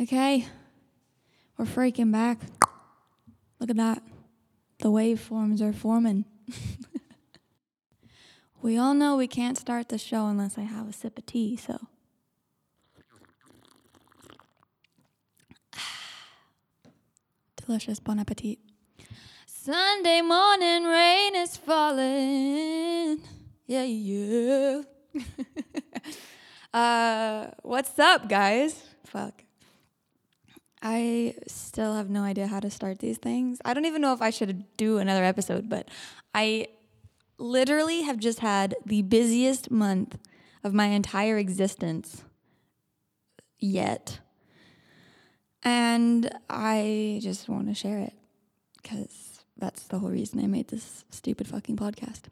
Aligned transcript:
Okay. 0.00 0.46
We're 1.56 1.64
freaking 1.64 2.12
back. 2.12 2.38
Look 3.58 3.70
at 3.70 3.76
that. 3.76 4.00
The 4.78 4.90
waveforms 4.90 5.60
are 5.60 5.72
forming. 5.72 6.24
we 8.62 8.78
all 8.78 8.94
know 8.94 9.16
we 9.16 9.26
can't 9.26 9.58
start 9.58 9.88
the 9.88 9.98
show 9.98 10.26
unless 10.26 10.56
I 10.56 10.62
have 10.62 10.88
a 10.88 10.92
sip 10.92 11.18
of 11.18 11.26
tea, 11.26 11.56
so. 11.56 11.78
Delicious. 17.56 17.98
Bon 17.98 18.20
appetit. 18.20 18.60
Sunday 19.46 20.20
morning 20.20 20.84
rain 20.84 21.34
is 21.34 21.56
falling. 21.56 23.20
Yeah, 23.66 23.82
yeah. 23.82 24.82
uh, 26.72 27.48
what's 27.62 27.98
up, 27.98 28.28
guys? 28.28 28.80
Fuck. 29.04 29.42
I 30.82 31.34
still 31.46 31.94
have 31.94 32.08
no 32.08 32.22
idea 32.22 32.46
how 32.46 32.60
to 32.60 32.70
start 32.70 33.00
these 33.00 33.18
things. 33.18 33.58
I 33.64 33.74
don't 33.74 33.84
even 33.84 34.02
know 34.02 34.12
if 34.12 34.22
I 34.22 34.30
should 34.30 34.64
do 34.76 34.98
another 34.98 35.24
episode, 35.24 35.68
but 35.68 35.88
I 36.34 36.68
literally 37.38 38.02
have 38.02 38.18
just 38.18 38.40
had 38.40 38.74
the 38.84 39.02
busiest 39.02 39.70
month 39.70 40.18
of 40.62 40.74
my 40.74 40.86
entire 40.86 41.38
existence 41.38 42.24
yet. 43.58 44.20
And 45.64 46.30
I 46.48 47.18
just 47.22 47.48
want 47.48 47.68
to 47.68 47.74
share 47.74 47.98
it 47.98 48.14
because 48.80 49.40
that's 49.56 49.84
the 49.84 49.98
whole 49.98 50.10
reason 50.10 50.40
I 50.40 50.46
made 50.46 50.68
this 50.68 51.04
stupid 51.10 51.48
fucking 51.48 51.76
podcast. 51.76 52.22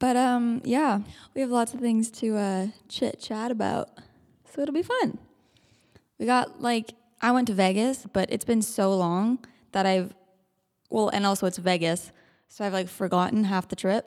But 0.00 0.16
um 0.16 0.60
yeah, 0.64 1.00
we 1.34 1.40
have 1.40 1.50
lots 1.50 1.72
of 1.74 1.80
things 1.80 2.10
to 2.12 2.36
uh 2.36 2.66
chit 2.88 3.20
chat 3.20 3.50
about. 3.50 3.90
So 4.52 4.62
it'll 4.62 4.74
be 4.74 4.82
fun. 4.82 5.18
We 6.18 6.26
got 6.26 6.60
like 6.60 6.94
I 7.24 7.30
went 7.30 7.46
to 7.46 7.54
Vegas, 7.54 8.06
but 8.12 8.30
it's 8.30 8.44
been 8.44 8.60
so 8.60 8.94
long 8.94 9.38
that 9.72 9.86
I've 9.86 10.14
well, 10.90 11.08
and 11.08 11.24
also 11.24 11.46
it's 11.46 11.56
Vegas, 11.56 12.12
so 12.48 12.66
I've 12.66 12.74
like 12.74 12.86
forgotten 12.86 13.44
half 13.44 13.66
the 13.66 13.76
trip. 13.76 14.06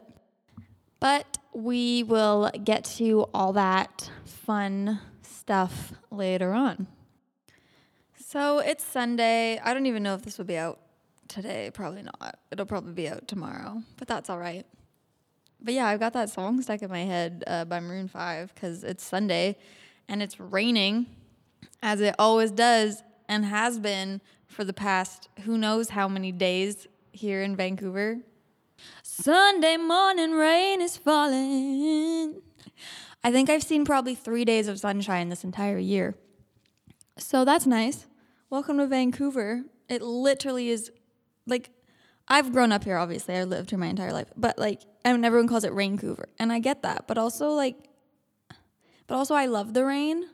But 1.00 1.40
we 1.52 2.04
will 2.04 2.52
get 2.64 2.84
to 2.98 3.26
all 3.34 3.54
that 3.54 4.12
fun 4.24 5.00
stuff 5.24 5.94
later 6.12 6.54
on. 6.54 6.86
So 8.24 8.60
it's 8.60 8.86
Sunday. 8.86 9.60
I 9.64 9.74
don't 9.74 9.88
even 9.88 10.04
know 10.04 10.14
if 10.14 10.22
this 10.22 10.38
will 10.38 10.46
be 10.46 10.58
out 10.58 10.80
today. 11.28 11.72
Probably 11.74 12.04
not. 12.04 12.38
It'll 12.52 12.68
probably 12.68 12.94
be 12.94 13.10
out 13.10 13.28
tomorrow, 13.28 13.82
but 13.98 14.08
that's 14.08 14.30
all 14.30 14.38
right. 14.38 14.68
But 15.60 15.74
yeah, 15.74 15.88
I've 15.88 16.00
got 16.00 16.14
that 16.14 16.30
song 16.30 16.62
stuck 16.62 16.84
in 16.84 16.92
my 16.92 17.06
head 17.06 17.44
uh, 17.48 17.66
by 17.66 17.80
Maroon 17.80 18.10
5 18.10 18.54
because 18.54 18.84
it's 18.84 19.04
Sunday 19.04 19.58
and 20.08 20.22
it's 20.22 20.40
raining 20.40 21.08
as 21.82 22.02
it 22.02 22.14
always 22.20 22.52
does 22.52 23.04
and 23.28 23.46
has 23.46 23.80
been 23.80 24.22
for 24.48 24.64
the 24.64 24.74
past 24.74 25.30
who 25.44 25.58
knows 25.58 25.90
how 25.90 26.08
many 26.08 26.32
days 26.32 26.88
here 27.12 27.42
in 27.42 27.56
Vancouver. 27.56 28.20
Sunday 29.04 29.78
morning 29.78 30.34
rain 30.34 30.82
is 30.82 30.98
falling. 30.98 32.42
I 33.24 33.32
think 33.32 33.50
I've 33.50 33.64
seen 33.64 33.86
probably 33.86 34.16
three 34.16 34.46
days 34.46 34.68
of 34.68 34.80
sunshine 34.80 35.30
this 35.30 35.44
entire 35.44 35.78
year. 35.78 36.16
So 37.18 37.44
that's 37.44 37.66
nice. 37.66 38.06
Welcome 38.50 38.78
to 38.78 38.88
Vancouver. 38.88 39.64
It 39.90 40.02
literally 40.02 40.70
is 40.70 40.92
like 41.46 41.72
I've 42.28 42.52
grown 42.52 42.72
up 42.72 42.84
here, 42.84 42.98
obviously. 42.98 43.36
I 43.36 43.44
lived 43.44 43.70
here 43.72 43.80
my 43.80 43.88
entire 43.88 44.14
life. 44.14 44.28
But 44.38 44.60
like 44.60 44.82
and 45.04 45.26
everyone 45.26 45.48
calls 45.48 45.64
it 45.64 45.74
Raincouver. 45.74 46.30
And 46.38 46.52
I 46.52 46.60
get 46.60 46.84
that. 46.84 47.08
But 47.08 47.18
also 47.18 47.50
like 47.50 47.76
but 49.08 49.16
also 49.16 49.34
I 49.34 49.48
love 49.48 49.74
the 49.74 49.86
rain. 49.86 50.26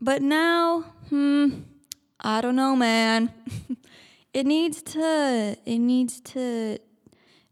But 0.00 0.22
now, 0.22 0.82
hmm, 1.08 1.60
I 2.20 2.40
don't 2.40 2.56
know, 2.56 2.76
man. 2.76 3.32
it 4.32 4.46
needs 4.46 4.82
to 4.82 5.56
it 5.64 5.78
needs 5.78 6.20
to 6.20 6.78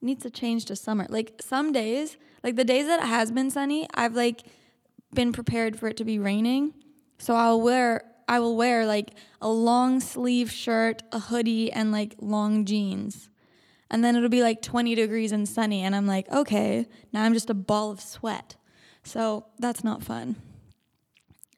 needs 0.01 0.23
to 0.23 0.31
change 0.31 0.67
to 0.67 0.77
summer. 0.77 1.07
Like 1.09 1.41
some 1.41 1.73
days, 1.73 2.17
like 2.45 2.57
the 2.57 2.65
days 2.65 2.87
that 2.87 3.01
it 3.01 3.07
has 3.07 3.33
been 3.33 3.51
sunny, 3.51 3.89
I've 3.95 4.15
like 4.15 4.45
been 5.13 5.33
prepared 5.33 5.79
for 5.79 5.89
it 5.89 5.97
to 5.97 6.05
be 6.05 6.19
raining. 6.19 6.75
So 7.19 7.35
I'll 7.35 7.61
wear 7.61 8.05
I 8.29 8.39
will 8.39 8.57
wear 8.57 8.87
like 8.87 9.15
a 9.41 9.49
long 9.49 10.01
sleeve 10.01 10.51
shirt, 10.51 11.03
a 11.13 11.19
hoodie 11.19 11.73
and 11.73 11.91
like 11.91 12.15
long 12.21 12.65
jeans. 12.65 13.29
And 13.89 14.05
then 14.05 14.17
it'll 14.17 14.29
be 14.29 14.43
like 14.43 14.63
20 14.63 14.97
degrees 14.97 15.31
and 15.31 15.49
sunny 15.49 15.83
and 15.83 15.95
I'm 15.95 16.07
like, 16.07 16.29
"Okay, 16.31 16.87
now 17.13 17.23
I'm 17.25 17.35
just 17.35 17.51
a 17.51 17.55
ball 17.55 17.91
of 17.91 18.01
sweat." 18.01 18.57
So 19.05 19.47
that's 19.59 19.83
not 19.83 20.03
fun. 20.03 20.37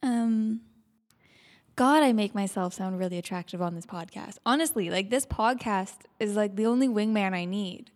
Um 0.02 0.60
God, 1.78 2.02
I 2.02 2.12
make 2.12 2.34
myself 2.34 2.74
sound 2.74 2.98
really 2.98 3.18
attractive 3.18 3.62
on 3.62 3.76
this 3.76 3.86
podcast. 3.86 4.38
Honestly, 4.44 4.90
like 4.90 5.10
this 5.10 5.24
podcast 5.24 5.94
is 6.18 6.34
like 6.34 6.56
the 6.56 6.66
only 6.66 6.88
wingman 6.88 7.34
I 7.34 7.44
need. 7.44 7.92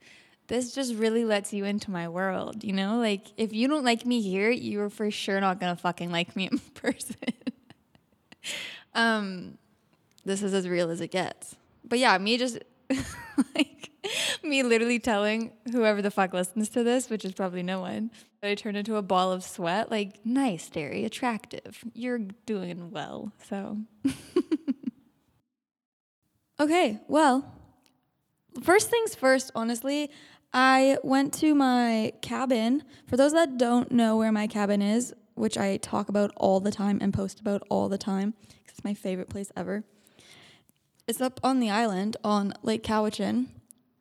This 0.46 0.72
just 0.72 0.94
really 0.94 1.24
lets 1.24 1.52
you 1.52 1.64
into 1.64 1.90
my 1.90 2.08
world, 2.08 2.62
you 2.62 2.72
know? 2.72 2.98
Like 2.98 3.32
if 3.36 3.52
you 3.52 3.66
don't 3.66 3.82
like 3.84 4.06
me 4.06 4.22
here, 4.22 4.50
you're 4.50 4.88
for 4.88 5.10
sure 5.10 5.40
not 5.40 5.58
gonna 5.58 5.74
fucking 5.74 6.12
like 6.12 6.36
me 6.36 6.48
in 6.52 6.58
person. 6.74 7.16
um, 8.94 9.58
this 10.24 10.44
is 10.44 10.54
as 10.54 10.68
real 10.68 10.88
as 10.88 11.00
it 11.00 11.10
gets. 11.10 11.56
But 11.84 11.98
yeah, 11.98 12.16
me 12.18 12.38
just 12.38 12.60
like 13.56 13.90
me 14.42 14.62
literally 14.62 14.98
telling 14.98 15.52
whoever 15.70 16.02
the 16.02 16.10
fuck 16.10 16.32
listens 16.32 16.68
to 16.70 16.82
this, 16.82 17.08
which 17.10 17.24
is 17.24 17.32
probably 17.32 17.62
no 17.62 17.80
one, 17.80 18.10
that 18.40 18.50
I 18.50 18.54
turned 18.54 18.76
into 18.76 18.96
a 18.96 19.02
ball 19.02 19.32
of 19.32 19.44
sweat. 19.44 19.90
Like, 19.90 20.24
nice, 20.24 20.68
Derry, 20.68 21.04
attractive. 21.04 21.84
You're 21.94 22.18
doing 22.46 22.90
well. 22.90 23.32
So, 23.48 23.78
okay, 26.60 27.00
well, 27.08 27.52
first 28.62 28.90
things 28.90 29.14
first, 29.14 29.50
honestly, 29.54 30.10
I 30.52 30.98
went 31.02 31.32
to 31.34 31.54
my 31.54 32.12
cabin. 32.20 32.84
For 33.06 33.16
those 33.16 33.32
that 33.32 33.56
don't 33.56 33.90
know 33.90 34.16
where 34.16 34.32
my 34.32 34.46
cabin 34.46 34.82
is, 34.82 35.14
which 35.34 35.56
I 35.56 35.78
talk 35.78 36.08
about 36.08 36.30
all 36.36 36.60
the 36.60 36.70
time 36.70 36.98
and 37.00 37.14
post 37.14 37.40
about 37.40 37.62
all 37.70 37.88
the 37.88 37.98
time, 37.98 38.34
because 38.48 38.78
it's 38.78 38.84
my 38.84 38.94
favorite 38.94 39.30
place 39.30 39.50
ever. 39.56 39.84
It's 41.08 41.20
up 41.20 41.40
on 41.42 41.58
the 41.58 41.70
island 41.70 42.16
on 42.22 42.52
Lake 42.62 42.84
Cowichan, 42.84 43.46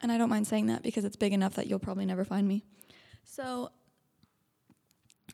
and 0.02 0.12
I 0.12 0.18
don't 0.18 0.30
mind 0.30 0.48
saying 0.48 0.68
that 0.68 0.84
because 0.84 1.06
it's 1.06 1.16
big 1.16 1.34
enough 1.34 1.56
that 1.56 1.68
you'll 1.68 1.80
probably 1.80 2.06
never 2.06 2.26
find 2.26 2.48
me. 2.48 2.64
So 3.24 3.70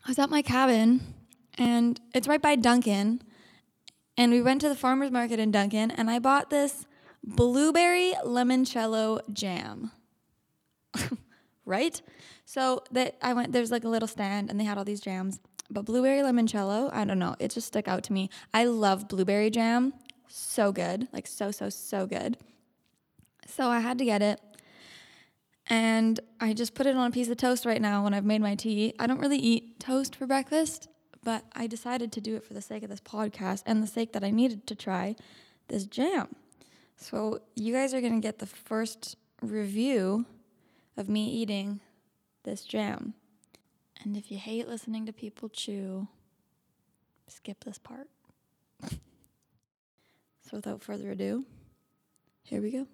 I 0.04 0.08
was 0.08 0.18
at 0.18 0.30
my 0.30 0.42
cabin, 0.42 1.00
and 1.56 2.00
it's 2.14 2.28
right 2.28 2.42
by 2.42 2.56
Duncan. 2.56 3.22
And 4.16 4.32
we 4.32 4.42
went 4.42 4.60
to 4.62 4.68
the 4.68 4.74
farmer's 4.74 5.10
market 5.10 5.38
in 5.38 5.50
Duncan, 5.50 5.90
and 5.90 6.10
I 6.10 6.18
bought 6.18 6.50
this 6.50 6.86
blueberry 7.24 8.14
limoncello 8.24 9.20
jam. 9.32 9.92
right? 11.64 12.00
So 12.44 12.82
that 12.92 13.16
I 13.22 13.34
went 13.34 13.52
there's 13.52 13.70
like 13.70 13.84
a 13.84 13.88
little 13.88 14.08
stand 14.08 14.50
and 14.50 14.58
they 14.58 14.64
had 14.64 14.78
all 14.78 14.84
these 14.84 15.00
jams. 15.00 15.38
But 15.70 15.84
blueberry 15.84 16.20
limoncello, 16.22 16.92
I 16.92 17.04
don't 17.04 17.18
know, 17.18 17.36
it 17.38 17.50
just 17.50 17.66
stuck 17.66 17.86
out 17.86 18.02
to 18.04 18.12
me. 18.12 18.30
I 18.54 18.64
love 18.64 19.06
blueberry 19.06 19.50
jam. 19.50 19.92
So 20.28 20.72
good. 20.72 21.08
Like 21.12 21.26
so 21.26 21.50
so 21.50 21.68
so 21.68 22.06
good. 22.06 22.38
So 23.46 23.68
I 23.68 23.80
had 23.80 23.98
to 23.98 24.04
get 24.04 24.22
it. 24.22 24.40
And 25.68 26.18
I 26.40 26.54
just 26.54 26.74
put 26.74 26.86
it 26.86 26.96
on 26.96 27.06
a 27.06 27.10
piece 27.10 27.28
of 27.28 27.36
toast 27.36 27.66
right 27.66 27.80
now 27.80 28.02
when 28.02 28.14
I've 28.14 28.24
made 28.24 28.40
my 28.40 28.54
tea. 28.54 28.94
I 28.98 29.06
don't 29.06 29.20
really 29.20 29.38
eat 29.38 29.78
toast 29.78 30.16
for 30.16 30.26
breakfast, 30.26 30.88
but 31.22 31.44
I 31.54 31.66
decided 31.66 32.10
to 32.12 32.20
do 32.20 32.36
it 32.36 32.44
for 32.44 32.54
the 32.54 32.62
sake 32.62 32.82
of 32.82 32.88
this 32.88 33.00
podcast 33.00 33.62
and 33.66 33.82
the 33.82 33.86
sake 33.86 34.14
that 34.14 34.24
I 34.24 34.30
needed 34.30 34.66
to 34.68 34.74
try 34.74 35.14
this 35.68 35.84
jam. 35.84 36.34
So 36.96 37.40
you 37.54 37.72
guys 37.72 37.92
are 37.92 38.00
going 38.00 38.14
to 38.14 38.26
get 38.26 38.38
the 38.38 38.46
first 38.46 39.16
review 39.42 40.24
of 40.96 41.08
me 41.08 41.28
eating 41.28 41.80
this 42.44 42.64
jam. 42.64 43.14
And 44.02 44.16
if 44.16 44.30
you 44.30 44.38
hate 44.38 44.68
listening 44.68 45.06
to 45.06 45.12
people 45.12 45.48
chew, 45.48 46.08
skip 47.28 47.64
this 47.64 47.78
part. 47.78 48.08
so 48.90 48.96
without 50.52 50.82
further 50.82 51.10
ado, 51.10 51.44
here 52.42 52.62
we 52.62 52.70
go. 52.70 52.86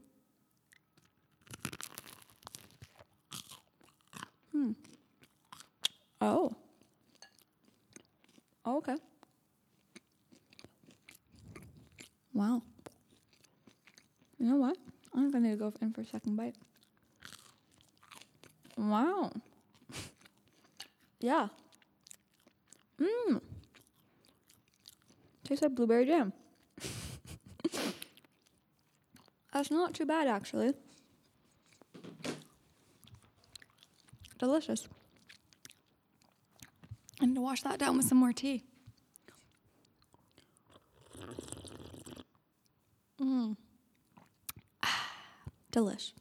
Hmm. 4.55 4.71
Oh. 6.21 6.55
oh. 8.65 8.77
Okay. 8.77 8.95
Wow. 12.33 12.63
You 14.39 14.47
know 14.47 14.57
what? 14.57 14.77
I'm 15.13 15.33
gonna 15.33 15.57
go 15.57 15.73
in 15.83 15.93
for 15.93 16.03
a 16.03 16.07
second 16.07 16.37
bite. 16.37 16.55
Wow. 18.77 19.33
yeah. 21.21 21.49
Mmm. 23.01 23.41
Tastes 25.43 25.63
like 25.63 25.75
blueberry 25.75 26.07
jam. 26.07 26.33
That's 29.53 29.73
not 29.73 29.95
too 29.95 30.07
bad, 30.07 30.29
actually. 30.29 30.75
Delicious. 34.45 34.87
And 37.19 37.35
to 37.35 37.41
wash 37.41 37.63
that 37.63 37.79
down 37.79 37.97
with 37.97 38.05
some 38.05 38.19
more 38.19 38.35
tea. 38.35 38.63
Mmm. 43.19 43.57
Delish. 45.73 46.13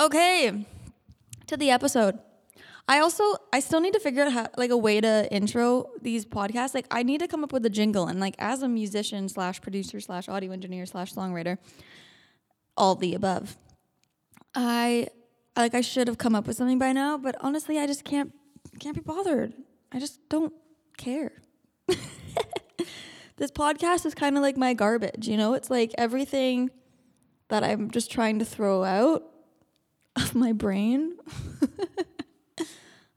Okay, 0.00 0.66
to 1.46 1.56
the 1.56 1.70
episode. 1.70 2.18
I 2.88 2.98
also 2.98 3.22
I 3.52 3.60
still 3.60 3.80
need 3.80 3.92
to 3.92 4.00
figure 4.00 4.24
out 4.24 4.32
how 4.32 4.48
like 4.56 4.72
a 4.72 4.76
way 4.76 5.00
to 5.00 5.28
intro 5.30 5.90
these 6.02 6.26
podcasts. 6.26 6.74
Like 6.74 6.86
I 6.90 7.04
need 7.04 7.18
to 7.18 7.28
come 7.28 7.44
up 7.44 7.52
with 7.52 7.64
a 7.66 7.70
jingle 7.70 8.08
and 8.08 8.18
like 8.18 8.34
as 8.40 8.64
a 8.64 8.68
musician 8.68 9.28
slash 9.28 9.60
producer 9.60 10.00
slash 10.00 10.28
audio 10.28 10.50
engineer 10.50 10.86
slash 10.86 11.14
songwriter, 11.14 11.58
all 12.76 12.96
the 12.96 13.14
above. 13.14 13.56
I 14.56 15.06
like 15.60 15.74
I 15.74 15.80
should 15.80 16.08
have 16.08 16.18
come 16.18 16.34
up 16.34 16.46
with 16.46 16.56
something 16.56 16.78
by 16.78 16.92
now, 16.92 17.16
but 17.16 17.36
honestly 17.40 17.78
I 17.78 17.86
just 17.86 18.04
can't 18.04 18.32
can't 18.78 18.94
be 18.94 19.02
bothered. 19.02 19.54
I 19.92 19.98
just 19.98 20.20
don't 20.28 20.52
care. 20.96 21.32
this 23.36 23.50
podcast 23.50 24.06
is 24.06 24.14
kind 24.14 24.36
of 24.36 24.42
like 24.42 24.56
my 24.56 24.74
garbage, 24.74 25.28
you 25.28 25.36
know? 25.36 25.54
It's 25.54 25.70
like 25.70 25.92
everything 25.98 26.70
that 27.48 27.64
I'm 27.64 27.90
just 27.90 28.10
trying 28.10 28.38
to 28.38 28.44
throw 28.44 28.84
out 28.84 29.24
of 30.16 30.34
my 30.34 30.52
brain. 30.52 31.16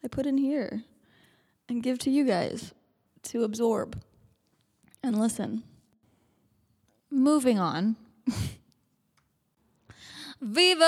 I 0.04 0.08
put 0.10 0.26
in 0.26 0.38
here 0.38 0.84
and 1.70 1.84
give 1.84 2.00
to 2.00 2.10
you 2.10 2.26
guys 2.26 2.74
to 3.24 3.44
absorb 3.44 4.02
and 5.02 5.20
listen. 5.20 5.64
Moving 7.10 7.60
on. 7.60 7.96
Viva 10.44 10.82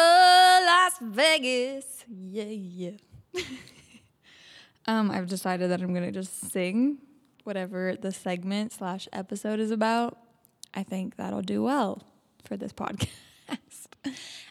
Las 0.66 0.94
Vegas! 1.02 2.04
Yeah, 2.10 2.44
yeah. 2.44 2.92
um, 4.86 5.10
I've 5.10 5.28
decided 5.28 5.72
that 5.72 5.82
I'm 5.82 5.94
gonna 5.94 6.12
just 6.12 6.52
sing 6.52 6.98
whatever 7.46 7.96
the 7.96 8.12
segment 8.12 8.74
slash 8.74 9.08
episode 9.14 9.62
is 9.62 9.72
about. 9.72 10.18
I 10.74 10.84
think 10.84 11.16
that'll 11.16 11.42
do 11.42 11.64
well 11.64 12.04
for 12.44 12.58
this 12.58 12.74
podcast. 12.74 13.08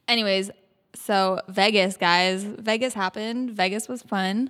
Anyways, 0.09 0.51
so 0.95 1.41
Vegas, 1.49 1.99
guys, 1.99 2.45
Vegas 2.45 2.95
happened. 2.95 3.51
Vegas 3.51 3.89
was 3.89 4.03
fun. 4.03 4.49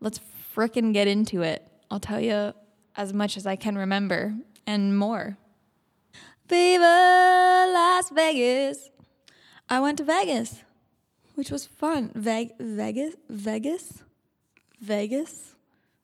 Let's 0.00 0.20
fricking 0.54 0.92
get 0.92 1.08
into 1.08 1.42
it. 1.42 1.66
I'll 1.90 1.98
tell 1.98 2.20
you 2.20 2.52
as 2.96 3.12
much 3.12 3.36
as 3.36 3.46
I 3.46 3.56
can 3.56 3.76
remember 3.76 4.34
and 4.64 4.96
more. 4.96 5.38
Viva 6.48 7.66
Las 7.74 8.10
Vegas. 8.10 8.90
I 9.68 9.80
went 9.80 9.98
to 9.98 10.04
Vegas, 10.04 10.62
which 11.34 11.50
was 11.50 11.66
fun. 11.66 12.10
Veg- 12.14 12.56
Vegas, 12.58 13.14
Vegas, 13.28 14.02
Vegas, 14.80 15.54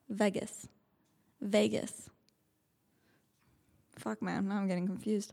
Vegas, 0.09 0.67
Vegas. 1.41 2.09
Fuck, 3.97 4.21
man. 4.21 4.47
Now 4.47 4.57
I'm 4.57 4.67
getting 4.67 4.85
confused. 4.85 5.31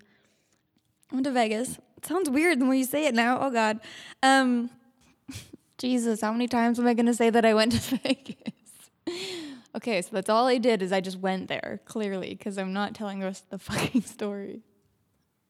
I 1.10 1.16
went 1.16 1.24
to 1.24 1.32
Vegas. 1.32 1.78
It 1.98 2.06
sounds 2.06 2.30
weird 2.30 2.60
when 2.60 2.78
you 2.78 2.84
say 2.84 3.06
it 3.06 3.14
now. 3.14 3.38
Oh, 3.40 3.50
God. 3.50 3.80
Um, 4.22 4.70
Jesus, 5.78 6.20
how 6.22 6.32
many 6.32 6.48
times 6.48 6.78
am 6.78 6.86
I 6.86 6.94
going 6.94 7.06
to 7.06 7.14
say 7.14 7.28
that 7.28 7.44
I 7.44 7.52
went 7.54 7.72
to 7.72 7.96
Vegas? 8.02 8.36
okay, 9.76 10.00
so 10.00 10.08
that's 10.12 10.30
all 10.30 10.46
I 10.46 10.58
did 10.58 10.80
is 10.80 10.90
I 10.92 11.00
just 11.00 11.18
went 11.18 11.48
there, 11.48 11.80
clearly, 11.84 12.30
because 12.30 12.56
I'm 12.56 12.72
not 12.72 12.94
telling 12.94 13.18
the 13.18 13.26
rest 13.26 13.44
of 13.44 13.50
the 13.50 13.58
fucking 13.58 14.02
story. 14.16 14.62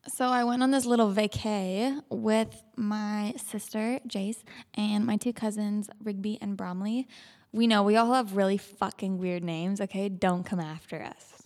So 0.08 0.26
I 0.26 0.43
went 0.43 0.64
on 0.64 0.72
this 0.72 0.84
little 0.84 1.12
vacay 1.12 2.02
with 2.10 2.64
my 2.75 3.34
sister, 3.37 4.00
Jace, 4.08 4.43
and 4.75 5.06
my 5.06 5.16
two 5.16 5.32
cousins, 5.32 5.88
Rigby 6.02 6.38
and 6.40 6.56
Bromley. 6.56 7.06
We 7.52 7.69
know 7.69 7.84
we 7.84 7.96
all 7.96 8.12
have 8.12 8.34
really 8.34 8.58
fucking 8.58 9.19
weird 9.19 9.44
names, 9.44 9.81
okay? 9.81 10.08
Don't 10.08 10.43
come 10.43 10.58
after 10.58 11.00
us. 11.00 11.44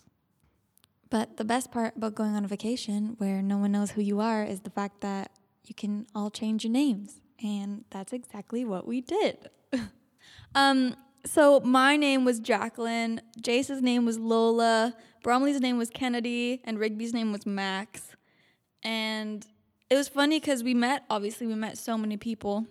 But 1.11 1.37
the 1.37 1.45
best 1.45 1.71
part 1.71 1.97
about 1.97 2.15
going 2.15 2.35
on 2.35 2.45
a 2.45 2.47
vacation 2.47 3.13
where 3.19 3.43
no 3.43 3.57
one 3.57 3.71
knows 3.71 3.91
who 3.91 4.01
you 4.01 4.19
are 4.21 4.43
is 4.43 4.61
the 4.61 4.71
fact 4.71 5.01
that 5.01 5.31
you 5.65 5.75
can 5.75 6.07
all 6.15 6.31
change 6.31 6.63
your 6.63 6.73
names. 6.73 7.21
And 7.43 7.85
that's 7.91 8.11
exactly 8.11 8.65
what 8.65 8.87
we 8.87 9.01
did. 9.01 9.49
um, 10.55 10.95
so 11.25 11.59
my 11.59 11.95
name 11.95 12.25
was 12.25 12.39
Jacqueline, 12.39 13.21
Jace's 13.39 13.83
name 13.83 14.03
was 14.03 14.17
Lola, 14.17 14.95
Bromley's 15.21 15.61
name 15.61 15.77
was 15.77 15.91
Kennedy, 15.91 16.61
and 16.63 16.79
Rigby's 16.79 17.13
name 17.13 17.31
was 17.31 17.45
Max. 17.45 18.16
And 18.87 19.45
it 19.89 19.95
was 19.95 20.07
funny 20.07 20.39
because 20.39 20.63
we 20.63 20.73
met, 20.73 21.03
obviously, 21.09 21.45
we 21.45 21.55
met 21.55 21.77
so 21.77 21.97
many 21.97 22.15
people 22.15 22.65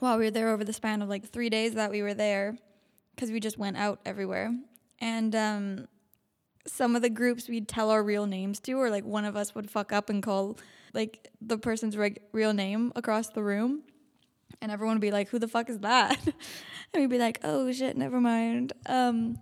while 0.00 0.18
we 0.18 0.24
were 0.24 0.30
there 0.32 0.48
over 0.48 0.64
the 0.64 0.72
span 0.72 1.02
of 1.02 1.08
like 1.08 1.24
three 1.24 1.48
days 1.48 1.74
that 1.74 1.92
we 1.92 2.02
were 2.02 2.14
there 2.14 2.58
because 3.14 3.30
we 3.30 3.38
just 3.38 3.56
went 3.56 3.76
out 3.76 4.00
everywhere. 4.04 4.52
And 4.98 5.36
um, 5.36 5.86
some 6.66 6.96
of 6.96 7.02
the 7.02 7.08
groups 7.08 7.48
we'd 7.48 7.68
tell 7.68 7.90
our 7.90 8.02
real 8.02 8.26
names 8.26 8.58
to, 8.60 8.72
or 8.72 8.90
like 8.90 9.04
one 9.04 9.24
of 9.24 9.36
us 9.36 9.54
would 9.54 9.70
fuck 9.70 9.92
up 9.92 10.10
and 10.10 10.20
call 10.20 10.58
like 10.94 11.28
the 11.40 11.58
person's 11.58 11.96
reg- 11.96 12.22
real 12.32 12.52
name 12.52 12.90
across 12.96 13.28
the 13.28 13.42
room. 13.44 13.82
And 14.60 14.72
everyone 14.72 14.96
would 14.96 15.00
be 15.00 15.12
like, 15.12 15.28
who 15.28 15.38
the 15.38 15.46
fuck 15.46 15.70
is 15.70 15.78
that? 15.78 16.18
and 16.92 17.02
we'd 17.02 17.08
be 17.08 17.18
like, 17.18 17.38
oh 17.44 17.70
shit, 17.70 17.96
never 17.96 18.20
mind. 18.20 18.72
Um, 18.86 19.38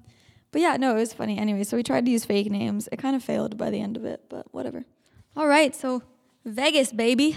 but 0.52 0.60
yeah, 0.60 0.76
no, 0.76 0.90
it 0.96 1.00
was 1.00 1.14
funny. 1.14 1.38
Anyway, 1.38 1.64
so 1.64 1.78
we 1.78 1.82
tried 1.82 2.04
to 2.04 2.10
use 2.10 2.26
fake 2.26 2.50
names. 2.50 2.90
It 2.92 2.98
kind 2.98 3.16
of 3.16 3.24
failed 3.24 3.56
by 3.56 3.70
the 3.70 3.80
end 3.80 3.96
of 3.96 4.04
it, 4.04 4.24
but 4.28 4.52
whatever. 4.52 4.84
All 5.36 5.48
right, 5.48 5.74
so 5.74 6.00
Vegas, 6.44 6.92
baby. 6.92 7.36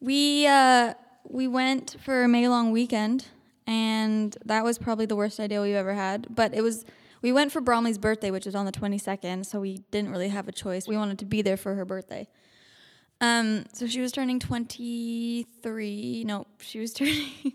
We 0.00 0.46
uh, 0.46 0.92
we 1.24 1.48
went 1.48 1.96
for 2.04 2.24
a 2.24 2.28
May 2.28 2.46
long 2.46 2.72
weekend, 2.72 3.26
and 3.66 4.36
that 4.44 4.64
was 4.64 4.76
probably 4.76 5.06
the 5.06 5.16
worst 5.16 5.40
idea 5.40 5.62
we've 5.62 5.74
ever 5.74 5.94
had. 5.94 6.26
But 6.28 6.52
it 6.52 6.60
was 6.60 6.84
we 7.22 7.32
went 7.32 7.52
for 7.52 7.62
Bromley's 7.62 7.96
birthday, 7.96 8.30
which 8.30 8.44
was 8.44 8.54
on 8.54 8.66
the 8.66 8.72
twenty 8.72 8.98
second, 8.98 9.46
so 9.46 9.60
we 9.60 9.78
didn't 9.90 10.10
really 10.10 10.28
have 10.28 10.46
a 10.46 10.52
choice. 10.52 10.86
We 10.86 10.98
wanted 10.98 11.18
to 11.20 11.24
be 11.24 11.40
there 11.40 11.56
for 11.56 11.74
her 11.74 11.86
birthday. 11.86 12.28
Um, 13.22 13.64
so 13.72 13.86
she 13.86 14.02
was 14.02 14.12
turning 14.12 14.38
twenty 14.38 15.46
three. 15.62 16.22
No, 16.26 16.46
she 16.58 16.80
was 16.80 16.92
turning. 16.94 17.54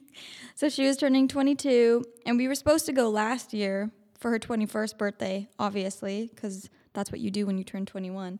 so 0.55 0.69
she 0.69 0.87
was 0.87 0.97
turning 0.97 1.27
twenty 1.27 1.53
two, 1.53 2.03
and 2.25 2.37
we 2.39 2.47
were 2.47 2.55
supposed 2.55 2.87
to 2.87 2.93
go 2.93 3.09
last 3.09 3.53
year 3.53 3.91
for 4.17 4.31
her 4.31 4.39
twenty 4.39 4.65
first 4.65 4.97
birthday, 4.97 5.47
obviously, 5.59 6.31
because 6.33 6.67
that's 6.93 7.11
what 7.11 7.21
you 7.21 7.29
do 7.29 7.45
when 7.45 7.59
you 7.59 7.63
turn 7.63 7.85
twenty 7.85 8.09
one. 8.09 8.39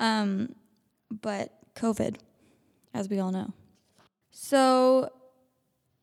Um, 0.00 0.54
but 1.10 1.52
COVID, 1.74 2.16
as 2.92 3.08
we 3.08 3.18
all 3.18 3.30
know. 3.30 3.52
So 4.30 5.10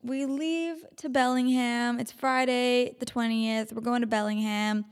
we 0.02 0.24
leave 0.24 0.76
to 0.96 1.08
Bellingham. 1.08 2.00
It's 2.00 2.12
Friday, 2.12 2.96
the 2.98 3.06
20th. 3.06 3.72
We're 3.72 3.82
going 3.82 4.00
to 4.00 4.06
Bellingham. 4.06 4.84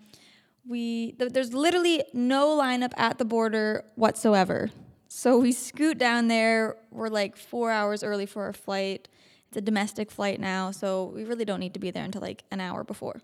We 0.67 1.13
th- 1.13 1.33
there's 1.33 1.53
literally 1.53 2.05
no 2.13 2.57
lineup 2.57 2.93
at 2.97 3.19
the 3.19 3.25
border 3.25 3.85
whatsoever. 3.97 4.71
So 5.09 5.39
we 5.39 5.53
scoot 5.53 5.99
down 5.99 6.29
there. 6.29 6.77
We're 6.93 7.09
like 7.09 7.37
four 7.37 7.73
hours 7.73 8.05
early 8.05 8.27
for 8.27 8.45
our 8.45 8.53
flight. 8.53 9.09
It's 9.49 9.57
a 9.57 9.61
domestic 9.61 10.13
flight 10.13 10.39
now, 10.39 10.71
so 10.71 11.07
we 11.13 11.25
really 11.25 11.45
don't 11.45 11.59
need 11.59 11.75
to 11.75 11.81
be 11.81 11.91
there 11.91 12.05
until 12.05 12.21
like 12.21 12.45
an 12.53 12.61
hour 12.61 12.85
before. 12.85 13.21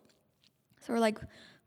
So 0.81 0.93
we're 0.93 0.99
like, 0.99 1.19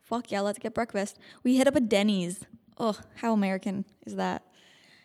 fuck 0.02 0.32
yeah, 0.32 0.42
let's 0.42 0.60
get 0.60 0.74
breakfast. 0.74 1.18
We 1.44 1.56
hit 1.56 1.68
up 1.68 1.78
a 1.78 1.80
Denny's. 1.80 2.42
Oh, 2.80 2.98
how 3.16 3.34
American 3.34 3.86
is 4.06 4.16
that? 4.16 4.44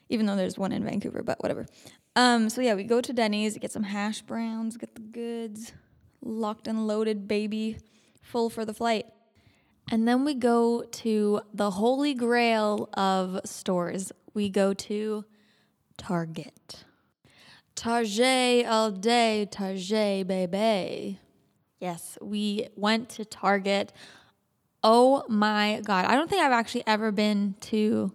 Even 0.08 0.26
though 0.26 0.36
there's 0.36 0.58
one 0.58 0.72
in 0.72 0.84
Vancouver, 0.84 1.22
but 1.22 1.42
whatever. 1.42 1.66
Um, 2.16 2.48
so 2.48 2.60
yeah, 2.60 2.74
we 2.74 2.84
go 2.84 3.00
to 3.00 3.12
Denny's, 3.12 3.58
get 3.58 3.72
some 3.72 3.82
hash 3.82 4.22
browns, 4.22 4.76
get 4.76 4.94
the 4.94 5.00
goods, 5.00 5.72
locked 6.22 6.68
and 6.68 6.86
loaded, 6.86 7.26
baby, 7.26 7.78
full 8.22 8.50
for 8.50 8.64
the 8.64 8.74
flight. 8.74 9.06
And 9.90 10.06
then 10.06 10.24
we 10.24 10.34
go 10.34 10.82
to 10.82 11.40
the 11.52 11.72
holy 11.72 12.14
grail 12.14 12.88
of 12.94 13.40
stores. 13.44 14.12
We 14.32 14.48
go 14.48 14.72
to 14.74 15.24
Target. 15.96 16.84
Target 17.74 18.66
all 18.66 18.92
day, 18.92 19.46
Target 19.50 20.26
baby. 20.26 21.18
Yes, 21.80 22.16
we 22.22 22.68
went 22.76 23.10
to 23.10 23.24
Target. 23.24 23.92
Oh 24.86 25.24
my 25.28 25.80
god. 25.82 26.04
I 26.04 26.14
don't 26.14 26.28
think 26.28 26.42
I've 26.42 26.52
actually 26.52 26.84
ever 26.86 27.10
been 27.10 27.54
to 27.62 28.12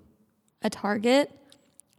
a 0.62 0.70
Target 0.70 1.32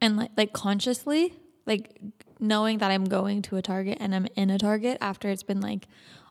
and 0.01 0.17
like 0.17 0.31
like 0.37 0.53
consciously 0.53 1.35
like 1.67 2.01
knowing 2.39 2.79
that 2.79 2.91
I'm 2.91 3.05
going 3.05 3.43
to 3.43 3.57
a 3.57 3.63
Target 3.63 3.99
and 4.01 4.15
I'm 4.15 4.29
in 4.37 4.49
a 4.49 4.59
Target 4.59 4.97
after 5.01 5.29
it's 5.29 5.43
been 5.43 5.61
like 5.61 5.89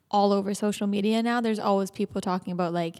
all 0.10 0.32
over 0.32 0.54
social 0.54 0.88
media 0.88 1.22
now. 1.22 1.42
There's 1.42 1.60
always 1.60 1.92
people 1.92 2.22
talking 2.22 2.54
about 2.54 2.72
like 2.72 2.96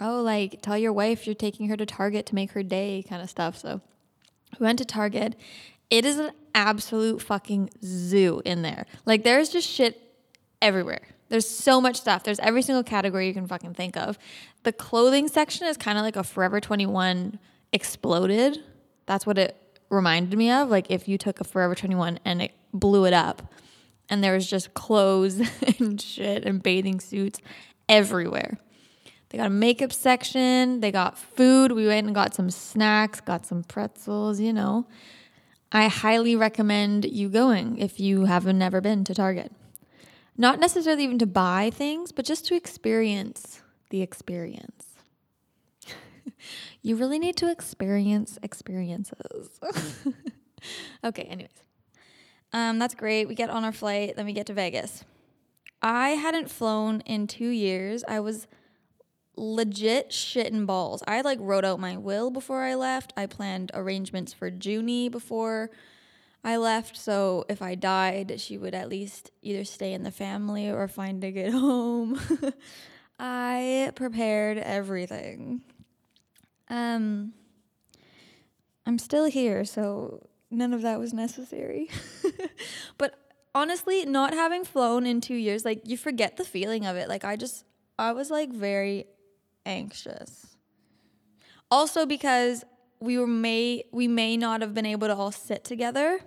oh 0.00 0.22
like 0.22 0.62
tell 0.62 0.78
your 0.78 0.94
wife 0.94 1.26
you're 1.26 1.34
taking 1.34 1.68
her 1.68 1.76
to 1.76 1.84
Target 1.84 2.24
to 2.26 2.34
make 2.34 2.52
her 2.52 2.62
day 2.62 3.04
kind 3.06 3.20
of 3.20 3.28
stuff. 3.28 3.58
So 3.58 3.82
we 4.58 4.64
went 4.64 4.78
to 4.78 4.86
Target. 4.86 5.36
It 5.90 6.06
is 6.06 6.18
an 6.18 6.30
absolute 6.54 7.20
fucking 7.20 7.68
zoo 7.84 8.40
in 8.46 8.62
there. 8.62 8.86
Like 9.04 9.24
there's 9.24 9.50
just 9.50 9.68
shit 9.68 10.00
everywhere. 10.62 11.02
There's 11.34 11.48
so 11.48 11.80
much 11.80 11.96
stuff. 11.96 12.22
There's 12.22 12.38
every 12.38 12.62
single 12.62 12.84
category 12.84 13.26
you 13.26 13.34
can 13.34 13.48
fucking 13.48 13.74
think 13.74 13.96
of. 13.96 14.16
The 14.62 14.70
clothing 14.70 15.26
section 15.26 15.66
is 15.66 15.76
kind 15.76 15.98
of 15.98 16.04
like 16.04 16.14
a 16.14 16.22
Forever 16.22 16.60
21 16.60 17.40
exploded. 17.72 18.60
That's 19.06 19.26
what 19.26 19.36
it 19.36 19.56
reminded 19.90 20.38
me 20.38 20.52
of. 20.52 20.68
Like 20.68 20.92
if 20.92 21.08
you 21.08 21.18
took 21.18 21.40
a 21.40 21.44
Forever 21.44 21.74
21 21.74 22.20
and 22.24 22.40
it 22.40 22.52
blew 22.72 23.04
it 23.04 23.12
up 23.12 23.52
and 24.08 24.22
there 24.22 24.34
was 24.34 24.48
just 24.48 24.74
clothes 24.74 25.40
and 25.80 26.00
shit 26.00 26.44
and 26.44 26.62
bathing 26.62 27.00
suits 27.00 27.40
everywhere. 27.88 28.56
They 29.30 29.38
got 29.38 29.48
a 29.48 29.50
makeup 29.50 29.92
section. 29.92 30.78
They 30.78 30.92
got 30.92 31.18
food. 31.18 31.72
We 31.72 31.88
went 31.88 32.06
and 32.06 32.14
got 32.14 32.32
some 32.32 32.48
snacks, 32.48 33.20
got 33.20 33.44
some 33.44 33.64
pretzels, 33.64 34.38
you 34.38 34.52
know. 34.52 34.86
I 35.72 35.88
highly 35.88 36.36
recommend 36.36 37.06
you 37.06 37.28
going 37.28 37.78
if 37.78 37.98
you 37.98 38.26
haven't 38.26 38.56
never 38.56 38.80
been 38.80 39.02
to 39.02 39.14
Target. 39.16 39.50
Not 40.36 40.58
necessarily 40.58 41.04
even 41.04 41.18
to 41.18 41.26
buy 41.26 41.70
things, 41.70 42.12
but 42.12 42.24
just 42.24 42.46
to 42.46 42.56
experience 42.56 43.62
the 43.90 44.02
experience. 44.02 44.94
you 46.82 46.96
really 46.96 47.18
need 47.18 47.36
to 47.36 47.50
experience 47.50 48.38
experiences. 48.42 49.60
okay, 51.04 51.22
anyways. 51.22 51.50
Um, 52.52 52.78
that's 52.78 52.94
great. 52.94 53.28
We 53.28 53.34
get 53.34 53.50
on 53.50 53.64
our 53.64 53.72
flight, 53.72 54.16
then 54.16 54.26
we 54.26 54.32
get 54.32 54.46
to 54.46 54.54
Vegas. 54.54 55.04
I 55.82 56.10
hadn't 56.10 56.50
flown 56.50 57.00
in 57.02 57.26
two 57.26 57.48
years. 57.48 58.04
I 58.08 58.20
was 58.20 58.46
legit 59.36 60.10
shitting 60.10 60.66
balls. 60.66 61.02
I 61.06 61.20
like 61.20 61.38
wrote 61.40 61.64
out 61.64 61.80
my 61.80 61.96
will 61.96 62.30
before 62.30 62.62
I 62.62 62.74
left. 62.74 63.12
I 63.16 63.26
planned 63.26 63.70
arrangements 63.74 64.32
for 64.32 64.48
Junie 64.48 65.08
before 65.08 65.70
I 66.44 66.58
left. 66.58 66.96
So 66.96 67.46
if 67.48 67.62
I 67.62 67.74
died, 67.74 68.38
she 68.38 68.58
would 68.58 68.74
at 68.74 68.90
least 68.90 69.30
either 69.42 69.64
stay 69.64 69.94
in 69.94 70.02
the 70.02 70.10
family 70.10 70.70
or 70.70 70.86
find 70.86 71.24
a 71.24 71.32
good 71.32 71.52
home. 71.52 72.20
I 73.18 73.92
prepared 73.94 74.58
everything. 74.58 75.62
Um, 76.68 77.32
I'm 78.86 78.98
still 78.98 79.24
here, 79.24 79.64
so 79.64 80.28
none 80.50 80.74
of 80.74 80.82
that 80.82 80.98
was 80.98 81.14
necessary. 81.14 81.88
but 82.98 83.14
honestly, 83.54 84.04
not 84.04 84.34
having 84.34 84.64
flown 84.64 85.06
in 85.06 85.20
two 85.20 85.34
years, 85.34 85.64
like 85.64 85.80
you 85.88 85.96
forget 85.96 86.36
the 86.36 86.44
feeling 86.44 86.84
of 86.84 86.96
it. 86.96 87.08
Like 87.08 87.24
I 87.24 87.36
just, 87.36 87.64
I 87.98 88.12
was 88.12 88.30
like 88.30 88.52
very 88.52 89.06
anxious. 89.64 90.56
Also 91.70 92.04
because 92.04 92.64
we 93.00 93.18
were 93.18 93.26
may 93.26 93.84
we 93.92 94.06
may 94.08 94.36
not 94.36 94.60
have 94.60 94.74
been 94.74 94.86
able 94.86 95.08
to 95.08 95.16
all 95.16 95.32
sit 95.32 95.64
together. 95.64 96.20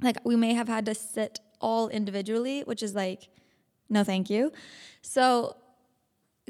Like 0.00 0.16
we 0.24 0.36
may 0.36 0.54
have 0.54 0.68
had 0.68 0.86
to 0.86 0.94
sit 0.94 1.40
all 1.60 1.88
individually, 1.88 2.62
which 2.62 2.82
is 2.82 2.94
like 2.94 3.28
no 3.88 4.04
thank 4.04 4.30
you. 4.30 4.52
So 5.02 5.56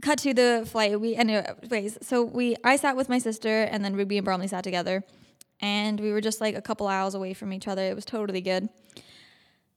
cut 0.03 0.19
to 0.21 0.35
the 0.35 0.67
flight. 0.67 1.01
We 1.01 1.15
anyways, 1.15 1.99
so 2.03 2.23
we 2.23 2.57
I 2.65 2.77
sat 2.77 2.97
with 2.97 3.09
my 3.09 3.19
sister 3.19 3.63
and 3.63 3.85
then 3.85 3.97
Ruby 3.97 4.19
and 4.19 4.25
Bromley 4.25 4.49
sat 4.49 4.65
together 4.65 5.05
and 5.61 5.99
we 6.01 6.13
were 6.13 6.21
just 6.21 6.41
like 6.41 6.55
a 6.55 6.63
couple 6.63 6.87
aisles 6.87 7.15
away 7.15 7.35
from 7.35 7.53
each 7.53 7.69
other. 7.69 7.83
It 7.83 7.95
was 7.95 8.05
totally 8.05 8.41
good. 8.41 8.69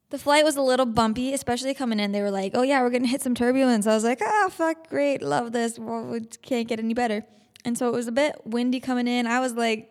The 0.10 0.18
flight 0.18 0.44
was 0.44 0.58
a 0.58 0.62
little 0.62 0.86
bumpy, 0.86 1.34
especially 1.34 1.74
coming 1.74 1.98
in. 2.00 2.12
They 2.12 2.22
were 2.22 2.32
like, 2.32 2.52
"Oh 2.54 2.64
yeah, 2.64 2.82
we're 2.82 2.90
gonna 2.90 3.08
hit 3.08 3.22
some 3.22 3.34
turbulence." 3.34 3.88
I 3.88 3.94
was 3.94 4.04
like, 4.04 4.20
"Ah, 4.22 4.44
oh, 4.46 4.50
fuck, 4.50 4.90
great, 4.90 5.22
love 5.22 5.54
this. 5.54 5.80
Well, 5.80 6.04
we 6.04 6.20
can't 6.20 6.68
get 6.68 6.80
any 6.80 6.94
better." 6.94 7.24
And 7.64 7.78
so 7.78 7.88
it 7.88 7.94
was 7.94 8.08
a 8.08 8.12
bit 8.12 8.36
windy 8.44 8.82
coming 8.82 9.08
in. 9.08 9.26
I 9.26 9.40
was 9.40 9.54
like 9.54 9.90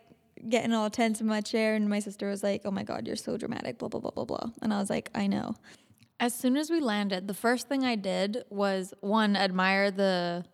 getting 0.49 0.73
all 0.73 0.89
tense 0.89 1.21
in 1.21 1.27
my 1.27 1.41
chair, 1.41 1.75
and 1.75 1.89
my 1.89 1.99
sister 1.99 2.29
was 2.29 2.43
like, 2.43 2.61
"Oh 2.65 2.71
my 2.71 2.83
god, 2.83 3.07
you're 3.07 3.15
so 3.15 3.37
dramatic." 3.37 3.77
Blah 3.77 3.89
blah 3.89 3.99
blah 3.99 4.11
blah 4.11 4.25
blah. 4.25 4.49
And 4.61 4.73
I 4.73 4.79
was 4.79 4.89
like, 4.89 5.09
"I 5.15 5.27
know." 5.27 5.55
As 6.19 6.33
soon 6.33 6.55
as 6.55 6.69
we 6.69 6.79
landed, 6.79 7.27
the 7.27 7.33
first 7.33 7.67
thing 7.67 7.83
I 7.83 7.95
did 7.95 8.43
was 8.49 8.93
one 9.01 9.35
admire 9.35 9.89
the 9.89 10.45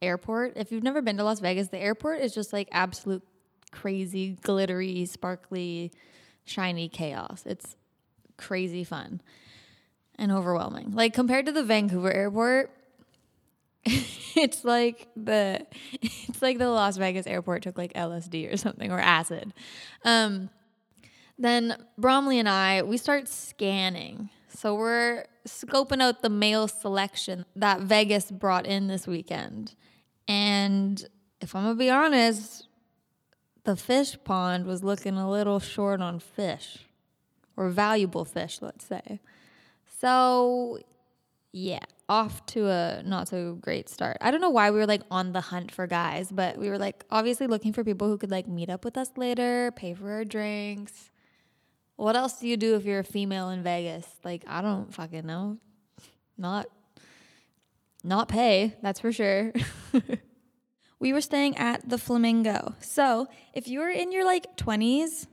airport. 0.00 0.54
If 0.56 0.72
you've 0.72 0.82
never 0.82 1.02
been 1.02 1.16
to 1.18 1.24
Las 1.24 1.40
Vegas, 1.40 1.68
the 1.68 1.78
airport 1.78 2.20
is 2.20 2.34
just 2.34 2.52
like 2.52 2.68
absolute 2.72 3.22
crazy, 3.70 4.38
glittery, 4.42 5.04
sparkly, 5.04 5.92
shiny 6.44 6.88
chaos. 6.88 7.42
It's 7.46 7.76
crazy 8.36 8.84
fun 8.84 9.20
and 10.16 10.32
overwhelming. 10.32 10.92
Like 10.92 11.14
compared 11.14 11.46
to 11.46 11.52
the 11.52 11.62
Vancouver 11.62 12.12
airport, 12.12 12.70
it's 14.36 14.64
like 14.64 15.08
the 15.16 15.66
it's 16.02 16.42
like 16.42 16.58
the 16.58 16.68
Las 16.68 16.96
Vegas 16.96 17.26
airport 17.26 17.62
took 17.62 17.78
like 17.78 17.92
LSD 17.94 18.52
or 18.52 18.56
something 18.56 18.92
or 18.92 18.98
acid. 18.98 19.52
Um, 20.04 20.50
then 21.38 21.76
Bromley 21.96 22.38
and 22.38 22.48
I 22.48 22.82
we 22.82 22.96
start 22.96 23.28
scanning. 23.28 24.30
So 24.48 24.74
we're 24.74 25.24
scoping 25.46 26.02
out 26.02 26.22
the 26.22 26.28
male 26.28 26.68
selection 26.68 27.46
that 27.56 27.80
Vegas 27.80 28.30
brought 28.30 28.66
in 28.66 28.88
this 28.88 29.06
weekend. 29.06 29.74
And 30.28 31.02
if 31.40 31.54
I'm 31.54 31.62
gonna 31.62 31.74
be 31.76 31.90
honest, 31.90 32.68
the 33.64 33.76
fish 33.76 34.16
pond 34.24 34.66
was 34.66 34.82
looking 34.82 35.16
a 35.16 35.30
little 35.30 35.60
short 35.60 36.00
on 36.00 36.18
fish 36.18 36.86
or 37.56 37.68
valuable 37.68 38.24
fish, 38.24 38.58
let's 38.60 38.84
say. 38.84 39.20
So, 40.00 40.78
yeah, 41.52 41.84
off 42.10 42.44
to 42.44 42.66
a 42.66 43.02
not 43.04 43.28
so 43.28 43.54
great 43.54 43.88
start. 43.88 44.18
I 44.20 44.32
don't 44.32 44.40
know 44.40 44.50
why 44.50 44.72
we 44.72 44.78
were 44.78 44.86
like 44.86 45.02
on 45.12 45.32
the 45.32 45.40
hunt 45.40 45.70
for 45.70 45.86
guys, 45.86 46.30
but 46.32 46.58
we 46.58 46.68
were 46.68 46.76
like 46.76 47.04
obviously 47.08 47.46
looking 47.46 47.72
for 47.72 47.84
people 47.84 48.08
who 48.08 48.18
could 48.18 48.32
like 48.32 48.48
meet 48.48 48.68
up 48.68 48.84
with 48.84 48.98
us 48.98 49.12
later, 49.16 49.70
pay 49.76 49.94
for 49.94 50.10
our 50.10 50.24
drinks. 50.24 51.12
What 51.94 52.16
else 52.16 52.40
do 52.40 52.48
you 52.48 52.56
do 52.56 52.74
if 52.74 52.84
you're 52.84 52.98
a 52.98 53.04
female 53.04 53.50
in 53.50 53.62
Vegas? 53.62 54.06
Like, 54.24 54.42
I 54.48 54.60
don't 54.60 54.92
fucking 54.92 55.24
know. 55.24 55.58
Not 56.36 56.66
not 58.02 58.28
pay, 58.28 58.74
that's 58.82 58.98
for 58.98 59.12
sure. 59.12 59.52
we 60.98 61.12
were 61.12 61.20
staying 61.20 61.58
at 61.58 61.88
the 61.88 61.98
Flamingo. 61.98 62.74
So, 62.80 63.28
if 63.54 63.68
you 63.68 63.78
were 63.80 63.90
in 63.90 64.10
your 64.10 64.24
like 64.24 64.56
20s, 64.56 65.26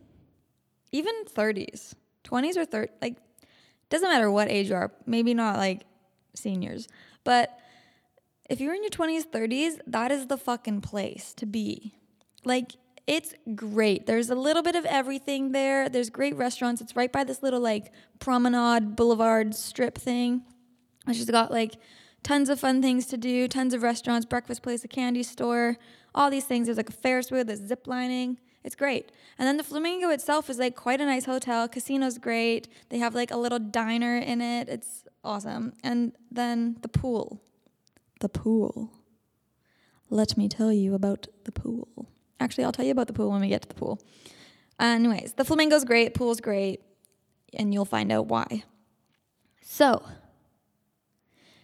even 0.92 1.14
30s, 1.26 1.94
20s 2.26 2.58
or 2.58 2.66
30, 2.66 2.92
like, 3.02 3.16
doesn't 3.90 4.10
matter 4.10 4.30
what 4.30 4.52
age 4.52 4.70
you 4.70 4.76
are, 4.76 4.92
maybe 5.06 5.34
not 5.34 5.56
like 5.56 5.86
seniors, 6.38 6.88
but 7.24 7.60
if 8.50 8.62
you're 8.62 8.74
in 8.74 8.84
your 8.84 8.90
20s, 8.90 9.28
30s, 9.28 9.80
that 9.88 10.12
is 10.12 10.28
the 10.28 10.38
fucking 10.38 10.82
place 10.82 11.34
to 11.34 11.46
be. 11.46 11.96
Like, 12.46 12.74
it's 13.06 13.34
great. 13.56 14.06
There's 14.06 14.30
a 14.30 14.36
little 14.36 14.64
bit 14.64 14.76
of 14.76 14.86
everything 14.86 15.52
there. 15.52 15.90
There's 15.90 16.10
great 16.10 16.36
restaurants. 16.36 16.82
It's 16.82 16.96
right 16.96 17.12
by 17.12 17.24
this 17.24 17.42
little 17.42 17.62
like 17.62 17.92
promenade 18.20 18.96
boulevard 18.96 19.56
strip 19.56 19.98
thing, 19.98 20.44
which 21.06 21.18
has 21.18 21.30
got 21.30 21.52
like 21.52 21.76
tons 22.24 22.50
of 22.50 22.60
fun 22.60 22.82
things 22.82 23.06
to 23.08 23.18
do, 23.18 23.48
tons 23.48 23.74
of 23.74 23.82
restaurants, 23.82 24.26
breakfast 24.26 24.62
place, 24.62 24.84
a 24.84 24.90
candy 24.90 25.24
store, 25.24 25.78
all 26.14 26.30
these 26.30 26.44
things. 26.44 26.68
There's 26.68 26.78
like 26.78 26.90
a 26.90 26.94
Ferris 26.94 27.32
wheel, 27.32 27.46
there's 27.46 27.66
zip 27.66 27.88
lining. 27.88 28.40
It's 28.66 28.76
great. 28.76 29.14
And 29.38 29.48
then 29.48 29.56
the 29.56 29.64
Flamingo 29.64 30.10
itself 30.10 30.50
is 30.50 30.60
like 30.60 30.76
quite 30.76 31.00
a 31.00 31.06
nice 31.06 31.24
hotel. 31.24 31.70
Casino's 31.70 32.18
great. 32.18 32.68
They 32.90 32.98
have 32.98 33.16
like 33.16 33.32
a 33.32 33.38
little 33.38 33.60
diner 33.60 34.18
in 34.18 34.42
it. 34.42 34.68
It's 34.68 35.07
awesome. 35.24 35.74
And 35.84 36.14
then 36.32 36.78
the 36.82 36.88
pool. 36.88 37.42
The 38.20 38.30
pool. 38.30 38.92
Let 40.10 40.38
me 40.38 40.48
tell 40.48 40.72
you 40.72 40.94
about 40.94 41.28
the 41.44 41.52
pool. 41.52 42.10
Actually, 42.40 42.64
I'll 42.64 42.72
tell 42.72 42.86
you 42.86 42.92
about 42.92 43.08
the 43.08 43.14
pool 43.14 43.32
when 43.32 43.42
we 43.42 43.50
get 43.50 43.64
to 43.64 43.68
the 43.68 43.76
pool. 43.76 44.00
Anyways, 44.80 45.34
the 45.34 45.44
Flamingo's 45.44 45.84
great, 45.84 46.14
pool's 46.14 46.40
great, 46.40 46.82
and 47.54 47.74
you'll 47.74 47.86
find 47.86 48.12
out 48.12 48.28
why. 48.28 48.64
So, 49.62 50.04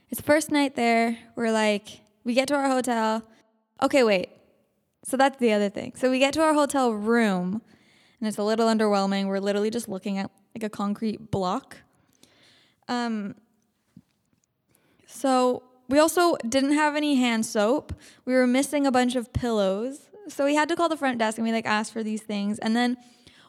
it's 0.09 0.21
first 0.21 0.51
night 0.51 0.75
there. 0.75 1.17
We're 1.35 1.51
like, 1.51 2.01
we 2.23 2.33
get 2.33 2.47
to 2.49 2.55
our 2.55 2.67
hotel. 2.67 3.23
Okay, 3.81 4.03
wait. 4.03 4.29
So 5.03 5.17
that's 5.17 5.37
the 5.37 5.51
other 5.53 5.69
thing. 5.69 5.93
So 5.95 6.09
we 6.09 6.19
get 6.19 6.33
to 6.35 6.41
our 6.41 6.53
hotel 6.53 6.91
room 6.91 7.61
and 8.19 8.27
it's 8.27 8.37
a 8.37 8.43
little 8.43 8.67
underwhelming. 8.67 9.25
We're 9.25 9.39
literally 9.39 9.69
just 9.69 9.89
looking 9.89 10.17
at 10.17 10.31
like 10.55 10.63
a 10.63 10.69
concrete 10.69 11.31
block. 11.31 11.77
Um 12.87 13.35
so 15.13 15.63
we 15.89 15.99
also 15.99 16.35
didn't 16.49 16.73
have 16.73 16.95
any 16.95 17.15
hand 17.15 17.45
soap. 17.45 17.93
We 18.25 18.33
were 18.33 18.47
missing 18.47 18.87
a 18.87 18.91
bunch 18.91 19.15
of 19.15 19.31
pillows. 19.31 20.09
So 20.27 20.45
we 20.45 20.55
had 20.55 20.69
to 20.69 20.75
call 20.75 20.89
the 20.89 20.97
front 20.97 21.19
desk 21.19 21.37
and 21.37 21.45
we 21.45 21.51
like 21.51 21.67
asked 21.67 21.93
for 21.93 22.01
these 22.01 22.21
things. 22.21 22.57
And 22.59 22.75
then 22.75 22.97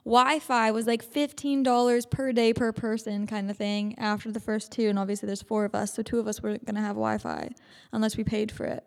Wi-Fi 0.04 0.70
was 0.72 0.86
like 0.86 1.02
$15 1.02 2.10
per 2.10 2.32
day 2.32 2.52
per 2.52 2.72
person 2.72 3.26
kind 3.26 3.50
of 3.50 3.56
thing 3.56 3.94
after 3.98 4.30
the 4.30 4.40
first 4.40 4.72
two 4.72 4.88
and 4.88 4.98
obviously 4.98 5.26
there's 5.26 5.40
four 5.40 5.64
of 5.64 5.74
us, 5.74 5.94
so 5.94 6.02
two 6.02 6.18
of 6.18 6.28
us 6.28 6.42
weren't 6.42 6.66
going 6.66 6.74
to 6.74 6.82
have 6.82 6.96
Wi-Fi 6.96 7.50
unless 7.92 8.16
we 8.16 8.24
paid 8.24 8.52
for 8.52 8.66
it. 8.66 8.86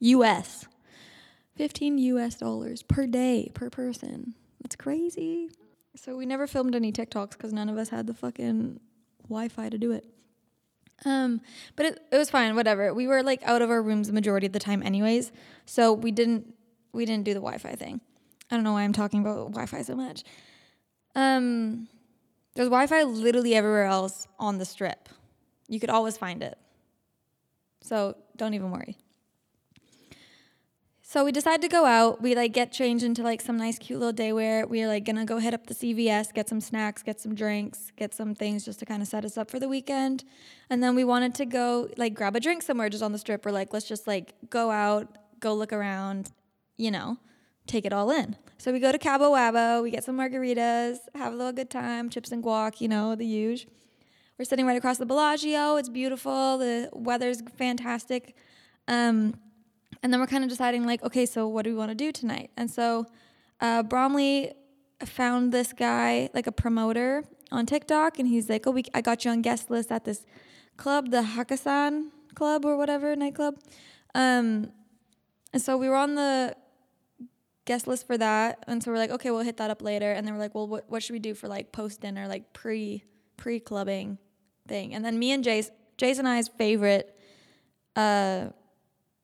US. 0.00 0.66
15 1.54 1.98
US 1.98 2.34
dollars 2.34 2.82
per 2.82 3.06
day 3.06 3.50
per 3.54 3.70
person. 3.70 4.34
That's 4.60 4.74
crazy. 4.74 5.48
So 5.94 6.16
we 6.16 6.26
never 6.26 6.46
filmed 6.46 6.74
any 6.74 6.92
TikToks 6.92 7.30
because 7.30 7.52
none 7.52 7.68
of 7.68 7.78
us 7.78 7.90
had 7.90 8.06
the 8.06 8.14
fucking 8.14 8.80
Wi 9.28 9.48
Fi 9.48 9.68
to 9.68 9.78
do 9.78 9.92
it. 9.92 10.06
Um, 11.04 11.40
but 11.76 11.86
it, 11.86 12.00
it 12.10 12.16
was 12.16 12.30
fine, 12.30 12.54
whatever. 12.56 12.92
We 12.94 13.06
were 13.06 13.22
like 13.22 13.42
out 13.44 13.62
of 13.62 13.70
our 13.70 13.82
rooms 13.82 14.06
the 14.06 14.12
majority 14.12 14.46
of 14.46 14.52
the 14.52 14.58
time 14.58 14.82
anyways. 14.82 15.30
So 15.66 15.92
we 15.92 16.10
didn't 16.10 16.54
we 16.92 17.04
didn't 17.04 17.24
do 17.24 17.34
the 17.34 17.40
Wi 17.40 17.58
Fi 17.58 17.74
thing. 17.74 18.00
I 18.50 18.54
don't 18.54 18.64
know 18.64 18.72
why 18.72 18.82
I'm 18.82 18.92
talking 18.92 19.20
about 19.20 19.52
Wi 19.52 19.66
Fi 19.66 19.82
so 19.82 19.94
much. 19.94 20.24
Um 21.14 21.88
there's 22.54 22.68
Wi 22.68 22.86
Fi 22.86 23.02
literally 23.02 23.54
everywhere 23.54 23.84
else 23.84 24.26
on 24.38 24.58
the 24.58 24.64
strip. 24.64 25.08
You 25.68 25.78
could 25.78 25.90
always 25.90 26.16
find 26.16 26.42
it. 26.42 26.56
So 27.82 28.16
don't 28.36 28.54
even 28.54 28.70
worry. 28.70 28.96
So 31.16 31.24
we 31.24 31.32
decided 31.32 31.62
to 31.62 31.68
go 31.68 31.86
out. 31.86 32.20
We 32.20 32.34
like 32.34 32.52
get 32.52 32.70
changed 32.70 33.02
into 33.02 33.22
like 33.22 33.40
some 33.40 33.56
nice, 33.56 33.78
cute 33.78 33.98
little 33.98 34.12
day 34.12 34.34
wear. 34.34 34.66
We 34.66 34.82
are 34.82 34.86
like 34.86 35.06
gonna 35.06 35.24
go 35.24 35.38
hit 35.38 35.54
up 35.54 35.66
the 35.66 35.72
CVS, 35.72 36.34
get 36.34 36.46
some 36.46 36.60
snacks, 36.60 37.02
get 37.02 37.18
some 37.18 37.34
drinks, 37.34 37.90
get 37.96 38.12
some 38.12 38.34
things 38.34 38.66
just 38.66 38.80
to 38.80 38.84
kind 38.84 39.00
of 39.00 39.08
set 39.08 39.24
us 39.24 39.38
up 39.38 39.50
for 39.50 39.58
the 39.58 39.66
weekend. 39.66 40.24
And 40.68 40.82
then 40.82 40.94
we 40.94 41.04
wanted 41.04 41.34
to 41.36 41.46
go 41.46 41.88
like 41.96 42.12
grab 42.12 42.36
a 42.36 42.40
drink 42.40 42.60
somewhere 42.60 42.90
just 42.90 43.02
on 43.02 43.12
the 43.12 43.18
strip. 43.18 43.46
We're 43.46 43.52
like, 43.52 43.72
let's 43.72 43.88
just 43.88 44.06
like 44.06 44.34
go 44.50 44.70
out, 44.70 45.08
go 45.40 45.54
look 45.54 45.72
around, 45.72 46.32
you 46.76 46.90
know, 46.90 47.16
take 47.66 47.86
it 47.86 47.94
all 47.94 48.10
in. 48.10 48.36
So 48.58 48.70
we 48.70 48.78
go 48.78 48.92
to 48.92 48.98
Cabo 48.98 49.32
Wabo, 49.32 49.82
we 49.82 49.90
get 49.90 50.04
some 50.04 50.18
margaritas, 50.18 50.98
have 51.14 51.32
a 51.32 51.36
little 51.36 51.54
good 51.54 51.70
time, 51.70 52.10
chips 52.10 52.30
and 52.30 52.44
guac, 52.44 52.78
you 52.82 52.88
know, 52.88 53.14
the 53.14 53.24
huge. 53.24 53.66
We're 54.38 54.44
sitting 54.44 54.66
right 54.66 54.76
across 54.76 54.98
the 54.98 55.06
Bellagio. 55.06 55.76
It's 55.76 55.88
beautiful. 55.88 56.58
The 56.58 56.90
weather's 56.92 57.40
fantastic. 57.56 58.36
Um, 58.86 59.32
and 60.06 60.12
then 60.12 60.20
we're 60.20 60.28
kind 60.28 60.44
of 60.44 60.50
deciding, 60.50 60.86
like, 60.86 61.02
okay, 61.02 61.26
so 61.26 61.48
what 61.48 61.64
do 61.64 61.70
we 61.70 61.76
want 61.76 61.90
to 61.90 61.96
do 61.96 62.12
tonight? 62.12 62.52
And 62.56 62.70
so 62.70 63.06
uh, 63.60 63.82
Bromley 63.82 64.52
found 65.04 65.50
this 65.50 65.72
guy, 65.72 66.30
like 66.32 66.46
a 66.46 66.52
promoter 66.52 67.24
on 67.50 67.66
TikTok, 67.66 68.20
and 68.20 68.28
he's 68.28 68.48
like, 68.48 68.68
oh, 68.68 68.70
we, 68.70 68.84
I 68.94 69.00
got 69.00 69.24
you 69.24 69.32
on 69.32 69.42
guest 69.42 69.68
list 69.68 69.90
at 69.90 70.04
this 70.04 70.24
club, 70.76 71.10
the 71.10 71.22
Hakkasan 71.22 72.10
Club 72.36 72.64
or 72.64 72.76
whatever, 72.76 73.16
nightclub. 73.16 73.58
Um, 74.14 74.70
and 75.52 75.60
so 75.60 75.76
we 75.76 75.88
were 75.88 75.96
on 75.96 76.14
the 76.14 76.54
guest 77.64 77.88
list 77.88 78.06
for 78.06 78.16
that. 78.16 78.62
And 78.68 78.80
so 78.80 78.92
we're 78.92 78.98
like, 78.98 79.10
okay, 79.10 79.32
we'll 79.32 79.40
hit 79.40 79.56
that 79.56 79.72
up 79.72 79.82
later. 79.82 80.12
And 80.12 80.24
then 80.24 80.34
we're 80.34 80.40
like, 80.40 80.54
well, 80.54 80.68
what, 80.68 80.84
what 80.88 81.02
should 81.02 81.14
we 81.14 81.18
do 81.18 81.34
for 81.34 81.48
like 81.48 81.72
post 81.72 82.00
dinner, 82.00 82.28
like 82.28 82.52
pre 82.52 83.02
pre 83.36 83.58
clubbing 83.58 84.18
thing? 84.68 84.94
And 84.94 85.04
then 85.04 85.18
me 85.18 85.32
and 85.32 85.44
Jace, 85.44 85.70
Jace 85.98 86.20
and 86.20 86.28
I's 86.28 86.46
favorite 86.46 87.18
uh, 87.96 88.50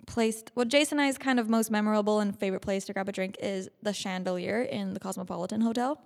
place, 0.07 0.43
well, 0.55 0.65
Jason 0.65 0.99
and 0.99 1.09
I's 1.09 1.19
kind 1.19 1.39
of 1.39 1.49
most 1.49 1.71
memorable 1.71 2.21
and 2.21 2.39
favorite 2.39 2.61
place 2.61 2.85
to 2.87 2.93
grab 2.93 3.09
a 3.09 3.13
drink 3.13 3.37
is 3.41 3.69
the 3.83 3.93
Chandelier 3.93 4.63
in 4.63 4.95
the 4.95 5.01
Cosmopolitan 5.01 5.61
Hotel. 5.61 6.01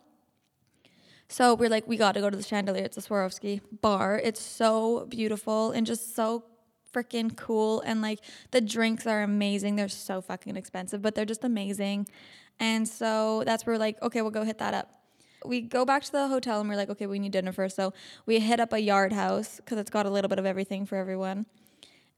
So 1.29 1.55
we're 1.55 1.71
like, 1.71 1.88
we 1.88 1.97
got 1.97 2.12
to 2.12 2.21
go 2.21 2.31
to 2.31 2.37
the 2.37 2.43
Chandelier. 2.43 2.85
It's 2.85 2.97
a 2.97 3.00
Swarovski 3.00 3.61
bar. 3.81 4.21
It's 4.23 4.41
so 4.41 5.07
beautiful 5.09 5.73
and 5.73 5.87
just 5.87 6.15
so 6.15 6.45
freaking 6.93 7.37
cool. 7.37 7.81
And 7.81 8.00
like 8.00 8.21
the 8.53 8.61
drinks 8.61 9.07
are 9.07 9.23
amazing. 9.23 9.76
They're 9.76 9.88
so 9.88 10.21
fucking 10.21 10.57
expensive, 10.57 11.03
but 11.03 11.15
they're 11.15 11.25
just 11.25 11.45
amazing. 11.45 12.07
And 12.61 12.88
so 12.88 13.43
that's 13.45 13.67
where 13.67 13.75
we're 13.75 13.81
like, 13.81 14.00
okay, 14.03 14.23
we'll 14.23 14.31
go 14.31 14.45
hit 14.45 14.59
that 14.59 14.73
up. 14.73 14.93
We 15.45 15.61
go 15.61 15.85
back 15.85 16.03
to 16.05 16.12
the 16.12 16.29
hotel 16.29 16.61
and 16.61 16.69
we're 16.69 16.76
like, 16.76 16.91
okay, 16.91 17.07
we 17.07 17.19
need 17.19 17.33
dinner 17.33 17.53
first. 17.53 17.76
So 17.76 17.93
we 18.25 18.41
hit 18.41 18.61
up 18.61 18.73
a 18.73 18.81
yard 18.81 19.12
house 19.12 19.57
because 19.57 19.79
it's 19.79 19.91
got 19.91 20.07
a 20.07 20.11
little 20.11 20.29
bit 20.29 20.38
of 20.38 20.47
everything 20.47 20.87
for 20.87 20.97
everyone. 20.97 21.47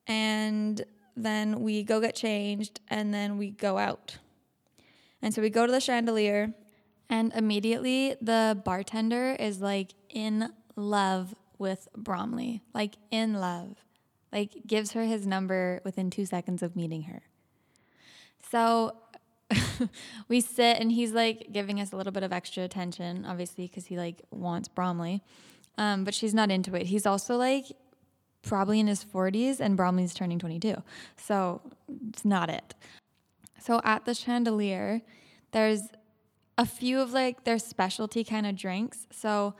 And 0.06 0.84
then 1.22 1.60
we 1.60 1.82
go 1.82 2.00
get 2.00 2.14
changed 2.14 2.80
and 2.88 3.12
then 3.12 3.38
we 3.38 3.50
go 3.50 3.78
out. 3.78 4.18
And 5.20 5.34
so 5.34 5.42
we 5.42 5.50
go 5.50 5.66
to 5.66 5.72
the 5.72 5.80
chandelier. 5.80 6.54
And 7.10 7.32
immediately 7.34 8.16
the 8.20 8.60
bartender 8.64 9.34
is 9.38 9.60
like 9.60 9.94
in 10.10 10.52
love 10.76 11.34
with 11.58 11.88
Bromley, 11.96 12.62
like 12.74 12.96
in 13.10 13.34
love 13.34 13.76
like 14.32 14.66
gives 14.66 14.92
her 14.92 15.04
his 15.04 15.26
number 15.26 15.80
within 15.84 16.10
two 16.10 16.26
seconds 16.26 16.62
of 16.62 16.76
meeting 16.76 17.02
her. 17.04 17.22
So 18.50 18.96
we 20.28 20.40
sit 20.40 20.78
and 20.78 20.92
he's 20.92 21.12
like 21.12 21.48
giving 21.52 21.80
us 21.80 21.92
a 21.92 21.96
little 21.96 22.12
bit 22.12 22.22
of 22.22 22.32
extra 22.32 22.62
attention, 22.62 23.24
obviously, 23.24 23.66
because 23.66 23.86
he 23.86 23.96
like 23.96 24.22
wants 24.30 24.68
Bromley. 24.68 25.22
Um, 25.76 26.04
but 26.04 26.14
she's 26.14 26.34
not 26.34 26.50
into 26.50 26.74
it. 26.74 26.86
He's 26.86 27.06
also 27.06 27.36
like 27.36 27.66
probably 28.48 28.80
in 28.80 28.86
his 28.86 29.04
40s 29.04 29.60
and 29.60 29.76
Bromley's 29.76 30.14
turning 30.14 30.38
22. 30.38 30.82
So 31.16 31.60
it's 32.08 32.24
not 32.24 32.50
it. 32.50 32.74
So 33.60 33.80
at 33.84 34.04
the 34.04 34.14
chandelier, 34.14 35.02
there's 35.52 35.82
a 36.56 36.66
few 36.66 37.00
of 37.00 37.12
like 37.12 37.44
their 37.44 37.58
specialty 37.58 38.24
kind 38.24 38.46
of 38.46 38.56
drinks. 38.56 39.06
So 39.10 39.54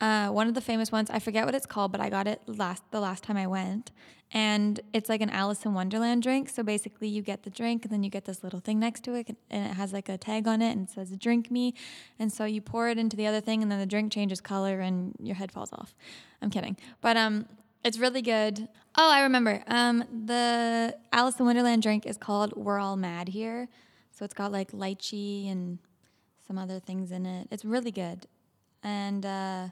uh, 0.00 0.28
one 0.28 0.46
of 0.46 0.54
the 0.54 0.60
famous 0.60 0.92
ones, 0.92 1.10
I 1.10 1.18
forget 1.18 1.44
what 1.44 1.54
it's 1.54 1.66
called, 1.66 1.92
but 1.92 2.00
I 2.00 2.08
got 2.08 2.26
it 2.26 2.40
last 2.46 2.84
the 2.90 3.00
last 3.00 3.24
time 3.24 3.36
I 3.36 3.48
went, 3.48 3.90
and 4.30 4.78
it's 4.92 5.08
like 5.08 5.20
an 5.20 5.30
Alice 5.30 5.64
in 5.64 5.74
Wonderland 5.74 6.22
drink. 6.22 6.48
So 6.48 6.62
basically, 6.62 7.08
you 7.08 7.20
get 7.20 7.42
the 7.42 7.50
drink, 7.50 7.84
and 7.84 7.92
then 7.92 8.04
you 8.04 8.10
get 8.10 8.24
this 8.24 8.44
little 8.44 8.60
thing 8.60 8.78
next 8.78 9.02
to 9.04 9.14
it, 9.14 9.36
and 9.50 9.66
it 9.66 9.74
has 9.74 9.92
like 9.92 10.08
a 10.08 10.16
tag 10.16 10.46
on 10.46 10.62
it, 10.62 10.70
and 10.70 10.88
it 10.88 10.92
says 10.92 11.10
"Drink 11.16 11.50
Me," 11.50 11.74
and 12.18 12.32
so 12.32 12.44
you 12.44 12.60
pour 12.60 12.88
it 12.88 12.96
into 12.96 13.16
the 13.16 13.26
other 13.26 13.40
thing, 13.40 13.60
and 13.60 13.72
then 13.72 13.80
the 13.80 13.86
drink 13.86 14.12
changes 14.12 14.40
color, 14.40 14.78
and 14.78 15.16
your 15.20 15.34
head 15.34 15.50
falls 15.50 15.72
off. 15.72 15.96
I'm 16.40 16.50
kidding, 16.50 16.76
but 17.00 17.16
um, 17.16 17.46
it's 17.84 17.98
really 17.98 18.22
good. 18.22 18.68
Oh, 18.96 19.10
I 19.10 19.22
remember. 19.22 19.62
Um, 19.66 20.04
the 20.26 20.96
Alice 21.12 21.38
in 21.38 21.46
Wonderland 21.46 21.82
drink 21.82 22.06
is 22.06 22.16
called 22.16 22.52
"We're 22.56 22.78
All 22.78 22.96
Mad 22.96 23.28
Here," 23.28 23.68
so 24.10 24.24
it's 24.24 24.34
got 24.34 24.52
like 24.52 24.72
lychee 24.72 25.50
and 25.50 25.78
some 26.46 26.58
other 26.58 26.80
things 26.80 27.12
in 27.12 27.26
it. 27.26 27.48
It's 27.50 27.64
really 27.64 27.90
good, 27.90 28.26
and. 28.82 29.24
Uh, 29.24 29.68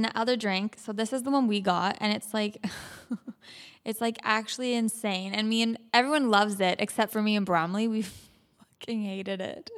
the 0.00 0.10
other 0.14 0.36
drink, 0.36 0.76
so 0.78 0.92
this 0.92 1.12
is 1.12 1.22
the 1.22 1.30
one 1.30 1.46
we 1.46 1.60
got, 1.60 1.98
and 2.00 2.12
it's 2.12 2.32
like, 2.32 2.64
it's 3.84 4.00
like 4.00 4.16
actually 4.22 4.74
insane. 4.74 5.34
And 5.34 5.48
me 5.48 5.62
and 5.62 5.78
everyone 5.92 6.30
loves 6.30 6.60
it 6.60 6.76
except 6.78 7.12
for 7.12 7.20
me 7.20 7.36
and 7.36 7.44
Bromley. 7.44 7.86
We 7.88 8.02
fucking 8.80 9.04
hated 9.04 9.40
it. 9.40 9.70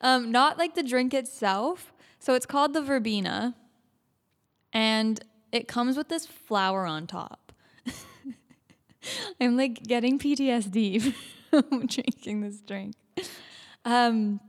Um, 0.00 0.30
not 0.30 0.56
like 0.56 0.74
the 0.74 0.82
drink 0.82 1.12
itself. 1.12 1.92
So 2.18 2.34
it's 2.34 2.46
called 2.46 2.72
the 2.72 2.82
verbena, 2.82 3.54
and 4.72 5.22
it 5.52 5.68
comes 5.68 5.96
with 5.96 6.08
this 6.08 6.26
flower 6.26 6.86
on 6.86 7.06
top. 7.06 7.52
I'm 9.40 9.56
like 9.56 9.82
getting 9.82 10.18
PTSD 10.18 11.14
from 11.50 11.86
drinking 11.86 12.40
this 12.40 12.60
drink. 12.60 12.94
Um, 13.84 14.40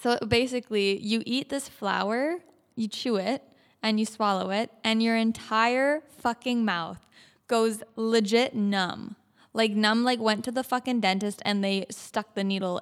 so 0.00 0.18
basically, 0.26 0.98
you 0.98 1.22
eat 1.24 1.48
this 1.48 1.68
flower, 1.68 2.38
you 2.74 2.88
chew 2.88 3.16
it, 3.16 3.42
and 3.82 3.98
you 4.00 4.06
swallow 4.06 4.50
it, 4.50 4.70
and 4.82 5.02
your 5.02 5.16
entire 5.16 6.02
fucking 6.18 6.64
mouth 6.64 6.98
goes 7.46 7.82
legit 7.96 8.54
numb. 8.54 9.16
Like 9.52 9.72
numb, 9.72 10.04
like 10.04 10.20
went 10.20 10.44
to 10.46 10.50
the 10.50 10.64
fucking 10.64 11.00
dentist 11.00 11.42
and 11.44 11.62
they 11.62 11.86
stuck 11.90 12.34
the 12.34 12.42
needle 12.42 12.80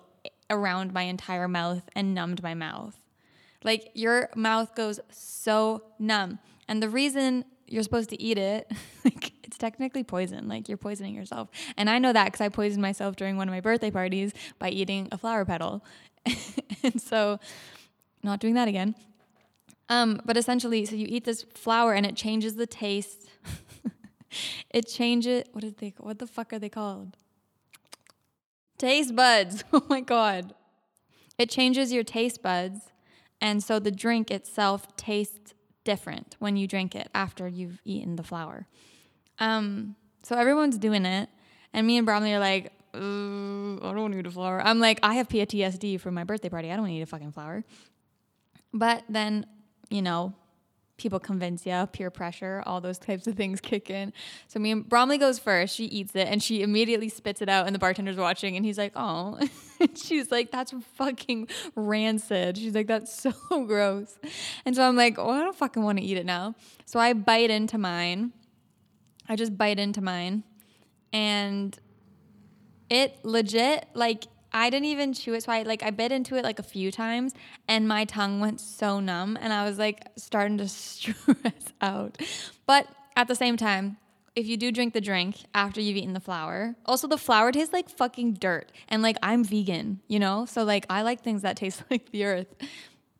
around 0.48 0.92
my 0.92 1.02
entire 1.02 1.48
mouth 1.48 1.82
and 1.96 2.14
numbed 2.14 2.42
my 2.42 2.54
mouth. 2.54 3.00
Like 3.64 3.90
your 3.94 4.30
mouth 4.36 4.74
goes 4.74 5.00
so 5.10 5.82
numb. 5.98 6.38
And 6.70 6.80
the 6.80 6.88
reason 6.88 7.44
you're 7.66 7.82
supposed 7.82 8.10
to 8.10 8.22
eat 8.22 8.38
it, 8.38 8.70
like 9.04 9.32
it's 9.42 9.58
technically 9.58 10.04
poison. 10.04 10.48
Like 10.48 10.68
you're 10.68 10.78
poisoning 10.78 11.14
yourself. 11.14 11.48
And 11.76 11.90
I 11.90 11.98
know 11.98 12.12
that 12.12 12.26
because 12.26 12.40
I 12.40 12.48
poisoned 12.48 12.80
myself 12.80 13.16
during 13.16 13.36
one 13.36 13.48
of 13.48 13.52
my 13.52 13.60
birthday 13.60 13.90
parties 13.90 14.32
by 14.60 14.70
eating 14.70 15.08
a 15.10 15.18
flower 15.18 15.44
petal. 15.44 15.84
and 16.84 17.02
so, 17.02 17.40
not 18.22 18.38
doing 18.38 18.54
that 18.54 18.68
again. 18.68 18.94
Um, 19.88 20.20
but 20.24 20.36
essentially, 20.36 20.86
so 20.86 20.94
you 20.94 21.06
eat 21.08 21.24
this 21.24 21.42
flower 21.42 21.92
and 21.92 22.06
it 22.06 22.14
changes 22.14 22.54
the 22.54 22.66
taste. 22.68 23.28
it 24.70 24.86
changes. 24.86 25.42
What 25.50 25.62
did 25.62 25.78
they? 25.78 25.92
What 25.98 26.20
the 26.20 26.28
fuck 26.28 26.52
are 26.52 26.60
they 26.60 26.68
called? 26.68 27.16
Taste 28.78 29.16
buds. 29.16 29.64
Oh 29.72 29.82
my 29.88 30.00
god. 30.00 30.54
It 31.36 31.50
changes 31.50 31.92
your 31.92 32.04
taste 32.04 32.42
buds, 32.42 32.92
and 33.40 33.62
so 33.62 33.80
the 33.80 33.90
drink 33.90 34.30
itself 34.30 34.94
tastes 34.96 35.54
different 35.90 36.36
when 36.38 36.56
you 36.56 36.68
drink 36.68 36.94
it 36.94 37.08
after 37.14 37.48
you've 37.48 37.80
eaten 37.84 38.14
the 38.14 38.22
flower. 38.22 38.66
Um, 39.40 39.96
so 40.22 40.36
everyone's 40.36 40.78
doing 40.78 41.04
it, 41.04 41.28
and 41.72 41.86
me 41.86 41.96
and 41.96 42.06
Bromley 42.06 42.32
are 42.32 42.38
like, 42.38 42.72
I 42.94 42.98
don't 42.98 44.12
need 44.12 44.26
a 44.26 44.30
flower. 44.30 44.60
I'm 44.62 44.78
like, 44.78 45.00
I 45.02 45.14
have 45.14 45.28
PTSD 45.28 46.00
from 46.00 46.14
my 46.14 46.24
birthday 46.24 46.48
party. 46.48 46.70
I 46.70 46.76
don't 46.76 46.86
need 46.86 47.02
a 47.02 47.06
fucking 47.06 47.32
flower. 47.32 47.64
But 48.72 49.02
then 49.08 49.46
you 49.90 50.02
know, 50.02 50.32
people 51.00 51.18
convince 51.18 51.64
you, 51.64 51.88
peer 51.92 52.10
pressure, 52.10 52.62
all 52.66 52.80
those 52.80 52.98
types 52.98 53.26
of 53.26 53.34
things 53.34 53.60
kick 53.60 53.88
in. 53.88 54.12
So 54.48 54.60
me 54.60 54.70
and 54.70 54.88
Bromley 54.88 55.18
goes 55.18 55.38
first. 55.38 55.74
She 55.74 55.86
eats 55.86 56.14
it 56.14 56.28
and 56.28 56.42
she 56.42 56.62
immediately 56.62 57.08
spits 57.08 57.40
it 57.40 57.48
out, 57.48 57.66
and 57.66 57.74
the 57.74 57.78
bartender's 57.78 58.16
watching, 58.16 58.56
and 58.56 58.64
he's 58.64 58.78
like, 58.78 58.92
"Oh," 58.94 59.38
she's 59.94 60.30
like, 60.30 60.50
"That's 60.52 60.74
fucking 60.96 61.48
rancid." 61.74 62.58
She's 62.58 62.74
like, 62.74 62.86
"That's 62.86 63.12
so 63.12 63.32
gross," 63.66 64.18
and 64.64 64.76
so 64.76 64.86
I'm 64.86 64.96
like, 64.96 65.18
"Oh, 65.18 65.30
I 65.30 65.40
don't 65.40 65.56
fucking 65.56 65.82
want 65.82 65.98
to 65.98 66.04
eat 66.04 66.18
it 66.18 66.26
now." 66.26 66.54
So 66.84 67.00
I 67.00 67.14
bite 67.14 67.50
into 67.50 67.78
mine. 67.78 68.32
I 69.28 69.36
just 69.36 69.56
bite 69.56 69.78
into 69.78 70.02
mine, 70.02 70.44
and 71.12 71.78
it 72.90 73.24
legit 73.24 73.86
like 73.94 74.24
I 74.52 74.70
didn't 74.70 74.86
even 74.86 75.12
chew 75.12 75.34
it. 75.34 75.44
So 75.44 75.52
I 75.52 75.62
like 75.62 75.82
I 75.82 75.90
bit 75.90 76.12
into 76.12 76.36
it 76.36 76.44
like 76.44 76.58
a 76.58 76.64
few 76.64 76.90
times 76.90 77.34
and 77.68 77.86
my 77.86 78.04
tongue 78.04 78.40
went 78.40 78.60
so 78.60 79.00
numb 79.00 79.38
and 79.40 79.52
I 79.52 79.64
was 79.64 79.78
like 79.78 80.06
starting 80.16 80.58
to 80.58 80.68
stress 80.68 81.72
out. 81.80 82.18
But 82.66 82.86
at 83.16 83.28
the 83.28 83.34
same 83.34 83.56
time, 83.56 83.96
if 84.36 84.46
you 84.46 84.56
do 84.56 84.70
drink 84.70 84.94
the 84.94 85.00
drink 85.00 85.36
after 85.54 85.80
you've 85.80 85.96
eaten 85.96 86.12
the 86.12 86.20
flower, 86.20 86.76
also 86.86 87.08
the 87.08 87.18
flower 87.18 87.52
tastes 87.52 87.72
like 87.72 87.90
fucking 87.90 88.34
dirt. 88.34 88.72
And 88.88 89.02
like 89.02 89.16
I'm 89.22 89.44
vegan, 89.44 90.00
you 90.08 90.18
know? 90.18 90.46
So 90.46 90.64
like 90.64 90.86
I 90.88 91.02
like 91.02 91.22
things 91.22 91.42
that 91.42 91.56
taste 91.56 91.82
like 91.90 92.10
the 92.10 92.24
earth. 92.24 92.48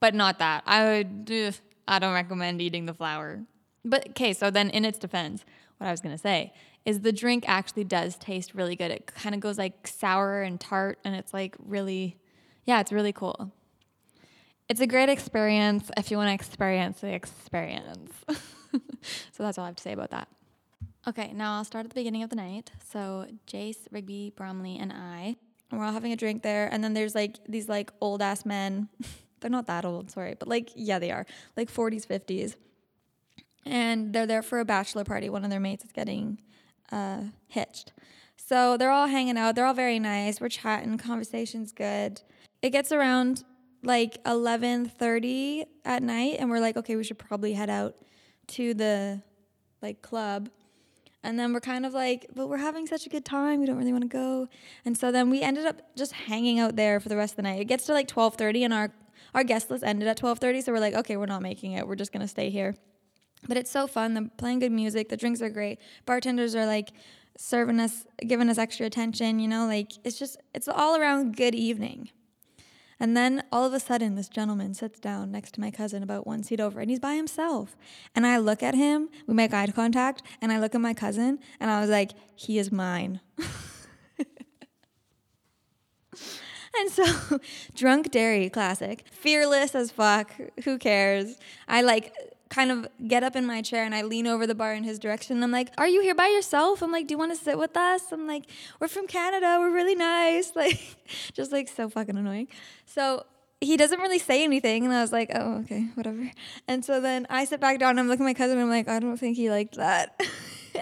But 0.01 0.15
not 0.15 0.39
that. 0.39 0.63
I 0.67 0.85
would 0.85 1.59
I 1.87 1.99
don't 1.99 2.15
recommend 2.15 2.63
eating 2.63 2.87
the 2.87 2.95
flower. 2.95 3.41
But 3.85 4.11
okay, 4.11 4.33
so 4.33 4.51
then 4.51 4.71
in 4.71 4.85
its 4.85 4.99
defense, 4.99 5.45
what 5.79 5.89
I 5.89 5.91
was 5.91 6.01
gonna 6.01 6.19
say 6.19 6.53
is 6.91 7.01
the 7.01 7.13
drink 7.13 7.45
actually 7.47 7.85
does 7.85 8.17
taste 8.17 8.53
really 8.53 8.75
good. 8.75 8.91
It 8.91 9.07
kind 9.07 9.35
of 9.35 9.41
goes 9.41 9.57
like 9.57 9.87
sour 9.87 10.43
and 10.43 10.61
tart, 10.61 10.99
and 11.05 11.15
it's 11.15 11.33
like 11.33 11.55
really, 11.59 12.17
yeah, 12.65 12.81
it's 12.81 12.91
really 12.91 13.13
cool. 13.13 13.53
It's 14.69 14.81
a 14.81 14.87
great 14.87 15.09
experience 15.09 15.91
if 15.97 16.11
you 16.11 16.17
want 16.17 16.29
to 16.29 16.35
experience 16.35 17.01
the 17.01 17.13
experience. 17.15 18.13
so 18.29 19.43
that's 19.45 19.57
all 19.57 19.65
I 19.65 19.69
have 19.69 19.77
to 19.77 19.83
say 19.83 19.93
about 19.93 20.11
that. 20.11 20.29
Okay, 21.07 21.33
now 21.33 21.57
I'll 21.57 21.65
start 21.65 21.87
at 21.87 21.91
the 21.91 21.95
beginning 21.95 22.25
of 22.25 22.31
the 22.31 22.37
night. 22.37 22.73
So 22.93 23.27
Jace, 23.47 23.87
Rigby, 23.91 24.33
Bromley, 24.37 24.77
and 24.77 24.93
I, 24.93 25.37
we're 25.71 25.85
all 25.85 25.93
having 25.93 26.13
a 26.13 26.17
drink 26.17 26.43
there, 26.43 26.69
and 26.73 26.83
then 26.83 26.93
there's 26.93 27.15
like 27.15 27.37
these 27.49 27.69
like 27.69 27.93
old 28.01 28.21
ass 28.21 28.45
men. 28.45 28.89
they're 29.41 29.51
not 29.51 29.67
that 29.67 29.85
old, 29.85 30.11
sorry, 30.11 30.35
but 30.37 30.49
like 30.49 30.71
yeah, 30.75 30.99
they 30.99 31.13
are 31.13 31.25
like 31.57 31.73
40s, 31.73 32.05
50s, 32.05 32.57
and 33.65 34.13
they're 34.13 34.27
there 34.27 34.43
for 34.43 34.59
a 34.59 34.65
bachelor 34.65 35.05
party. 35.05 35.31
One 35.31 35.45
of 35.45 35.51
their 35.51 35.61
mates 35.61 35.85
is 35.85 35.93
getting 35.93 36.41
uh, 36.93 37.23
hitched, 37.49 37.93
so 38.37 38.77
they're 38.77 38.91
all 38.91 39.07
hanging 39.07 39.37
out. 39.37 39.55
They're 39.55 39.67
all 39.67 39.75
very 39.75 39.99
nice. 39.99 40.41
We're 40.41 40.49
chatting, 40.49 40.99
conversation's 40.99 41.73
good. 41.73 42.23
It 42.63 42.71
gets 42.71 42.93
around 42.93 43.45
like 43.83 44.23
11:30 44.25 45.65
at 45.85 46.03
night, 46.03 46.37
and 46.39 46.51
we're 46.51 46.61
like, 46.61 46.77
okay, 46.77 46.97
we 46.97 47.05
should 47.05 47.19
probably 47.19 47.55
head 47.55 47.71
out 47.71 47.97
to 48.49 48.75
the 48.75 49.23
like 49.83 50.03
club 50.03 50.51
and 51.23 51.39
then 51.39 51.53
we're 51.53 51.61
kind 51.61 51.85
of 51.85 51.93
like, 51.93 52.27
but 52.35 52.49
we're 52.49 52.57
having 52.57 52.87
such 52.87 53.07
a 53.07 53.11
good 53.11 53.25
time. 53.25 53.61
We 53.61 53.67
don't 53.67 53.77
really 53.77 53.93
want 53.93 54.05
to 54.05 54.09
go. 54.09 54.49
And 54.85 54.97
so 54.97 55.13
then 55.13 55.29
we 55.29 55.43
ended 55.43 55.67
up 55.67 55.95
just 55.97 56.13
hanging 56.13 56.59
out 56.59 56.77
there 56.77 56.99
for 56.99 57.09
the 57.09 57.17
rest 57.17 57.33
of 57.33 57.37
the 57.37 57.43
night. 57.43 57.61
It 57.61 57.67
gets 57.67 57.87
to 57.87 57.93
like 57.93 58.09
12:30 58.09 58.65
and 58.65 58.75
our 58.75 58.91
our 59.35 59.45
guest 59.45 59.71
list 59.71 59.85
ended 59.85 60.09
at 60.09 60.19
12:30, 60.19 60.63
so 60.63 60.73
we're 60.73 60.81
like, 60.81 60.95
okay, 60.95 61.17
we're 61.17 61.27
not 61.27 61.43
making 61.43 61.73
it. 61.73 61.87
We're 61.87 61.97
just 61.97 62.13
to 62.23 62.29
stay 62.29 62.51
here. 62.51 62.75
But 63.49 63.57
it's 63.57 63.71
so 63.71 63.87
fun. 63.87 64.15
They're 64.15 64.31
playing 64.37 64.61
good 64.61 64.73
music. 64.73 65.09
The 65.09 65.17
drinks 65.17 65.41
are 65.43 65.51
great. 65.51 65.79
Bartenders 66.07 66.55
are 66.55 66.67
like 66.67 66.91
serving 67.37 67.81
us, 67.81 68.05
giving 68.27 68.49
us 68.49 68.59
extra 68.59 68.87
attention, 68.87 69.39
you 69.39 69.49
know, 69.49 69.67
like 69.67 69.93
it's 70.05 70.19
just 70.19 70.37
it's 70.55 70.69
all 70.69 70.97
around 70.97 71.37
good 71.37 71.55
evening. 71.55 72.11
And 73.03 73.17
then 73.17 73.43
all 73.51 73.65
of 73.65 73.73
a 73.73 73.81
sudden, 73.81 74.15
this 74.15 74.29
gentleman 74.29 74.75
sits 74.75 75.01
down 75.01 75.33
next 75.33 75.55
to 75.55 75.61
my 75.61 75.71
cousin 75.71 76.03
about 76.03 76.27
one 76.27 76.43
seat 76.43 76.61
over, 76.61 76.81
and 76.81 76.91
he's 76.91 77.01
by 77.01 77.15
himself. 77.15 77.75
And 78.15 78.27
I 78.27 78.37
look 78.37 78.63
at 78.63 78.75
him, 78.75 79.09
we 79.27 79.33
make 79.33 79.55
eye 79.55 79.67
contact, 79.69 80.23
and 80.43 80.53
I 80.53 80.59
look 80.59 80.75
at 80.75 80.83
my 80.83 80.93
cousin, 80.93 81.39
and 81.59 81.71
I 81.71 81.81
was 81.81 81.89
like, 81.89 82.11
he 82.35 82.59
is 82.59 82.71
mine. 82.71 83.21
and 86.19 86.91
so, 86.91 87.41
drunk 87.75 88.11
Derry 88.11 88.51
classic, 88.51 89.07
fearless 89.11 89.75
as 89.75 89.91
fuck, 89.91 90.33
who 90.65 90.77
cares? 90.77 91.39
I 91.67 91.81
like 91.81 92.13
kind 92.51 92.73
of 92.73 92.89
get 93.07 93.23
up 93.23 93.37
in 93.37 93.47
my 93.47 93.63
chair 93.63 93.85
and 93.85 93.95
I 93.95 94.03
lean 94.03 94.27
over 94.27 94.47
the 94.47 94.57
bar 94.57 94.75
in 94.75 94.83
his 94.83 94.99
direction. 94.99 95.37
And 95.37 95.45
I'm 95.45 95.53
like, 95.53 95.73
Are 95.79 95.89
you 95.89 96.03
here 96.03 96.15
by 96.15 96.27
yourself? 96.27 96.83
I'm 96.83 96.93
like, 96.93 97.07
Do 97.07 97.15
you 97.15 97.19
want 97.19 97.33
to 97.33 97.43
sit 97.43 97.57
with 97.57 97.77
us? 97.77 98.13
I'm 98.13 98.27
like, 98.27 98.45
We're 98.79 98.89
from 98.89 99.07
Canada. 99.07 99.57
We're 99.59 99.73
really 99.73 99.95
nice. 99.95 100.53
Like, 100.61 100.79
just 101.33 101.53
like 101.53 101.69
so 101.69 101.89
fucking 101.89 102.19
annoying. 102.19 102.49
So 102.85 103.25
he 103.63 103.79
doesn't 103.79 104.01
really 104.01 104.19
say 104.19 104.45
anything. 104.45 104.85
And 104.85 104.93
I 104.93 105.01
was 105.01 105.13
like, 105.13 105.31
Oh, 105.35 105.61
okay, 105.61 105.87
whatever. 105.95 106.31
And 106.69 106.85
so 106.85 107.01
then 107.01 107.27
I 107.31 107.45
sit 107.47 107.61
back 107.61 107.79
down 107.79 107.91
and 107.91 108.01
I'm 108.01 108.09
looking 108.09 108.27
at 108.27 108.29
my 108.29 108.35
cousin 108.35 108.59
and 108.59 108.65
I'm 108.65 108.69
like, 108.69 108.89
I 108.89 108.99
don't 108.99 109.17
think 109.17 109.37
he 109.37 109.49
liked 109.49 109.77
that. 109.77 110.21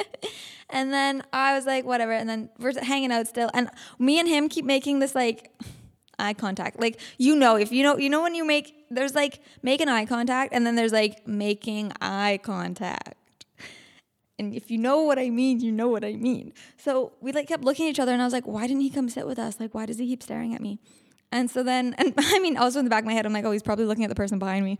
and 0.71 0.93
then 0.93 1.23
I 1.33 1.55
was 1.55 1.67
like, 1.67 1.85
Whatever. 1.85 2.13
And 2.13 2.29
then 2.29 2.49
we're 2.59 2.73
hanging 2.83 3.13
out 3.13 3.29
still. 3.29 3.51
And 3.55 3.71
me 3.99 4.19
and 4.19 4.27
him 4.29 4.49
keep 4.49 4.65
making 4.65 4.99
this 4.99 5.15
like, 5.15 5.53
eye 6.19 6.35
contact. 6.35 6.81
Like 6.81 7.01
you 7.19 7.37
know, 7.37 7.57
if 7.57 7.73
you 7.73 7.83
know, 7.83 7.97
you 7.97 8.11
know 8.11 8.23
when 8.23 8.35
you 8.35 8.45
make 8.45 8.75
there's 8.91 9.15
like 9.15 9.41
make 9.63 9.81
an 9.81 9.89
eye 9.89 10.07
contact, 10.07 10.53
and 10.53 10.67
then 10.67 10.75
there's 10.75 10.93
like 10.93 11.27
making 11.27 11.93
eye 12.01 12.41
contact. 12.43 13.15
And 14.39 14.55
if 14.55 14.71
you 14.71 14.79
know 14.79 15.03
what 15.03 15.19
I 15.19 15.31
mean, 15.31 15.59
you 15.61 15.73
know 15.73 15.89
what 15.89 16.05
I 16.05 16.13
mean. 16.13 16.53
So 16.77 17.13
we 17.21 17.33
like 17.33 17.49
kept 17.49 17.65
looking 17.65 17.87
at 17.87 17.91
each 17.91 18.01
other, 18.01 18.13
and 18.13 18.23
I 18.23 18.25
was 18.25 18.33
like, 18.33 18.47
why 18.47 18.67
didn't 18.67 18.83
he 18.83 18.91
come 18.91 19.09
sit 19.09 19.27
with 19.27 19.39
us? 19.39 19.59
Like, 19.59 19.75
why 19.75 19.87
does 19.87 19.99
he 19.99 20.07
keep 20.07 20.23
staring 20.23 20.55
at 20.55 20.61
me? 20.61 20.79
And 21.33 21.51
so 21.51 21.63
then, 21.63 21.95
and 21.99 22.15
I 22.17 22.39
mean, 22.39 22.57
also 22.57 22.79
in 22.79 22.85
the 22.85 22.91
back 22.91 23.03
of 23.03 23.07
my 23.07 23.15
head, 23.15 23.27
I'm 23.27 23.33
like, 23.33 23.45
oh, 23.45 23.51
he's 23.51 23.63
probably 23.63 23.85
looking 23.85 24.05
at 24.05 24.09
the 24.09 24.15
person 24.15 24.39
behind 24.39 24.65
me. 24.65 24.79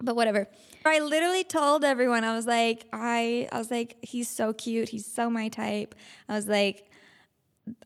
But 0.00 0.16
whatever. 0.16 0.48
I 0.84 1.00
literally 1.00 1.44
told 1.44 1.84
everyone, 1.84 2.24
I 2.24 2.34
was 2.34 2.46
like, 2.46 2.86
I, 2.92 3.48
I 3.52 3.58
was 3.58 3.70
like, 3.70 3.98
he's 4.02 4.28
so 4.28 4.52
cute. 4.52 4.88
He's 4.88 5.06
so 5.06 5.30
my 5.30 5.48
type. 5.48 5.94
I 6.28 6.34
was 6.34 6.48
like, 6.48 6.90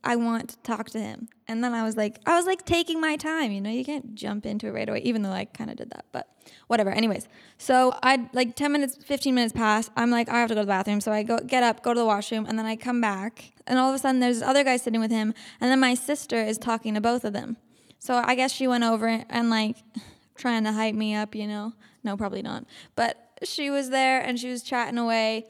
I 0.03 0.17
want 0.17 0.51
to 0.51 0.59
talk 0.59 0.91
to 0.91 1.01
him. 1.01 1.29
And 1.49 1.63
then 1.63 1.75
I 1.75 1.83
was 1.83 1.97
like, 1.97 2.19
I 2.25 2.37
was 2.37 2.47
like 2.47 2.65
taking 2.65 3.01
my 3.01 3.17
time, 3.17 3.53
you 3.53 3.61
know, 3.61 3.71
you 3.71 3.85
can't 3.85 4.15
jump 4.15 4.47
into 4.47 4.69
it 4.69 4.71
right 4.71 4.89
away, 4.89 5.01
even 5.01 5.23
though 5.23 5.33
I 5.33 5.45
kind 5.45 5.71
of 5.71 5.77
did 5.77 5.91
that, 5.91 6.07
but 6.13 6.29
whatever. 6.67 6.91
Anyways, 6.91 7.29
so 7.59 7.95
I 8.03 8.29
like 8.33 8.57
10 8.57 8.73
minutes, 8.73 8.97
15 9.05 9.35
minutes 9.35 9.53
pass. 9.53 9.91
I'm 9.97 10.11
like, 10.11 10.29
I 10.29 10.41
have 10.41 10.49
to 10.49 10.55
go 10.55 10.63
to 10.63 10.65
the 10.65 10.71
bathroom. 10.71 11.01
So 11.01 11.13
I 11.13 11.23
go 11.23 11.39
get 11.39 11.63
up, 11.63 11.83
go 11.83 11.93
to 11.93 12.01
the 12.01 12.07
washroom, 12.07 12.47
and 12.47 12.59
then 12.59 12.67
I 12.67 12.77
come 12.77 13.01
back. 13.01 13.53
And 13.67 13.79
all 13.79 13.91
of 13.91 13.95
a 13.95 13.99
sudden, 13.99 14.21
there's 14.21 14.41
this 14.41 14.49
other 14.49 14.65
guy 14.65 14.77
sitting 14.77 15.01
with 15.01 15.11
him. 15.11 15.35
And 15.61 15.71
then 15.71 15.81
my 15.81 15.95
sister 15.95 16.37
is 16.43 16.57
talking 16.57 16.95
to 16.95 17.01
both 17.01 17.25
of 17.25 17.33
them. 17.33 17.57
So 17.99 18.23
I 18.25 18.35
guess 18.35 18.53
she 18.53 18.67
went 18.67 18.85
over 18.85 19.25
and 19.29 19.51
like 19.51 19.77
trying 20.37 20.65
to 20.65 20.73
hype 20.73 20.95
me 20.95 21.15
up, 21.15 21.35
you 21.35 21.47
know? 21.47 21.75
No, 22.03 22.17
probably 22.17 22.43
not. 22.43 22.65
But 22.95 23.19
she 23.43 23.69
was 23.69 23.91
there 23.91 24.21
and 24.21 24.39
she 24.39 24.51
was 24.51 24.63
chatting 24.63 24.99
away. 24.99 25.47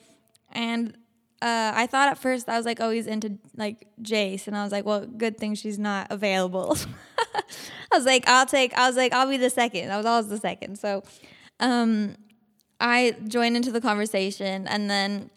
And 0.51 0.97
uh, 1.43 1.73
I 1.75 1.87
thought 1.87 2.09
at 2.09 2.19
first 2.19 2.49
I 2.49 2.57
was 2.57 2.65
like, 2.65 2.81
oh, 2.81 2.91
he's 2.91 3.07
into 3.07 3.39
like 3.57 3.87
Jace, 4.03 4.47
and 4.47 4.57
I 4.57 4.63
was 4.63 4.73
like, 4.73 4.87
well, 4.87 5.05
good 5.05 5.37
thing 5.37 5.55
she's 5.55 5.79
not 5.79 6.07
available. 6.11 6.77
I 7.35 7.97
was 7.97 8.07
like, 8.07 8.27
I'll 8.27 8.47
take. 8.47 8.73
I 8.75 8.87
was 8.87 8.97
like, 8.97 9.13
I'll 9.13 9.29
be 9.29 9.37
the 9.37 9.51
second. 9.51 9.93
I 9.93 9.99
was 9.99 10.07
always 10.07 10.29
the 10.29 10.39
second. 10.39 10.79
So, 10.79 11.03
um, 11.61 12.17
I 12.81 13.17
joined 13.29 13.57
into 13.57 13.71
the 13.71 13.83
conversation, 13.83 14.67
and 14.67 14.89
then 14.89 15.31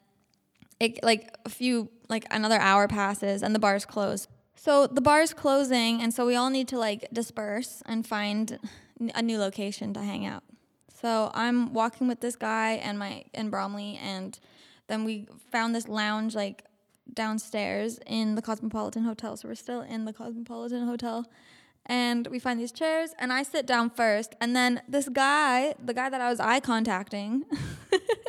it 0.79 1.03
like 1.03 1.35
a 1.45 1.49
few 1.49 1.89
like 2.07 2.25
another 2.31 2.59
hour 2.59 2.87
passes, 2.87 3.43
and 3.43 3.53
the 3.53 3.59
bar's 3.59 3.85
closed. 3.85 4.29
So 4.55 4.87
the 4.87 5.01
bar's 5.01 5.33
closing, 5.33 6.01
and 6.01 6.13
so 6.13 6.25
we 6.25 6.35
all 6.35 6.49
need 6.49 6.69
to 6.69 6.77
like 6.77 7.07
disperse 7.11 7.83
and 7.85 8.07
find 8.07 8.57
a 9.15 9.21
new 9.21 9.37
location 9.37 9.93
to 9.93 10.01
hang 10.01 10.25
out. 10.25 10.43
So 11.01 11.31
I'm 11.33 11.73
walking 11.73 12.07
with 12.07 12.21
this 12.21 12.35
guy 12.37 12.73
and 12.73 12.97
my 12.97 13.25
and 13.33 13.51
Bromley 13.51 13.99
and 14.01 14.37
then 14.89 15.05
we 15.05 15.27
found 15.51 15.73
this 15.73 15.87
lounge 15.87 16.35
like 16.35 16.65
downstairs 17.13 17.99
in 18.05 18.35
the 18.35 18.41
Cosmopolitan 18.41 19.03
Hotel. 19.03 19.37
So 19.37 19.47
we're 19.47 19.55
still 19.55 19.81
in 19.81 20.05
the 20.05 20.13
Cosmopolitan 20.13 20.85
Hotel. 20.85 21.25
And 21.85 22.27
we 22.27 22.37
find 22.37 22.59
these 22.59 22.71
chairs, 22.71 23.15
and 23.17 23.33
I 23.33 23.41
sit 23.41 23.65
down 23.65 23.89
first. 23.89 24.35
And 24.39 24.55
then 24.55 24.81
this 24.87 25.09
guy, 25.09 25.73
the 25.83 25.93
guy 25.93 26.09
that 26.09 26.21
I 26.21 26.29
was 26.29 26.39
eye 26.39 26.59
contacting, 26.59 27.45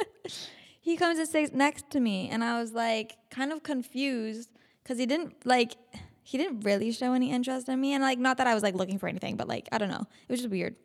he 0.81 0.97
comes 0.97 1.19
and 1.19 1.29
sits 1.29 1.53
next 1.53 1.91
to 1.91 2.01
me. 2.01 2.31
And 2.31 2.43
I 2.43 2.59
was 2.59 2.73
like, 2.73 3.17
kind 3.31 3.53
of 3.53 3.63
confused 3.63 4.51
because 4.83 4.99
he 4.99 5.05
didn't 5.05 5.45
like, 5.45 5.77
he 6.23 6.39
didn't 6.39 6.61
really 6.61 6.91
show 6.91 7.13
any 7.13 7.31
interest 7.31 7.69
in 7.69 7.79
me. 7.79 7.93
And 7.93 8.03
like, 8.03 8.19
not 8.19 8.39
that 8.39 8.47
I 8.47 8.55
was 8.55 8.63
like 8.63 8.75
looking 8.75 8.99
for 8.99 9.09
anything, 9.09 9.37
but 9.37 9.47
like, 9.47 9.69
I 9.73 9.79
don't 9.79 9.91
know. 9.91 10.07
It 10.29 10.33
was 10.33 10.41
just 10.41 10.51
weird. 10.51 10.77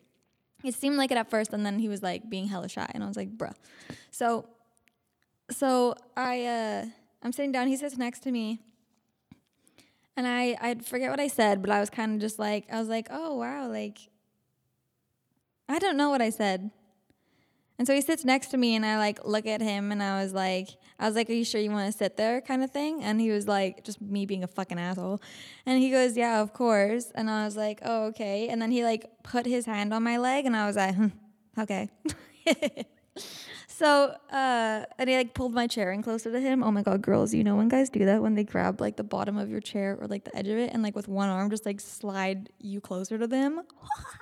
It 0.64 0.74
seemed 0.74 0.98
like 0.98 1.12
it 1.12 1.18
at 1.18 1.30
first, 1.30 1.54
and 1.54 1.66
then 1.66 1.80
he 1.80 1.88
was 1.88 2.02
like 2.02 2.30
being 2.30 2.48
hella 2.48 2.68
shy. 2.68 2.90
And 2.94 3.04
I 3.04 3.08
was 3.08 3.16
like, 3.16 3.38
bruh. 3.38 3.54
So 4.12 4.50
so 5.50 5.96
I 6.16 6.46
uh, 6.46 6.86
I'm 7.22 7.32
sitting 7.32 7.52
down. 7.52 7.68
He 7.68 7.78
sits 7.78 7.98
next 7.98 8.20
to 8.22 8.32
me, 8.32 8.62
and 10.18 10.28
I 10.28 10.58
I 10.62 10.76
forget 10.76 11.10
what 11.10 11.20
I 11.20 11.28
said, 11.28 11.62
but 11.62 11.70
I 11.70 11.80
was 11.80 11.90
kind 11.90 12.14
of 12.14 12.20
just 12.20 12.40
like 12.40 12.66
I 12.72 12.80
was 12.80 12.90
like, 12.90 13.08
oh 13.10 13.36
wow, 13.36 13.68
like 13.68 14.00
I 15.68 15.80
don't 15.80 15.98
know 15.98 16.10
what 16.10 16.22
I 16.22 16.30
said. 16.30 16.72
And 17.78 17.86
so 17.86 17.94
he 17.94 18.00
sits 18.00 18.24
next 18.24 18.48
to 18.50 18.58
me, 18.58 18.76
and 18.76 18.86
I 18.86 18.98
like 18.98 19.26
look 19.26 19.46
at 19.46 19.62
him, 19.62 19.92
and 19.92 20.02
I 20.02 20.24
was 20.24 20.34
like, 20.34 20.70
I 20.98 21.08
was 21.08 21.16
like, 21.16 21.30
are 21.30 21.34
you 21.34 21.44
sure 21.44 21.60
you 21.60 21.72
want 21.72 21.92
to 21.92 21.98
sit 21.98 22.16
there, 22.16 22.40
kind 22.40 22.64
of 22.64 22.72
thing? 22.72 23.04
And 23.04 23.20
he 23.20 23.32
was 23.32 23.48
like, 23.48 23.84
just 23.84 24.02
me 24.02 24.26
being 24.26 24.44
a 24.44 24.48
fucking 24.48 24.80
asshole. 24.80 25.22
And 25.66 25.82
he 25.82 25.92
goes, 25.92 26.16
yeah, 26.16 26.42
of 26.42 26.54
course. 26.54 27.12
And 27.16 27.30
I 27.30 27.44
was 27.44 27.58
like, 27.58 27.82
oh 27.84 28.06
okay. 28.06 28.48
And 28.48 28.62
then 28.62 28.72
he 28.72 28.84
like 28.84 29.10
put 29.24 29.46
his 29.46 29.66
hand 29.66 29.94
on 29.94 30.04
my 30.04 30.18
leg, 30.18 30.46
and 30.46 30.56
I 30.56 30.66
was 30.68 30.78
like, 30.78 30.96
hmm, 30.96 31.08
okay. 31.60 31.90
So, 33.78 34.16
uh, 34.32 34.86
and 34.98 35.10
he 35.10 35.18
like 35.18 35.34
pulled 35.34 35.54
my 35.54 35.68
chair 35.68 35.92
in 35.92 36.02
closer 36.02 36.32
to 36.32 36.40
him. 36.40 36.64
Oh 36.64 36.72
my 36.72 36.82
god, 36.82 37.02
girls, 37.02 37.34
you 37.34 37.44
know 37.44 37.58
when 37.58 37.68
guys 37.68 37.90
do 37.90 38.06
that 38.06 38.22
when 38.22 38.34
they 38.34 38.46
grab 38.46 38.80
like 38.80 38.96
the 38.96 39.04
bottom 39.04 39.38
of 39.38 39.50
your 39.50 39.60
chair 39.60 39.98
or 40.00 40.08
like 40.08 40.24
the 40.24 40.34
edge 40.34 40.48
of 40.48 40.58
it 40.58 40.72
and 40.72 40.82
like 40.82 40.96
with 40.96 41.10
one 41.10 41.28
arm 41.28 41.50
just 41.50 41.66
like 41.66 41.82
slide 41.82 42.50
you 42.58 42.80
closer 42.80 43.18
to 43.18 43.28
them. 43.28 43.64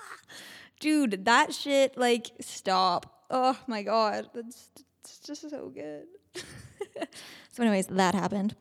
Dude, 0.80 1.26
that 1.26 1.54
shit 1.54 1.96
like 2.00 2.32
stop. 2.42 3.26
Oh 3.30 3.56
my 3.68 3.84
god, 3.84 4.28
that's, 4.34 4.70
that's 5.04 5.20
just 5.20 5.48
so 5.48 5.70
good. 5.70 6.08
so, 7.52 7.62
anyways, 7.62 7.86
that 7.88 8.16
happened. 8.16 8.56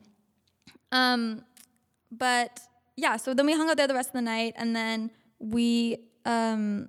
Um, 0.91 1.43
but 2.11 2.59
yeah, 2.97 3.17
so 3.17 3.33
then 3.33 3.47
we 3.47 3.53
hung 3.53 3.67
out 3.67 3.77
there 3.77 3.87
the 3.87 3.95
rest 3.95 4.09
of 4.09 4.13
the 4.13 4.21
night, 4.21 4.53
and 4.57 4.75
then 4.75 5.09
we 5.39 5.97
um 6.25 6.87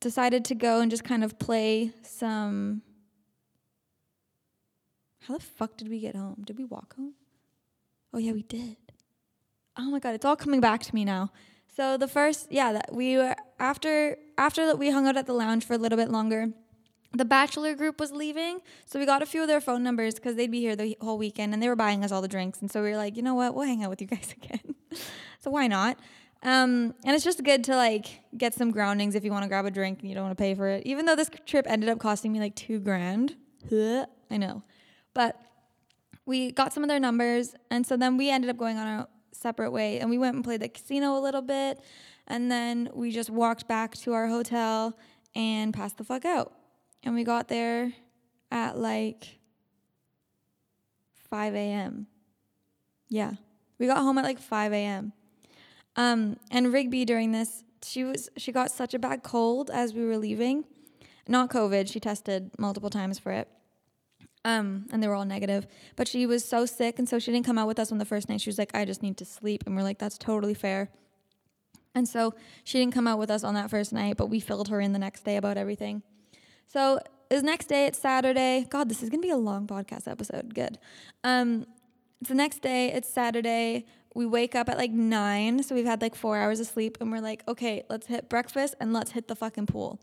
decided 0.00 0.44
to 0.46 0.56
go 0.56 0.80
and 0.80 0.90
just 0.90 1.04
kind 1.04 1.22
of 1.22 1.38
play 1.38 1.92
some 2.02 2.82
how 5.26 5.34
the 5.34 5.40
fuck 5.40 5.76
did 5.76 5.88
we 5.88 5.98
get 5.98 6.14
home? 6.14 6.42
Did 6.44 6.58
we 6.58 6.64
walk 6.64 6.94
home? 6.96 7.14
Oh 8.14 8.18
yeah, 8.18 8.32
we 8.32 8.42
did. 8.42 8.76
Oh 9.76 9.90
my 9.90 9.98
god, 9.98 10.14
it's 10.14 10.24
all 10.24 10.36
coming 10.36 10.60
back 10.60 10.82
to 10.84 10.94
me 10.94 11.04
now. 11.04 11.32
So 11.74 11.96
the 11.96 12.08
first, 12.08 12.50
yeah, 12.50 12.72
that 12.72 12.94
we 12.94 13.16
were 13.16 13.34
after 13.58 14.16
after 14.38 14.66
that 14.66 14.78
we 14.78 14.90
hung 14.90 15.06
out 15.06 15.16
at 15.16 15.26
the 15.26 15.32
lounge 15.32 15.64
for 15.64 15.74
a 15.74 15.78
little 15.78 15.98
bit 15.98 16.10
longer. 16.10 16.52
the 17.12 17.24
bachelor 17.24 17.74
group 17.74 17.98
was 17.98 18.12
leaving, 18.12 18.60
so 18.84 18.98
we 18.98 19.06
got 19.06 19.22
a 19.22 19.26
few 19.26 19.42
of 19.42 19.48
their 19.48 19.60
phone 19.60 19.82
numbers 19.82 20.14
because 20.14 20.36
they'd 20.36 20.50
be 20.50 20.60
here 20.60 20.76
the 20.76 20.96
whole 21.00 21.18
weekend 21.18 21.52
and 21.52 21.62
they 21.62 21.68
were 21.68 21.76
buying 21.76 22.04
us 22.04 22.12
all 22.12 22.22
the 22.22 22.28
drinks. 22.28 22.60
And 22.60 22.70
so 22.70 22.82
we 22.82 22.90
were 22.90 22.96
like, 22.96 23.16
you 23.16 23.22
know 23.22 23.34
what, 23.34 23.54
we'll 23.54 23.66
hang 23.66 23.82
out 23.82 23.90
with 23.90 24.00
you 24.00 24.06
guys 24.06 24.34
again. 24.42 24.74
so 25.40 25.50
why 25.50 25.66
not? 25.66 25.98
Um, 26.42 26.94
and 27.04 27.14
it's 27.14 27.24
just 27.24 27.42
good 27.42 27.64
to 27.64 27.74
like 27.74 28.20
get 28.36 28.54
some 28.54 28.70
groundings 28.70 29.14
if 29.14 29.24
you 29.24 29.32
want 29.32 29.42
to 29.42 29.48
grab 29.48 29.66
a 29.66 29.70
drink 29.70 30.00
and 30.00 30.08
you 30.08 30.14
don't 30.14 30.24
want 30.24 30.38
to 30.38 30.42
pay 30.42 30.54
for 30.54 30.68
it. 30.68 30.86
Even 30.86 31.04
though 31.06 31.16
this 31.16 31.30
trip 31.46 31.66
ended 31.68 31.88
up 31.88 31.98
costing 31.98 32.32
me 32.32 32.38
like 32.38 32.54
two 32.54 32.78
grand. 32.78 33.34
I 34.30 34.36
know. 34.36 34.62
But 35.16 35.40
we 36.26 36.52
got 36.52 36.74
some 36.74 36.82
of 36.82 36.90
their 36.90 37.00
numbers. 37.00 37.54
And 37.70 37.86
so 37.86 37.96
then 37.96 38.18
we 38.18 38.28
ended 38.28 38.50
up 38.50 38.58
going 38.58 38.76
on 38.76 38.86
a 38.86 39.08
separate 39.32 39.70
way 39.70 39.98
and 39.98 40.10
we 40.10 40.18
went 40.18 40.34
and 40.34 40.44
played 40.44 40.60
the 40.60 40.68
casino 40.68 41.16
a 41.16 41.20
little 41.20 41.40
bit. 41.40 41.80
And 42.26 42.50
then 42.50 42.90
we 42.92 43.10
just 43.10 43.30
walked 43.30 43.66
back 43.66 43.96
to 43.96 44.12
our 44.12 44.28
hotel 44.28 44.98
and 45.34 45.72
passed 45.72 45.96
the 45.96 46.04
fuck 46.04 46.26
out. 46.26 46.52
And 47.02 47.14
we 47.14 47.24
got 47.24 47.48
there 47.48 47.94
at 48.50 48.76
like 48.76 49.38
5 51.30 51.54
a.m. 51.54 52.08
Yeah. 53.08 53.32
We 53.78 53.86
got 53.86 53.98
home 53.98 54.18
at 54.18 54.24
like 54.24 54.38
5 54.38 54.72
a.m. 54.74 55.14
Um, 55.96 56.36
and 56.50 56.74
Rigby 56.74 57.06
during 57.06 57.32
this, 57.32 57.64
she 57.82 58.04
was 58.04 58.28
she 58.36 58.52
got 58.52 58.70
such 58.70 58.92
a 58.92 58.98
bad 58.98 59.22
cold 59.22 59.70
as 59.70 59.94
we 59.94 60.04
were 60.04 60.18
leaving. 60.18 60.64
Not 61.26 61.48
COVID. 61.48 61.90
She 61.90 62.00
tested 62.00 62.50
multiple 62.58 62.90
times 62.90 63.18
for 63.18 63.32
it. 63.32 63.48
Um, 64.46 64.86
and 64.92 65.02
they 65.02 65.08
were 65.08 65.14
all 65.14 65.24
negative. 65.24 65.66
But 65.96 66.06
she 66.06 66.24
was 66.24 66.44
so 66.44 66.66
sick, 66.66 67.00
and 67.00 67.08
so 67.08 67.18
she 67.18 67.32
didn't 67.32 67.44
come 67.44 67.58
out 67.58 67.66
with 67.66 67.80
us 67.80 67.90
on 67.90 67.98
the 67.98 68.04
first 68.04 68.28
night. 68.28 68.40
She 68.40 68.48
was 68.48 68.58
like, 68.58 68.70
"I 68.74 68.84
just 68.84 69.02
need 69.02 69.16
to 69.16 69.24
sleep," 69.24 69.64
and 69.66 69.74
we're 69.74 69.82
like, 69.82 69.98
"That's 69.98 70.16
totally 70.16 70.54
fair." 70.54 70.88
And 71.96 72.08
so 72.08 72.32
she 72.62 72.78
didn't 72.78 72.94
come 72.94 73.08
out 73.08 73.18
with 73.18 73.28
us 73.28 73.42
on 73.42 73.54
that 73.54 73.70
first 73.70 73.92
night, 73.92 74.16
but 74.16 74.26
we 74.26 74.38
filled 74.38 74.68
her 74.68 74.80
in 74.80 74.92
the 74.92 75.00
next 75.00 75.24
day 75.24 75.36
about 75.36 75.56
everything. 75.56 76.02
So 76.68 77.00
the 77.28 77.42
next 77.42 77.66
day, 77.66 77.86
it's 77.86 77.98
Saturday. 77.98 78.66
God, 78.70 78.88
this 78.88 79.02
is 79.02 79.10
gonna 79.10 79.20
be 79.22 79.30
a 79.30 79.36
long 79.36 79.66
podcast 79.66 80.06
episode. 80.06 80.54
Good. 80.54 80.78
Um, 81.24 81.66
it's 82.20 82.28
the 82.28 82.36
next 82.36 82.62
day. 82.62 82.92
It's 82.92 83.08
Saturday. 83.08 83.84
We 84.14 84.26
wake 84.26 84.54
up 84.54 84.68
at 84.68 84.78
like 84.78 84.92
nine, 84.92 85.64
so 85.64 85.74
we've 85.74 85.84
had 85.84 86.00
like 86.00 86.14
four 86.14 86.36
hours 86.36 86.60
of 86.60 86.68
sleep, 86.68 86.98
and 87.00 87.10
we're 87.10 87.20
like, 87.20 87.42
okay, 87.48 87.82
let's 87.90 88.06
hit 88.06 88.28
breakfast 88.28 88.76
and 88.78 88.92
let's 88.92 89.10
hit 89.10 89.26
the 89.26 89.34
fucking 89.34 89.66
pool. 89.66 89.98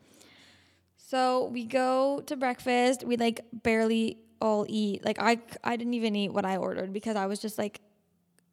So 0.97 1.45
we 1.45 1.63
go 1.63 2.21
to 2.25 2.35
breakfast. 2.35 3.03
We 3.05 3.17
like 3.17 3.45
barely 3.53 4.17
all 4.43 4.65
eat. 4.67 5.03
Like 5.03 5.17
I, 5.19 5.39
I 5.63 5.75
didn't 5.75 5.95
even 5.95 6.15
eat 6.15 6.33
what 6.33 6.45
I 6.45 6.57
ordered 6.57 6.91
because 6.93 7.15
I 7.15 7.25
was 7.25 7.39
just 7.39 7.57
like, 7.57 7.81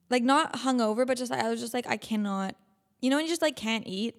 like 0.09 0.22
not 0.22 0.55
hungover, 0.64 1.07
but 1.07 1.18
just 1.18 1.33
I 1.33 1.48
was 1.48 1.61
just 1.61 1.74
like 1.74 1.87
I 1.87 1.96
cannot 1.96 2.55
you 3.00 3.11
know, 3.11 3.16
when 3.16 3.24
you 3.24 3.31
just 3.31 3.42
like 3.42 3.57
can't 3.57 3.87
eat. 3.87 4.14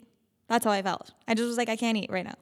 That's 0.47 0.65
how 0.65 0.71
I 0.71 0.81
felt. 0.81 1.11
I 1.27 1.33
just 1.33 1.47
was 1.47 1.57
like, 1.57 1.69
I 1.69 1.75
can't 1.75 1.97
eat 1.97 2.11
right 2.11 2.25
now. 2.25 2.35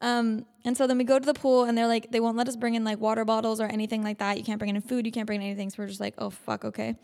Um, 0.00 0.46
and 0.64 0.76
so 0.76 0.86
then 0.86 0.98
we 0.98 1.04
go 1.04 1.18
to 1.18 1.24
the 1.24 1.34
pool 1.34 1.64
and 1.64 1.78
they're 1.78 1.86
like, 1.86 2.10
they 2.10 2.20
won't 2.20 2.36
let 2.36 2.48
us 2.48 2.56
bring 2.56 2.74
in 2.74 2.84
like 2.84 2.98
water 2.98 3.24
bottles 3.24 3.60
or 3.60 3.66
anything 3.66 4.02
like 4.02 4.18
that. 4.18 4.36
You 4.36 4.44
can't 4.44 4.58
bring 4.58 4.74
in 4.74 4.80
food. 4.80 5.06
You 5.06 5.12
can't 5.12 5.26
bring 5.26 5.40
in 5.40 5.46
anything. 5.46 5.70
So 5.70 5.76
we're 5.78 5.86
just 5.86 6.00
like, 6.00 6.14
oh, 6.18 6.30
fuck, 6.30 6.64
okay. 6.64 6.96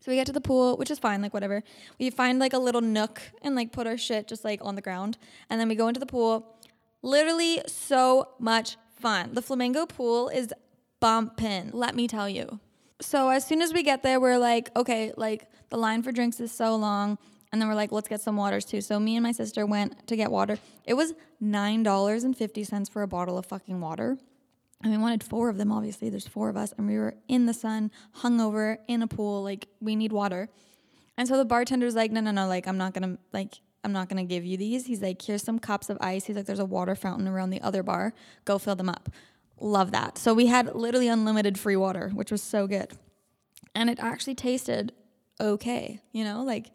So 0.00 0.10
we 0.10 0.16
get 0.16 0.26
to 0.26 0.32
the 0.32 0.40
pool, 0.40 0.76
which 0.78 0.90
is 0.90 0.98
fine, 0.98 1.22
like 1.22 1.34
whatever. 1.34 1.62
We 1.98 2.10
find 2.10 2.38
like 2.38 2.54
a 2.54 2.58
little 2.58 2.80
nook 2.80 3.20
and 3.42 3.54
like 3.54 3.72
put 3.72 3.86
our 3.86 3.96
shit 3.96 4.26
just 4.26 4.44
like 4.44 4.60
on 4.64 4.74
the 4.74 4.82
ground. 4.82 5.18
And 5.48 5.60
then 5.60 5.68
we 5.68 5.74
go 5.74 5.86
into 5.86 6.00
the 6.00 6.06
pool. 6.06 6.56
Literally 7.02 7.62
so 7.66 8.28
much 8.38 8.76
fun. 9.02 9.34
The 9.34 9.42
flamingo 9.42 9.84
pool 9.84 10.28
is 10.28 10.52
bumping, 11.00 11.70
let 11.72 11.94
me 11.94 12.06
tell 12.06 12.28
you. 12.28 12.60
So 13.00 13.28
as 13.30 13.44
soon 13.44 13.60
as 13.60 13.74
we 13.74 13.82
get 13.82 14.02
there, 14.04 14.20
we're 14.20 14.38
like, 14.38 14.70
okay, 14.76 15.12
like 15.16 15.50
the 15.70 15.76
line 15.76 16.02
for 16.02 16.12
drinks 16.12 16.38
is 16.38 16.52
so 16.52 16.76
long. 16.76 17.18
And 17.50 17.60
then 17.60 17.68
we're 17.68 17.74
like, 17.74 17.92
let's 17.92 18.08
get 18.08 18.20
some 18.20 18.36
waters 18.36 18.64
too. 18.64 18.80
So 18.80 18.98
me 19.00 19.16
and 19.16 19.22
my 19.22 19.32
sister 19.32 19.66
went 19.66 20.06
to 20.06 20.16
get 20.16 20.30
water. 20.30 20.58
It 20.84 20.94
was 20.94 21.12
$9.50 21.42 22.90
for 22.90 23.02
a 23.02 23.08
bottle 23.08 23.36
of 23.36 23.44
fucking 23.44 23.80
water. 23.80 24.16
And 24.82 24.92
we 24.92 24.98
wanted 24.98 25.22
four 25.22 25.48
of 25.48 25.58
them, 25.58 25.70
obviously. 25.70 26.08
There's 26.08 26.26
four 26.26 26.48
of 26.48 26.56
us. 26.56 26.72
And 26.78 26.86
we 26.86 26.96
were 26.96 27.14
in 27.28 27.46
the 27.46 27.54
sun, 27.54 27.90
hungover, 28.20 28.78
in 28.88 29.02
a 29.02 29.06
pool. 29.06 29.42
Like, 29.42 29.68
we 29.80 29.96
need 29.96 30.12
water. 30.12 30.48
And 31.16 31.28
so 31.28 31.36
the 31.36 31.44
bartender's 31.44 31.94
like, 31.94 32.10
no, 32.10 32.20
no, 32.20 32.30
no. 32.30 32.48
Like, 32.48 32.66
I'm 32.66 32.78
not 32.78 32.94
going 32.94 33.16
to, 33.16 33.22
like, 33.32 33.60
I'm 33.84 33.92
not 33.92 34.08
to 34.24 34.28
give 34.28 34.44
you 34.44 34.56
these. 34.56 34.86
He's 34.86 35.02
like, 35.02 35.20
here's 35.20 35.42
some 35.42 35.58
cups 35.58 35.90
of 35.90 35.98
ice. 36.00 36.24
He's 36.24 36.36
like, 36.36 36.46
there's 36.46 36.58
a 36.58 36.64
water 36.64 36.94
fountain 36.94 37.26
around 37.26 37.50
the 37.50 37.60
other 37.60 37.82
bar. 37.82 38.14
Go 38.44 38.58
fill 38.58 38.76
them 38.76 38.88
up. 38.88 39.08
Love 39.60 39.90
that. 39.92 40.18
So 40.18 40.34
we 40.34 40.46
had 40.46 40.74
literally 40.74 41.08
unlimited 41.08 41.58
free 41.58 41.76
water, 41.76 42.10
which 42.14 42.30
was 42.30 42.42
so 42.42 42.66
good. 42.66 42.92
And 43.74 43.90
it 43.90 43.98
actually 44.00 44.34
tasted 44.34 44.92
okay, 45.40 46.00
you 46.12 46.24
know, 46.24 46.44
like 46.44 46.70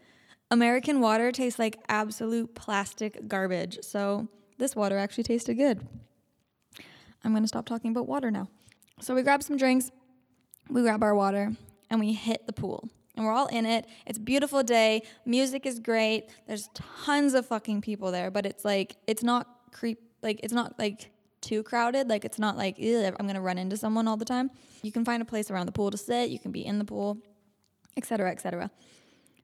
American 0.51 0.99
water 0.99 1.31
tastes 1.31 1.59
like 1.59 1.79
absolute 1.87 2.53
plastic 2.55 3.27
garbage. 3.27 3.79
So 3.81 4.27
this 4.57 4.75
water 4.75 4.97
actually 4.97 5.23
tasted 5.23 5.55
good. 5.55 5.87
I'm 7.23 7.35
to 7.35 7.47
stop 7.47 7.65
talking 7.65 7.91
about 7.91 8.07
water 8.07 8.31
now. 8.31 8.49
So 8.99 9.13
we 9.13 9.21
grab 9.21 9.43
some 9.43 9.57
drinks, 9.57 9.91
we 10.69 10.81
grab 10.81 11.03
our 11.03 11.15
water, 11.15 11.53
and 11.89 11.99
we 11.99 12.13
hit 12.13 12.45
the 12.47 12.53
pool. 12.53 12.89
And 13.17 13.25
we're 13.25 13.33
all 13.33 13.47
in 13.47 13.65
it. 13.65 13.87
It's 14.05 14.19
beautiful 14.19 14.61
day. 14.61 15.01
Music 15.25 15.65
is 15.65 15.79
great. 15.79 16.29
There's 16.47 16.69
tons 17.03 17.33
of 17.33 17.47
fucking 17.47 17.81
people 17.81 18.11
there, 18.11 18.29
but 18.29 18.45
it's 18.45 18.63
like 18.63 18.95
it's 19.07 19.23
not 19.23 19.47
creep 19.71 19.99
like 20.21 20.39
it's 20.43 20.53
not 20.53 20.77
like 20.77 21.09
too 21.41 21.63
crowded. 21.63 22.07
Like 22.07 22.25
it's 22.25 22.37
not 22.37 22.57
like 22.57 22.77
I'm 22.79 23.25
gonna 23.27 23.41
run 23.41 23.57
into 23.57 23.75
someone 23.75 24.07
all 24.07 24.17
the 24.17 24.25
time. 24.25 24.51
You 24.83 24.91
can 24.91 25.03
find 25.03 25.21
a 25.21 25.25
place 25.25 25.49
around 25.49 25.65
the 25.65 25.71
pool 25.71 25.89
to 25.89 25.97
sit. 25.97 26.29
You 26.29 26.37
can 26.37 26.51
be 26.51 26.63
in 26.63 26.77
the 26.77 26.85
pool, 26.85 27.17
etc., 27.97 28.31
etc. 28.31 28.69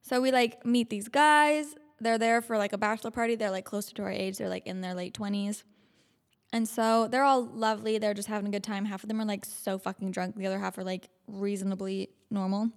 So 0.04 0.22
we 0.22 0.32
like 0.32 0.64
meet 0.66 0.92
these 0.92 1.08
guys. 1.08 1.74
They're 2.00 2.20
there 2.20 2.42
for 2.42 2.60
like 2.60 2.74
a 2.74 2.78
bachelor 2.78 3.12
party. 3.12 3.36
They're 3.36 3.50
like 3.50 3.66
closer 3.66 3.96
to 3.96 4.04
our 4.04 4.12
age. 4.12 4.38
They're 4.38 4.50
like 4.50 4.68
in 4.68 4.82
their 4.82 4.94
late 4.94 5.14
20s. 5.16 5.64
And 6.52 6.68
so 6.70 7.08
they're 7.08 7.24
all 7.24 7.44
lovely. 7.44 7.98
They're 7.98 8.14
just 8.14 8.28
having 8.28 8.48
a 8.48 8.52
good 8.52 8.64
time. 8.64 8.86
Half 8.86 9.04
of 9.04 9.08
them 9.08 9.20
are 9.20 9.26
like 9.26 9.46
so 9.46 9.80
fucking 9.80 10.12
drunk. 10.12 10.36
The 10.36 10.46
other 10.46 10.60
half 10.60 10.78
are 10.78 10.84
like 10.84 11.10
reasonably 11.28 12.10
normal. 12.30 12.70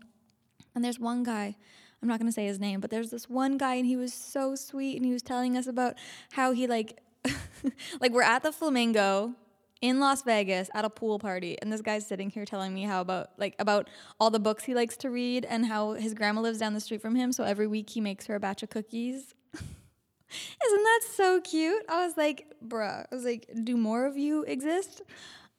And 0.76 0.84
there's 0.84 1.00
one 1.00 1.24
guy, 1.24 1.56
I'm 2.00 2.08
not 2.08 2.20
going 2.20 2.28
to 2.28 2.32
say 2.32 2.46
his 2.46 2.60
name, 2.60 2.80
but 2.80 2.90
there's 2.90 3.10
this 3.10 3.28
one 3.28 3.56
guy 3.56 3.74
and 3.74 3.86
he 3.86 3.96
was 3.96 4.14
so 4.14 4.54
sweet 4.54 4.96
and 4.96 5.04
he 5.04 5.12
was 5.12 5.22
telling 5.22 5.56
us 5.56 5.66
about 5.66 5.94
how 6.32 6.52
he 6.52 6.68
like 6.68 7.00
like 8.00 8.12
we're 8.12 8.22
at 8.22 8.44
the 8.44 8.52
flamingo 8.52 9.34
in 9.82 10.00
Las 10.00 10.22
Vegas 10.22 10.70
at 10.74 10.84
a 10.84 10.90
pool 10.90 11.18
party, 11.18 11.56
and 11.60 11.72
this 11.72 11.82
guy's 11.82 12.06
sitting 12.06 12.30
here 12.30 12.44
telling 12.44 12.72
me 12.72 12.84
how 12.84 13.00
about 13.00 13.30
like 13.38 13.54
about 13.58 13.88
all 14.18 14.30
the 14.30 14.38
books 14.38 14.64
he 14.64 14.74
likes 14.74 14.96
to 14.98 15.10
read 15.10 15.44
and 15.44 15.66
how 15.66 15.92
his 15.92 16.14
grandma 16.14 16.40
lives 16.40 16.58
down 16.58 16.74
the 16.74 16.80
street 16.80 17.02
from 17.02 17.14
him. 17.14 17.32
So 17.32 17.44
every 17.44 17.66
week 17.66 17.90
he 17.90 18.00
makes 18.00 18.26
her 18.26 18.36
a 18.36 18.40
batch 18.40 18.62
of 18.62 18.70
cookies. 18.70 19.34
Isn't 19.54 20.82
that 20.82 21.00
so 21.14 21.40
cute? 21.40 21.84
I 21.88 22.04
was 22.06 22.16
like, 22.16 22.46
bruh. 22.66 23.06
I 23.10 23.14
was 23.14 23.24
like, 23.24 23.48
do 23.64 23.76
more 23.76 24.06
of 24.06 24.16
you 24.16 24.42
exist? 24.44 25.02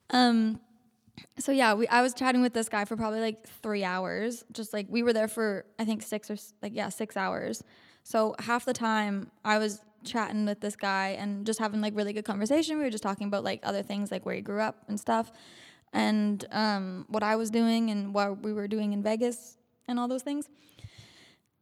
Um, 0.09 0.59
so 1.39 1.51
yeah, 1.51 1.73
we 1.73 1.87
I 1.87 2.01
was 2.01 2.13
chatting 2.13 2.41
with 2.41 2.53
this 2.53 2.69
guy 2.69 2.85
for 2.85 2.95
probably 2.95 3.19
like 3.19 3.47
three 3.47 3.83
hours. 3.83 4.43
Just 4.51 4.73
like 4.73 4.87
we 4.89 5.03
were 5.03 5.13
there 5.13 5.27
for 5.27 5.65
I 5.79 5.85
think 5.85 6.01
six 6.01 6.29
or 6.29 6.37
like 6.61 6.73
yeah 6.75 6.89
six 6.89 7.17
hours. 7.17 7.63
So 8.03 8.35
half 8.39 8.65
the 8.65 8.73
time 8.73 9.31
I 9.43 9.57
was 9.57 9.81
chatting 10.03 10.45
with 10.45 10.61
this 10.61 10.75
guy 10.75 11.09
and 11.19 11.45
just 11.45 11.59
having 11.59 11.81
like 11.81 11.95
really 11.95 12.13
good 12.13 12.25
conversation. 12.25 12.77
We 12.77 12.83
were 12.83 12.89
just 12.89 13.03
talking 13.03 13.27
about 13.27 13.43
like 13.43 13.59
other 13.63 13.83
things 13.83 14.11
like 14.11 14.25
where 14.25 14.35
he 14.35 14.41
grew 14.41 14.61
up 14.61 14.83
and 14.87 14.99
stuff 14.99 15.31
and 15.93 16.45
um, 16.51 17.05
what 17.09 17.23
I 17.23 17.35
was 17.35 17.49
doing 17.49 17.89
and 17.89 18.13
what 18.13 18.41
we 18.43 18.53
were 18.53 18.67
doing 18.67 18.93
in 18.93 19.03
Vegas 19.03 19.57
and 19.87 19.99
all 19.99 20.07
those 20.07 20.23
things. 20.23 20.47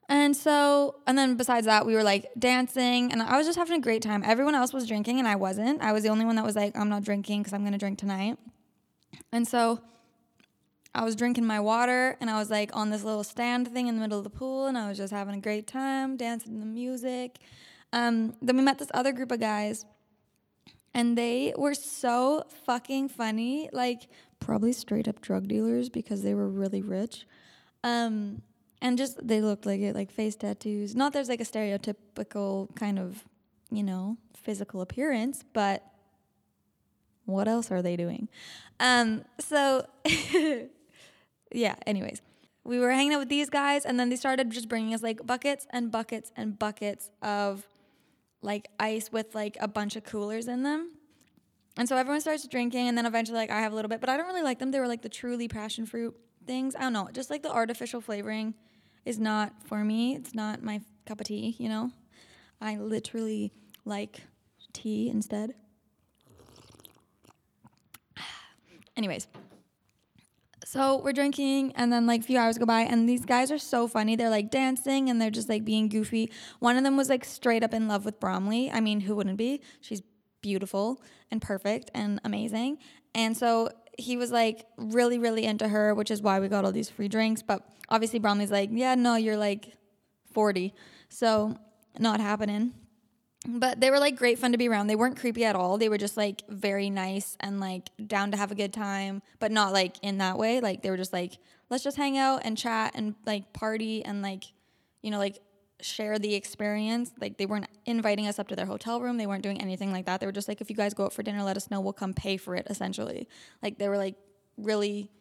And 0.07 0.35
so, 0.37 0.97
and 1.07 1.17
then 1.17 1.35
besides 1.35 1.65
that, 1.65 1.85
we 1.85 1.95
were 1.95 2.03
like 2.03 2.27
dancing 2.37 3.11
and 3.11 3.23
I 3.23 3.37
was 3.37 3.47
just 3.47 3.57
having 3.57 3.77
a 3.77 3.81
great 3.81 4.03
time. 4.03 4.23
Everyone 4.23 4.53
else 4.53 4.71
was 4.71 4.87
drinking 4.87 5.17
and 5.19 5.27
I 5.27 5.35
wasn't. 5.35 5.81
I 5.81 5.93
was 5.93 6.03
the 6.03 6.09
only 6.09 6.25
one 6.25 6.35
that 6.35 6.45
was 6.45 6.55
like, 6.55 6.77
I'm 6.77 6.89
not 6.89 7.03
drinking 7.03 7.41
because 7.41 7.53
I'm 7.53 7.69
to 7.69 7.77
drink 7.77 7.97
tonight. 7.97 8.37
And 9.31 9.47
so 9.47 9.81
I 10.93 11.03
was 11.03 11.15
drinking 11.15 11.45
my 11.45 11.59
water 11.59 12.17
and 12.21 12.29
I 12.29 12.39
was 12.39 12.49
like 12.49 12.71
on 12.73 12.89
this 12.89 13.03
little 13.03 13.23
stand 13.23 13.67
thing 13.67 13.87
in 13.87 13.95
the 13.95 14.01
middle 14.01 14.17
of 14.17 14.23
the 14.23 14.29
pool 14.29 14.67
and 14.67 14.77
I 14.77 14.87
was 14.87 14.97
just 14.97 15.11
having 15.11 15.35
a 15.35 15.41
great 15.41 15.67
time, 15.67 16.15
dancing 16.15 16.53
to 16.53 16.59
the 16.59 16.65
music. 16.65 17.39
Um, 17.91 18.35
then 18.41 18.57
we 18.57 18.63
met 18.63 18.77
this 18.77 18.89
other 18.93 19.13
group 19.13 19.31
of 19.31 19.39
guys, 19.39 19.85
and 20.93 21.17
they 21.17 21.53
were 21.57 21.73
so 21.73 22.43
fucking 22.65 23.09
funny. 23.09 23.69
Like, 23.71 24.07
probably 24.39 24.73
straight 24.73 25.07
up 25.07 25.21
drug 25.21 25.47
dealers 25.47 25.89
because 25.89 26.21
they 26.21 26.33
were 26.33 26.47
really 26.47 26.81
rich. 26.81 27.25
Um, 27.83 28.41
and 28.81 28.97
just 28.97 29.25
they 29.25 29.41
looked 29.41 29.65
like 29.65 29.79
it, 29.79 29.95
like 29.95 30.11
face 30.11 30.35
tattoos. 30.35 30.95
Not 30.95 31.13
there's 31.13 31.29
like 31.29 31.41
a 31.41 31.45
stereotypical 31.45 32.75
kind 32.75 32.99
of, 32.99 33.23
you 33.71 33.83
know, 33.83 34.17
physical 34.35 34.81
appearance, 34.81 35.43
but 35.53 35.83
what 37.25 37.47
else 37.47 37.71
are 37.71 37.81
they 37.81 37.95
doing? 37.95 38.29
Um, 38.79 39.25
so, 39.39 39.85
yeah, 41.51 41.75
anyways, 41.85 42.21
we 42.63 42.79
were 42.79 42.91
hanging 42.91 43.13
out 43.13 43.19
with 43.19 43.29
these 43.29 43.49
guys, 43.49 43.85
and 43.85 43.99
then 43.99 44.09
they 44.09 44.15
started 44.15 44.49
just 44.49 44.69
bringing 44.69 44.93
us 44.93 45.03
like 45.03 45.25
buckets 45.25 45.67
and 45.69 45.91
buckets 45.91 46.31
and 46.35 46.57
buckets 46.57 47.09
of 47.21 47.67
like 48.41 48.69
ice 48.79 49.11
with 49.11 49.33
like 49.35 49.57
a 49.59 49.67
bunch 49.67 49.95
of 49.95 50.03
coolers 50.03 50.47
in 50.47 50.63
them. 50.63 50.91
And 51.77 51.89
so 51.89 51.97
everyone 51.97 52.21
starts 52.21 52.47
drinking, 52.47 52.87
and 52.87 52.97
then 52.97 53.05
eventually, 53.05 53.37
like, 53.37 53.51
I 53.51 53.59
have 53.59 53.73
a 53.73 53.75
little 53.75 53.89
bit, 53.89 53.99
but 53.99 54.09
I 54.09 54.15
don't 54.15 54.27
really 54.27 54.43
like 54.43 54.59
them. 54.59 54.71
They 54.71 54.79
were 54.79 54.87
like 54.87 55.01
the 55.01 55.09
truly 55.09 55.47
passion 55.47 55.85
fruit 55.85 56.15
things. 56.45 56.75
I 56.75 56.81
don't 56.81 56.93
know. 56.93 57.09
Just 57.11 57.29
like 57.29 57.43
the 57.43 57.51
artificial 57.51 58.01
flavoring 58.01 58.53
is 59.03 59.19
not 59.19 59.53
for 59.65 59.83
me. 59.83 60.15
It's 60.15 60.33
not 60.33 60.63
my 60.63 60.81
cup 61.05 61.19
of 61.19 61.27
tea, 61.27 61.55
you 61.59 61.69
know? 61.69 61.91
I 62.61 62.77
literally 62.77 63.51
like 63.83 64.21
tea 64.73 65.09
instead. 65.09 65.53
Anyways, 68.97 69.27
so 70.63 71.01
we're 71.03 71.13
drinking, 71.13 71.73
and 71.75 71.91
then 71.93 72.07
like 72.07 72.21
a 72.21 72.23
few 72.23 72.37
hours 72.37 72.57
go 72.57 72.65
by, 72.65 72.81
and 72.81 73.07
these 73.07 73.23
guys 73.23 73.51
are 73.51 73.57
so 73.57 73.87
funny. 73.87 74.15
They're 74.15 74.29
like 74.29 74.49
dancing 74.49 75.09
and 75.09 75.21
they're 75.21 75.29
just 75.29 75.47
like 75.47 75.63
being 75.63 75.89
goofy. 75.89 76.31
One 76.59 76.75
of 76.75 76.83
them 76.83 76.97
was 76.97 77.07
like 77.07 77.23
straight 77.23 77.63
up 77.63 77.73
in 77.73 77.87
love 77.87 78.03
with 78.03 78.19
Bromley. 78.19 78.71
I 78.71 78.79
mean, 78.79 79.01
who 79.01 79.15
wouldn't 79.15 79.37
be? 79.37 79.61
She's 79.81 80.01
beautiful 80.41 81.01
and 81.29 81.41
perfect 81.41 81.91
and 81.93 82.19
amazing. 82.23 82.79
And 83.13 83.37
so 83.37 83.69
he 83.97 84.17
was 84.17 84.31
like 84.31 84.65
really, 84.77 85.17
really 85.19 85.45
into 85.45 85.67
her, 85.67 85.93
which 85.93 86.11
is 86.11 86.21
why 86.21 86.39
we 86.39 86.47
got 86.47 86.65
all 86.65 86.71
these 86.71 86.89
free 86.89 87.07
drinks. 87.07 87.41
But 87.41 87.61
obviously, 87.89 88.19
Bromley's 88.19 88.51
like, 88.51 88.69
yeah, 88.71 88.95
no, 88.95 89.15
you're 89.15 89.37
like 89.37 89.73
40. 90.33 90.73
So 91.09 91.57
not 91.99 92.19
happening. 92.19 92.73
But 93.47 93.79
they 93.79 93.91
were 93.91 93.99
like 93.99 94.15
great 94.15 94.39
fun 94.39 94.51
to 94.53 94.57
be 94.57 94.67
around. 94.67 94.87
They 94.87 94.95
weren't 94.95 95.17
creepy 95.17 95.45
at 95.45 95.55
all. 95.55 95.77
They 95.77 95.89
were 95.89 95.97
just 95.97 96.17
like 96.17 96.41
very 96.49 96.89
nice 96.89 97.37
and 97.39 97.59
like 97.59 97.89
down 98.07 98.31
to 98.31 98.37
have 98.37 98.51
a 98.51 98.55
good 98.55 98.73
time, 98.73 99.21
but 99.39 99.51
not 99.51 99.73
like 99.73 99.97
in 100.01 100.17
that 100.17 100.37
way. 100.37 100.59
Like 100.61 100.81
they 100.81 100.89
were 100.89 100.97
just 100.97 101.13
like, 101.13 101.37
let's 101.69 101.83
just 101.83 101.97
hang 101.97 102.17
out 102.17 102.41
and 102.43 102.57
chat 102.57 102.93
and 102.95 103.15
like 103.25 103.53
party 103.53 104.03
and 104.03 104.21
like, 104.21 104.45
you 105.01 105.11
know, 105.11 105.19
like 105.19 105.39
share 105.81 106.17
the 106.17 106.33
experience. 106.33 107.11
Like 107.21 107.37
they 107.37 107.45
weren't 107.45 107.67
inviting 107.85 108.27
us 108.27 108.39
up 108.39 108.47
to 108.47 108.55
their 108.55 108.65
hotel 108.65 108.99
room. 108.99 109.17
They 109.17 109.27
weren't 109.27 109.43
doing 109.43 109.61
anything 109.61 109.91
like 109.91 110.05
that. 110.05 110.19
They 110.19 110.25
were 110.25 110.31
just 110.31 110.47
like, 110.47 110.61
if 110.61 110.69
you 110.69 110.75
guys 110.75 110.93
go 110.93 111.05
out 111.05 111.13
for 111.13 111.21
dinner, 111.21 111.43
let 111.43 111.57
us 111.57 111.69
know. 111.69 111.81
We'll 111.81 111.93
come 111.93 112.13
pay 112.13 112.37
for 112.37 112.55
it, 112.55 112.65
essentially. 112.69 113.27
Like 113.61 113.77
they 113.77 113.89
were 113.89 113.97
like 113.97 114.15
really 114.57 115.11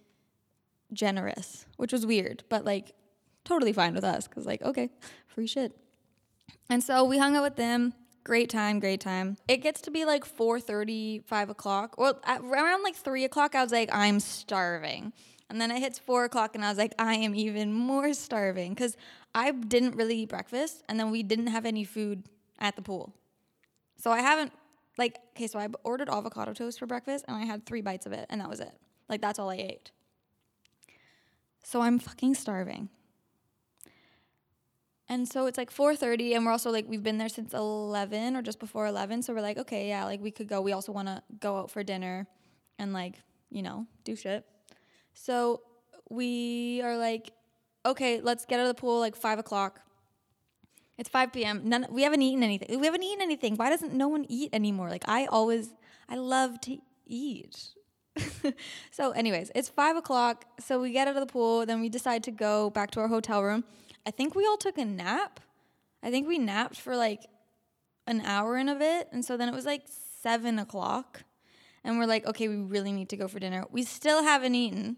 generous, 0.92 1.66
which 1.76 1.92
was 1.92 2.06
weird, 2.06 2.44
but 2.48 2.64
like 2.64 2.94
totally 3.44 3.72
fine 3.72 3.94
with 3.94 4.04
us 4.04 4.26
because, 4.26 4.46
like, 4.46 4.62
okay, 4.62 4.90
free 5.26 5.46
shit. 5.46 5.76
And 6.70 6.82
so 6.82 7.04
we 7.04 7.18
hung 7.18 7.36
out 7.36 7.42
with 7.42 7.56
them. 7.56 7.92
Great 8.24 8.48
time, 8.48 8.80
great 8.80 9.00
time. 9.00 9.36
It 9.48 9.58
gets 9.58 9.82
to 9.82 9.90
be 9.90 10.06
like 10.06 10.24
4.30, 10.24 11.24
5 11.24 11.50
o'clock. 11.50 11.96
Well, 11.98 12.18
around 12.26 12.82
like 12.82 12.96
3 12.96 13.24
o'clock, 13.24 13.54
I 13.54 13.62
was 13.62 13.70
like, 13.70 13.90
I'm 13.92 14.18
starving. 14.18 15.12
And 15.50 15.60
then 15.60 15.70
it 15.70 15.80
hits 15.80 15.98
4 15.98 16.24
o'clock, 16.24 16.54
and 16.54 16.64
I 16.64 16.70
was 16.70 16.78
like, 16.78 16.94
I 16.98 17.16
am 17.16 17.34
even 17.34 17.74
more 17.74 18.14
starving 18.14 18.72
because 18.72 18.96
I 19.34 19.50
didn't 19.50 19.94
really 19.94 20.20
eat 20.20 20.30
breakfast, 20.30 20.82
and 20.88 20.98
then 20.98 21.10
we 21.10 21.22
didn't 21.22 21.48
have 21.48 21.66
any 21.66 21.84
food 21.84 22.24
at 22.58 22.76
the 22.76 22.82
pool. 22.82 23.12
So 23.98 24.10
I 24.10 24.20
haven't, 24.20 24.52
like, 24.96 25.18
okay, 25.36 25.46
so 25.46 25.58
I 25.58 25.68
ordered 25.84 26.08
avocado 26.08 26.54
toast 26.54 26.78
for 26.78 26.86
breakfast, 26.86 27.26
and 27.28 27.36
I 27.36 27.44
had 27.44 27.66
three 27.66 27.82
bites 27.82 28.06
of 28.06 28.12
it, 28.12 28.24
and 28.30 28.40
that 28.40 28.48
was 28.48 28.60
it. 28.60 28.72
Like, 29.06 29.20
that's 29.20 29.38
all 29.38 29.50
I 29.50 29.56
ate. 29.56 29.90
So 31.62 31.82
I'm 31.82 31.98
fucking 31.98 32.36
starving. 32.36 32.88
And 35.08 35.28
so 35.28 35.46
it's 35.46 35.58
like 35.58 35.70
4:30 35.70 36.34
and 36.34 36.46
we're 36.46 36.52
also 36.52 36.70
like 36.70 36.86
we've 36.88 37.02
been 37.02 37.18
there 37.18 37.28
since 37.28 37.52
11 37.52 38.36
or 38.36 38.42
just 38.42 38.58
before 38.58 38.86
11 38.86 39.22
so 39.22 39.34
we're 39.34 39.42
like 39.42 39.58
okay 39.58 39.88
yeah 39.88 40.04
like 40.04 40.20
we 40.20 40.30
could 40.30 40.48
go. 40.48 40.60
We 40.60 40.72
also 40.72 40.92
want 40.92 41.08
to 41.08 41.22
go 41.40 41.58
out 41.58 41.70
for 41.70 41.82
dinner 41.82 42.26
and 42.78 42.92
like 42.92 43.16
you 43.50 43.62
know 43.62 43.86
do 44.04 44.16
shit. 44.16 44.46
So 45.12 45.60
we 46.08 46.80
are 46.82 46.96
like 46.96 47.32
okay 47.84 48.20
let's 48.22 48.46
get 48.46 48.60
out 48.60 48.66
of 48.66 48.68
the 48.68 48.80
pool 48.80 48.98
like 48.98 49.14
5 49.14 49.38
o'clock. 49.38 49.80
It's 50.96 51.08
5 51.10 51.32
p.m 51.32 51.62
none 51.64 51.86
we 51.90 52.02
haven't 52.02 52.22
eaten 52.22 52.42
anything. 52.42 52.80
We 52.80 52.86
haven't 52.86 53.02
eaten 53.02 53.20
anything. 53.20 53.56
Why 53.56 53.68
doesn't 53.68 53.92
no 53.92 54.08
one 54.08 54.24
eat 54.28 54.50
anymore? 54.54 54.88
Like 54.88 55.04
I 55.06 55.26
always 55.26 55.74
I 56.08 56.16
love 56.16 56.60
to 56.62 56.78
eat. 57.06 57.74
So 58.90 59.10
anyways 59.10 59.50
it's 59.54 59.68
5 59.68 59.96
o'clock 59.96 60.46
so 60.60 60.80
we 60.80 60.92
get 60.92 61.08
out 61.08 61.16
of 61.16 61.26
the 61.26 61.32
pool 61.32 61.66
then 61.66 61.80
we 61.80 61.88
decide 61.88 62.22
to 62.24 62.30
go 62.30 62.70
back 62.70 62.90
to 62.92 63.00
our 63.00 63.08
hotel 63.08 63.42
room 63.42 63.64
I 64.06 64.10
think 64.10 64.34
we 64.34 64.46
all 64.46 64.56
took 64.56 64.78
a 64.78 64.84
nap. 64.84 65.40
I 66.02 66.10
think 66.10 66.28
we 66.28 66.38
napped 66.38 66.76
for 66.76 66.96
like 66.96 67.26
an 68.06 68.20
hour 68.22 68.56
and 68.56 68.68
a 68.68 68.74
bit. 68.74 69.08
And 69.12 69.24
so 69.24 69.36
then 69.36 69.48
it 69.48 69.54
was 69.54 69.64
like 69.64 69.82
seven 70.22 70.58
o'clock. 70.58 71.22
And 71.82 71.98
we're 71.98 72.06
like, 72.06 72.26
okay, 72.26 72.48
we 72.48 72.56
really 72.56 72.92
need 72.92 73.08
to 73.10 73.16
go 73.16 73.28
for 73.28 73.38
dinner. 73.38 73.64
We 73.70 73.82
still 73.82 74.22
haven't 74.22 74.54
eaten 74.54 74.96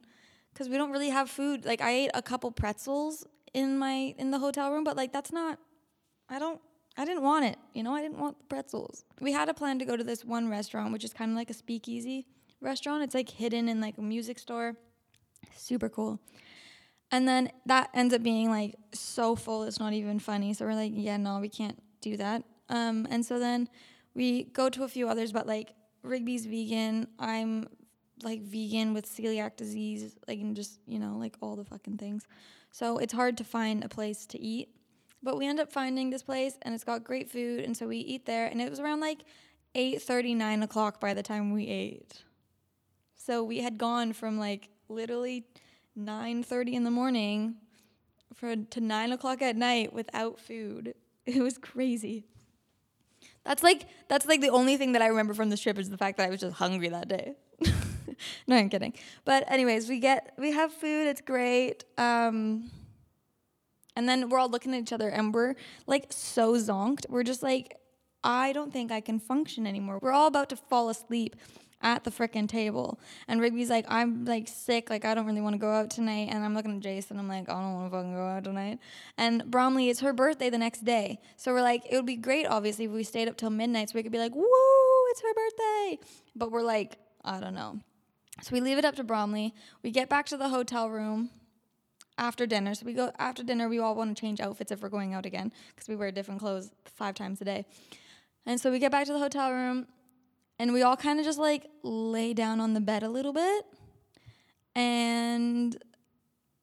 because 0.52 0.68
we 0.68 0.76
don't 0.76 0.90
really 0.90 1.10
have 1.10 1.28
food. 1.28 1.64
Like 1.64 1.80
I 1.80 1.90
ate 1.90 2.10
a 2.14 2.22
couple 2.22 2.50
pretzels 2.50 3.26
in 3.52 3.78
my 3.78 4.14
in 4.18 4.30
the 4.30 4.38
hotel 4.38 4.72
room, 4.72 4.84
but 4.84 4.96
like 4.96 5.12
that's 5.12 5.32
not 5.32 5.58
I 6.28 6.38
don't 6.38 6.60
I 6.96 7.04
didn't 7.04 7.22
want 7.22 7.44
it. 7.44 7.58
You 7.74 7.82
know, 7.82 7.94
I 7.94 8.02
didn't 8.02 8.18
want 8.18 8.38
the 8.38 8.44
pretzels. 8.44 9.04
We 9.20 9.32
had 9.32 9.48
a 9.48 9.54
plan 9.54 9.78
to 9.80 9.84
go 9.84 9.96
to 9.96 10.04
this 10.04 10.24
one 10.24 10.48
restaurant, 10.48 10.92
which 10.92 11.04
is 11.04 11.12
kind 11.12 11.30
of 11.30 11.36
like 11.36 11.50
a 11.50 11.54
speakeasy 11.54 12.26
restaurant. 12.60 13.02
It's 13.02 13.14
like 13.14 13.28
hidden 13.28 13.68
in 13.68 13.80
like 13.80 13.98
a 13.98 14.02
music 14.02 14.38
store. 14.38 14.76
Super 15.56 15.88
cool. 15.88 16.20
And 17.10 17.26
then 17.26 17.50
that 17.66 17.90
ends 17.94 18.12
up 18.12 18.22
being 18.22 18.50
like 18.50 18.74
so 18.92 19.36
full, 19.36 19.64
it's 19.64 19.78
not 19.78 19.92
even 19.92 20.18
funny. 20.18 20.52
So 20.54 20.66
we're 20.66 20.74
like, 20.74 20.92
yeah, 20.94 21.16
no, 21.16 21.38
we 21.38 21.48
can't 21.48 21.80
do 22.00 22.16
that. 22.16 22.42
Um, 22.68 23.06
and 23.10 23.24
so 23.24 23.38
then 23.38 23.68
we 24.14 24.44
go 24.44 24.68
to 24.68 24.84
a 24.84 24.88
few 24.88 25.08
others, 25.08 25.32
but 25.32 25.46
like 25.46 25.74
Rigby's 26.02 26.46
vegan. 26.46 27.06
I'm 27.18 27.68
like 28.22 28.42
vegan 28.42 28.94
with 28.94 29.06
celiac 29.06 29.56
disease, 29.56 30.16
like, 30.26 30.40
and 30.40 30.56
just, 30.56 30.80
you 30.86 30.98
know, 30.98 31.16
like 31.18 31.36
all 31.40 31.54
the 31.54 31.64
fucking 31.64 31.98
things. 31.98 32.26
So 32.70 32.98
it's 32.98 33.12
hard 33.12 33.36
to 33.38 33.44
find 33.44 33.84
a 33.84 33.88
place 33.88 34.26
to 34.26 34.40
eat. 34.40 34.70
But 35.22 35.38
we 35.38 35.46
end 35.46 35.60
up 35.60 35.72
finding 35.72 36.10
this 36.10 36.22
place 36.22 36.58
and 36.62 36.74
it's 36.74 36.84
got 36.84 37.04
great 37.04 37.30
food. 37.30 37.64
And 37.64 37.76
so 37.76 37.86
we 37.86 37.98
eat 37.98 38.26
there. 38.26 38.46
And 38.46 38.60
it 38.60 38.70
was 38.70 38.80
around 38.80 39.00
like 39.00 39.24
8 39.74 40.00
39 40.02 40.62
o'clock 40.62 41.00
by 41.00 41.14
the 41.14 41.22
time 41.22 41.52
we 41.52 41.66
ate. 41.66 42.22
So 43.16 43.42
we 43.42 43.58
had 43.58 43.76
gone 43.78 44.12
from 44.12 44.38
like 44.38 44.68
literally 44.88 45.44
9.30 45.98 46.72
in 46.74 46.84
the 46.84 46.90
morning 46.90 47.56
for 48.34 48.54
to 48.54 48.80
9 48.80 49.12
o'clock 49.12 49.40
at 49.42 49.56
night 49.56 49.92
without 49.92 50.38
food. 50.38 50.94
It 51.26 51.42
was 51.42 51.58
crazy. 51.58 52.24
That's 53.44 53.64
like 53.64 53.86
that's 54.06 54.26
like 54.26 54.40
the 54.40 54.50
only 54.50 54.76
thing 54.76 54.92
that 54.92 55.02
i 55.02 55.08
remember 55.08 55.34
from 55.34 55.50
this 55.50 55.60
trip 55.60 55.76
is 55.76 55.90
the 55.90 55.98
fact 55.98 56.18
that 56.18 56.26
i 56.28 56.30
was 56.30 56.40
just 56.40 56.54
hungry 56.56 56.88
that 56.88 57.08
day. 57.08 57.34
No 58.46 58.56
i'm 58.56 58.68
kidding. 58.68 58.94
But 59.24 59.50
anyways 59.50 59.88
we 59.88 59.98
get 59.98 60.34
we 60.38 60.52
have 60.52 60.72
food 60.72 61.08
it's 61.08 61.20
great 61.20 61.84
um 61.98 62.70
and 63.96 64.08
then 64.08 64.28
we're 64.28 64.38
all 64.38 64.48
looking 64.48 64.72
at 64.72 64.82
each 64.82 64.92
other 64.92 65.08
and 65.08 65.34
we're 65.34 65.54
like 65.88 66.12
so 66.12 66.54
zonked. 66.54 67.08
We're 67.08 67.24
just 67.24 67.42
like 67.42 67.76
i 68.22 68.52
don't 68.52 68.72
think 68.72 68.92
i 68.92 69.00
can 69.00 69.18
function 69.18 69.66
anymore. 69.66 69.98
We're 70.00 70.12
all 70.12 70.28
about 70.28 70.48
to 70.50 70.56
fall 70.56 70.88
asleep 70.88 71.34
at 71.82 72.04
the 72.04 72.10
freaking 72.10 72.48
table. 72.48 72.98
And 73.28 73.40
Rigby's 73.40 73.70
like, 73.70 73.84
I'm 73.88 74.24
like 74.24 74.48
sick, 74.48 74.90
like 74.90 75.04
I 75.04 75.14
don't 75.14 75.26
really 75.26 75.40
want 75.40 75.54
to 75.54 75.58
go 75.58 75.70
out 75.70 75.90
tonight. 75.90 76.28
And 76.30 76.44
I'm 76.44 76.54
looking 76.54 76.76
at 76.76 76.80
Jason, 76.82 77.18
I'm 77.18 77.28
like, 77.28 77.48
I 77.48 77.60
don't 77.60 77.74
want 77.74 77.90
to 77.90 77.96
fucking 77.96 78.14
go 78.14 78.26
out 78.26 78.44
tonight. 78.44 78.78
And 79.18 79.44
Bromley, 79.50 79.88
it's 79.88 80.00
her 80.00 80.12
birthday 80.12 80.50
the 80.50 80.58
next 80.58 80.84
day. 80.84 81.20
So 81.36 81.52
we're 81.52 81.62
like, 81.62 81.82
it 81.88 81.96
would 81.96 82.06
be 82.06 82.16
great, 82.16 82.46
obviously, 82.46 82.86
if 82.86 82.90
we 82.90 83.04
stayed 83.04 83.28
up 83.28 83.36
till 83.36 83.50
midnight 83.50 83.90
so 83.90 83.94
we 83.94 84.02
could 84.02 84.12
be 84.12 84.18
like, 84.18 84.34
woo, 84.34 84.46
it's 85.10 85.20
her 85.22 85.34
birthday. 85.34 85.98
But 86.34 86.50
we're 86.50 86.62
like, 86.62 86.96
I 87.24 87.40
don't 87.40 87.54
know. 87.54 87.80
So 88.42 88.50
we 88.52 88.60
leave 88.60 88.78
it 88.78 88.84
up 88.84 88.96
to 88.96 89.04
Bromley. 89.04 89.54
We 89.82 89.90
get 89.90 90.08
back 90.08 90.26
to 90.26 90.36
the 90.36 90.48
hotel 90.48 90.90
room 90.90 91.30
after 92.18 92.46
dinner. 92.46 92.74
So 92.74 92.86
we 92.86 92.92
go 92.92 93.12
after 93.18 93.42
dinner, 93.42 93.68
we 93.68 93.78
all 93.78 93.94
want 93.94 94.16
to 94.16 94.20
change 94.20 94.40
outfits 94.40 94.72
if 94.72 94.82
we're 94.82 94.88
going 94.88 95.14
out 95.14 95.26
again 95.26 95.52
because 95.74 95.88
we 95.88 95.96
wear 95.96 96.10
different 96.10 96.40
clothes 96.40 96.70
five 96.84 97.14
times 97.14 97.40
a 97.40 97.44
day. 97.44 97.66
And 98.44 98.60
so 98.60 98.70
we 98.70 98.78
get 98.78 98.92
back 98.92 99.06
to 99.06 99.12
the 99.12 99.18
hotel 99.18 99.52
room 99.52 99.86
and 100.58 100.72
we 100.72 100.82
all 100.82 100.96
kind 100.96 101.18
of 101.18 101.24
just 101.24 101.38
like 101.38 101.68
lay 101.82 102.32
down 102.32 102.60
on 102.60 102.74
the 102.74 102.80
bed 102.80 103.02
a 103.02 103.08
little 103.08 103.32
bit. 103.32 103.64
And 104.74 105.76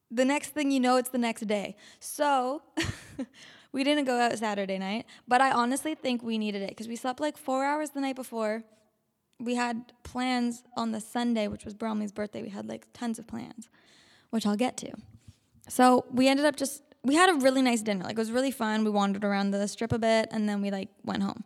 the 0.09 0.25
next 0.25 0.49
thing 0.49 0.71
you 0.71 0.79
know, 0.79 0.97
it's 0.97 1.09
the 1.09 1.17
next 1.17 1.47
day. 1.47 1.75
So 1.99 2.61
we 3.71 3.83
didn't 3.83 4.05
go 4.05 4.19
out 4.19 4.37
Saturday 4.37 4.77
night, 4.77 5.05
but 5.27 5.41
I 5.41 5.51
honestly 5.51 5.95
think 5.95 6.21
we 6.21 6.37
needed 6.37 6.61
it 6.61 6.69
because 6.69 6.87
we 6.87 6.95
slept 6.95 7.19
like 7.19 7.37
four 7.37 7.65
hours 7.65 7.91
the 7.91 8.01
night 8.01 8.15
before. 8.15 8.63
We 9.39 9.55
had 9.55 9.91
plans 10.03 10.63
on 10.77 10.91
the 10.91 11.01
Sunday, 11.01 11.47
which 11.47 11.65
was 11.65 11.73
Bromley's 11.73 12.11
birthday. 12.11 12.43
We 12.43 12.49
had 12.49 12.67
like 12.67 12.87
tons 12.93 13.17
of 13.19 13.27
plans, 13.27 13.67
which 14.29 14.45
I'll 14.45 14.55
get 14.55 14.77
to. 14.77 14.91
So 15.67 16.05
we 16.11 16.27
ended 16.27 16.45
up 16.45 16.55
just, 16.55 16.83
we 17.03 17.15
had 17.15 17.29
a 17.29 17.39
really 17.39 17.61
nice 17.61 17.81
dinner. 17.81 18.03
Like 18.03 18.13
it 18.13 18.19
was 18.19 18.31
really 18.31 18.51
fun. 18.51 18.83
We 18.83 18.91
wandered 18.91 19.23
around 19.23 19.51
the 19.51 19.67
strip 19.67 19.91
a 19.91 19.99
bit 19.99 20.29
and 20.31 20.47
then 20.47 20.61
we 20.61 20.69
like 20.71 20.89
went 21.03 21.23
home. 21.23 21.43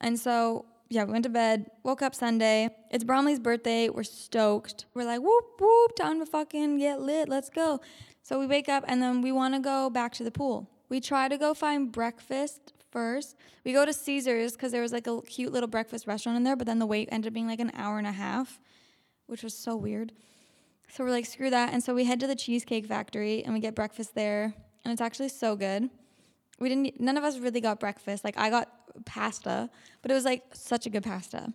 And 0.00 0.18
so 0.18 0.66
yeah, 0.92 1.04
we 1.04 1.12
went 1.12 1.24
to 1.24 1.30
bed, 1.30 1.70
woke 1.82 2.02
up 2.02 2.14
Sunday. 2.14 2.68
It's 2.90 3.02
Bromley's 3.02 3.40
birthday. 3.40 3.88
We're 3.88 4.02
stoked. 4.02 4.84
We're 4.92 5.06
like, 5.06 5.20
whoop, 5.22 5.44
whoop, 5.58 5.96
time 5.96 6.20
to 6.20 6.26
fucking 6.26 6.78
get 6.78 7.00
lit. 7.00 7.30
Let's 7.30 7.48
go. 7.48 7.80
So 8.22 8.38
we 8.38 8.46
wake 8.46 8.68
up 8.68 8.84
and 8.86 9.00
then 9.00 9.22
we 9.22 9.32
want 9.32 9.54
to 9.54 9.60
go 9.60 9.88
back 9.88 10.12
to 10.14 10.24
the 10.24 10.30
pool. 10.30 10.68
We 10.90 11.00
try 11.00 11.28
to 11.28 11.38
go 11.38 11.54
find 11.54 11.90
breakfast 11.90 12.74
first. 12.90 13.36
We 13.64 13.72
go 13.72 13.86
to 13.86 13.92
Caesars 13.94 14.52
because 14.52 14.70
there 14.70 14.82
was 14.82 14.92
like 14.92 15.06
a 15.06 15.22
cute 15.22 15.50
little 15.50 15.68
breakfast 15.68 16.06
restaurant 16.06 16.36
in 16.36 16.44
there, 16.44 16.56
but 16.56 16.66
then 16.66 16.78
the 16.78 16.84
wait 16.84 17.08
ended 17.10 17.28
up 17.28 17.34
being 17.34 17.48
like 17.48 17.60
an 17.60 17.72
hour 17.74 17.96
and 17.96 18.06
a 18.06 18.12
half, 18.12 18.60
which 19.28 19.42
was 19.42 19.54
so 19.54 19.74
weird. 19.74 20.12
So 20.90 21.04
we're 21.04 21.10
like, 21.10 21.24
screw 21.24 21.48
that. 21.48 21.72
And 21.72 21.82
so 21.82 21.94
we 21.94 22.04
head 22.04 22.20
to 22.20 22.26
the 22.26 22.36
Cheesecake 22.36 22.84
Factory 22.84 23.42
and 23.42 23.54
we 23.54 23.60
get 23.60 23.74
breakfast 23.74 24.14
there. 24.14 24.52
And 24.84 24.92
it's 24.92 25.00
actually 25.00 25.30
so 25.30 25.56
good. 25.56 25.88
We 26.60 26.68
didn't, 26.68 27.00
none 27.00 27.16
of 27.16 27.24
us 27.24 27.38
really 27.38 27.62
got 27.62 27.80
breakfast. 27.80 28.24
Like 28.24 28.36
I 28.36 28.50
got 28.50 28.68
pasta, 29.04 29.70
but 30.00 30.10
it 30.10 30.14
was 30.14 30.24
like 30.24 30.42
such 30.52 30.86
a 30.86 30.90
good 30.90 31.02
pasta. 31.02 31.52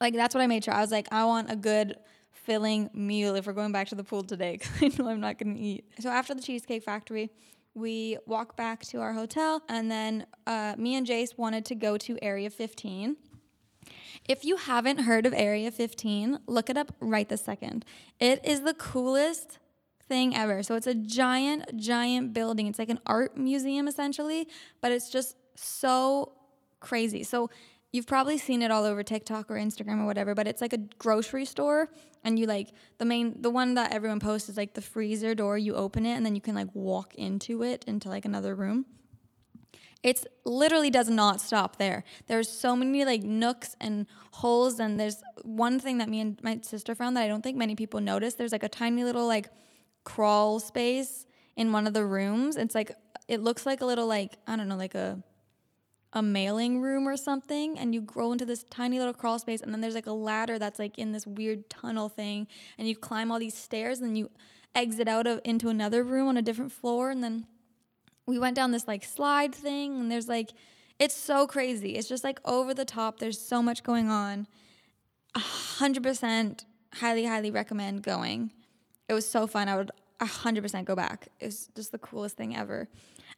Like 0.00 0.14
that's 0.14 0.34
what 0.34 0.40
I 0.42 0.46
made 0.46 0.64
sure. 0.64 0.74
I 0.74 0.80
was 0.80 0.90
like, 0.90 1.08
I 1.12 1.24
want 1.24 1.50
a 1.50 1.56
good 1.56 1.96
filling 2.32 2.88
meal 2.94 3.34
if 3.34 3.46
we're 3.46 3.52
going 3.52 3.72
back 3.72 3.88
to 3.88 3.94
the 3.94 4.04
pool 4.04 4.22
today 4.22 4.52
because 4.80 4.82
I 4.82 5.02
know 5.02 5.10
I'm 5.10 5.20
not 5.20 5.38
going 5.38 5.54
to 5.54 5.60
eat. 5.60 5.84
So 6.00 6.08
after 6.08 6.34
the 6.34 6.42
Cheesecake 6.42 6.82
Factory, 6.82 7.30
we 7.74 8.18
walk 8.26 8.56
back 8.56 8.84
to 8.86 9.00
our 9.00 9.12
hotel, 9.12 9.62
and 9.68 9.90
then 9.90 10.26
uh, 10.46 10.74
me 10.76 10.96
and 10.96 11.06
Jace 11.06 11.38
wanted 11.38 11.64
to 11.66 11.74
go 11.74 11.96
to 11.98 12.18
Area 12.22 12.50
15. 12.50 13.16
If 14.28 14.44
you 14.44 14.56
haven't 14.56 15.00
heard 15.00 15.26
of 15.26 15.32
Area 15.32 15.70
15, 15.70 16.40
look 16.46 16.68
it 16.68 16.76
up 16.76 16.92
right 17.00 17.28
this 17.28 17.42
second. 17.42 17.84
It 18.18 18.44
is 18.44 18.62
the 18.62 18.74
coolest 18.74 19.58
thing 20.08 20.34
ever. 20.34 20.62
So 20.62 20.74
it's 20.74 20.86
a 20.86 20.94
giant, 20.94 21.76
giant 21.76 22.32
building. 22.32 22.66
It's 22.66 22.78
like 22.78 22.90
an 22.90 23.00
art 23.06 23.36
museum 23.36 23.86
essentially, 23.86 24.48
but 24.80 24.90
it's 24.90 25.10
just 25.10 25.36
so 25.54 26.32
crazy. 26.80 27.22
So 27.22 27.50
you've 27.92 28.06
probably 28.06 28.38
seen 28.38 28.62
it 28.62 28.70
all 28.70 28.84
over 28.84 29.02
TikTok 29.02 29.50
or 29.50 29.54
Instagram 29.54 30.00
or 30.00 30.06
whatever, 30.06 30.34
but 30.34 30.46
it's 30.46 30.60
like 30.60 30.72
a 30.72 30.78
grocery 30.98 31.44
store 31.44 31.88
and 32.24 32.38
you 32.38 32.46
like 32.46 32.72
the 32.98 33.04
main 33.04 33.40
the 33.40 33.50
one 33.50 33.74
that 33.74 33.92
everyone 33.92 34.20
posts 34.20 34.48
is 34.48 34.56
like 34.56 34.74
the 34.74 34.82
freezer 34.82 35.34
door, 35.34 35.56
you 35.56 35.74
open 35.74 36.04
it 36.04 36.14
and 36.14 36.26
then 36.26 36.34
you 36.34 36.40
can 36.40 36.54
like 36.54 36.68
walk 36.74 37.14
into 37.14 37.62
it 37.62 37.84
into 37.86 38.08
like 38.08 38.24
another 38.24 38.54
room. 38.54 38.86
It's 40.02 40.24
literally 40.44 40.90
does 40.90 41.08
not 41.08 41.40
stop 41.40 41.76
there. 41.76 42.04
There's 42.28 42.48
so 42.48 42.76
many 42.76 43.04
like 43.04 43.22
nooks 43.22 43.74
and 43.80 44.06
holes 44.32 44.78
and 44.78 44.98
there's 44.98 45.22
one 45.42 45.80
thing 45.80 45.98
that 45.98 46.08
me 46.08 46.20
and 46.20 46.38
my 46.42 46.60
sister 46.62 46.94
found 46.94 47.16
that 47.16 47.24
I 47.24 47.28
don't 47.28 47.42
think 47.42 47.56
many 47.56 47.74
people 47.74 48.00
notice. 48.00 48.34
There's 48.34 48.52
like 48.52 48.62
a 48.62 48.68
tiny 48.68 49.02
little 49.02 49.26
like 49.26 49.48
crawl 50.04 50.60
space 50.60 51.26
in 51.56 51.72
one 51.72 51.86
of 51.86 51.94
the 51.94 52.04
rooms. 52.04 52.56
It's 52.56 52.74
like 52.74 52.92
it 53.26 53.42
looks 53.42 53.66
like 53.66 53.80
a 53.80 53.86
little 53.86 54.06
like 54.06 54.38
I 54.46 54.56
don't 54.56 54.68
know 54.68 54.76
like 54.76 54.94
a 54.94 55.22
a 56.12 56.22
mailing 56.22 56.80
room 56.80 57.06
or 57.06 57.16
something 57.16 57.78
and 57.78 57.94
you 57.94 58.00
grow 58.00 58.32
into 58.32 58.46
this 58.46 58.64
tiny 58.70 58.98
little 58.98 59.12
crawl 59.12 59.38
space 59.38 59.60
and 59.60 59.72
then 59.72 59.80
there's 59.80 59.94
like 59.94 60.06
a 60.06 60.12
ladder 60.12 60.58
that's 60.58 60.78
like 60.78 60.98
in 60.98 61.12
this 61.12 61.26
weird 61.26 61.68
tunnel 61.68 62.08
thing 62.08 62.46
and 62.78 62.88
you 62.88 62.96
climb 62.96 63.30
all 63.30 63.38
these 63.38 63.56
stairs 63.56 64.00
and 64.00 64.16
you 64.16 64.30
exit 64.74 65.06
out 65.06 65.26
of 65.26 65.40
into 65.44 65.68
another 65.68 66.02
room 66.02 66.28
on 66.28 66.36
a 66.36 66.42
different 66.42 66.72
floor 66.72 67.10
and 67.10 67.22
then 67.22 67.46
we 68.26 68.38
went 68.38 68.56
down 68.56 68.70
this 68.70 68.88
like 68.88 69.04
slide 69.04 69.54
thing 69.54 70.00
and 70.00 70.10
there's 70.10 70.28
like 70.28 70.52
it's 70.98 71.14
so 71.14 71.46
crazy. 71.46 71.90
It's 71.90 72.08
just 72.08 72.24
like 72.24 72.40
over 72.44 72.74
the 72.74 72.84
top. 72.84 73.20
There's 73.20 73.40
so 73.40 73.62
much 73.62 73.82
going 73.82 74.08
on. 74.08 74.46
100% 75.36 76.64
highly 76.94 77.24
highly 77.24 77.50
recommend 77.50 78.02
going. 78.02 78.50
It 79.08 79.14
was 79.14 79.28
so 79.28 79.46
fun. 79.46 79.68
I 79.68 79.76
would 79.76 79.92
100% 80.20 80.84
go 80.84 80.96
back. 80.96 81.28
It 81.38 81.46
was 81.46 81.68
just 81.76 81.92
the 81.92 81.98
coolest 81.98 82.36
thing 82.36 82.56
ever 82.56 82.88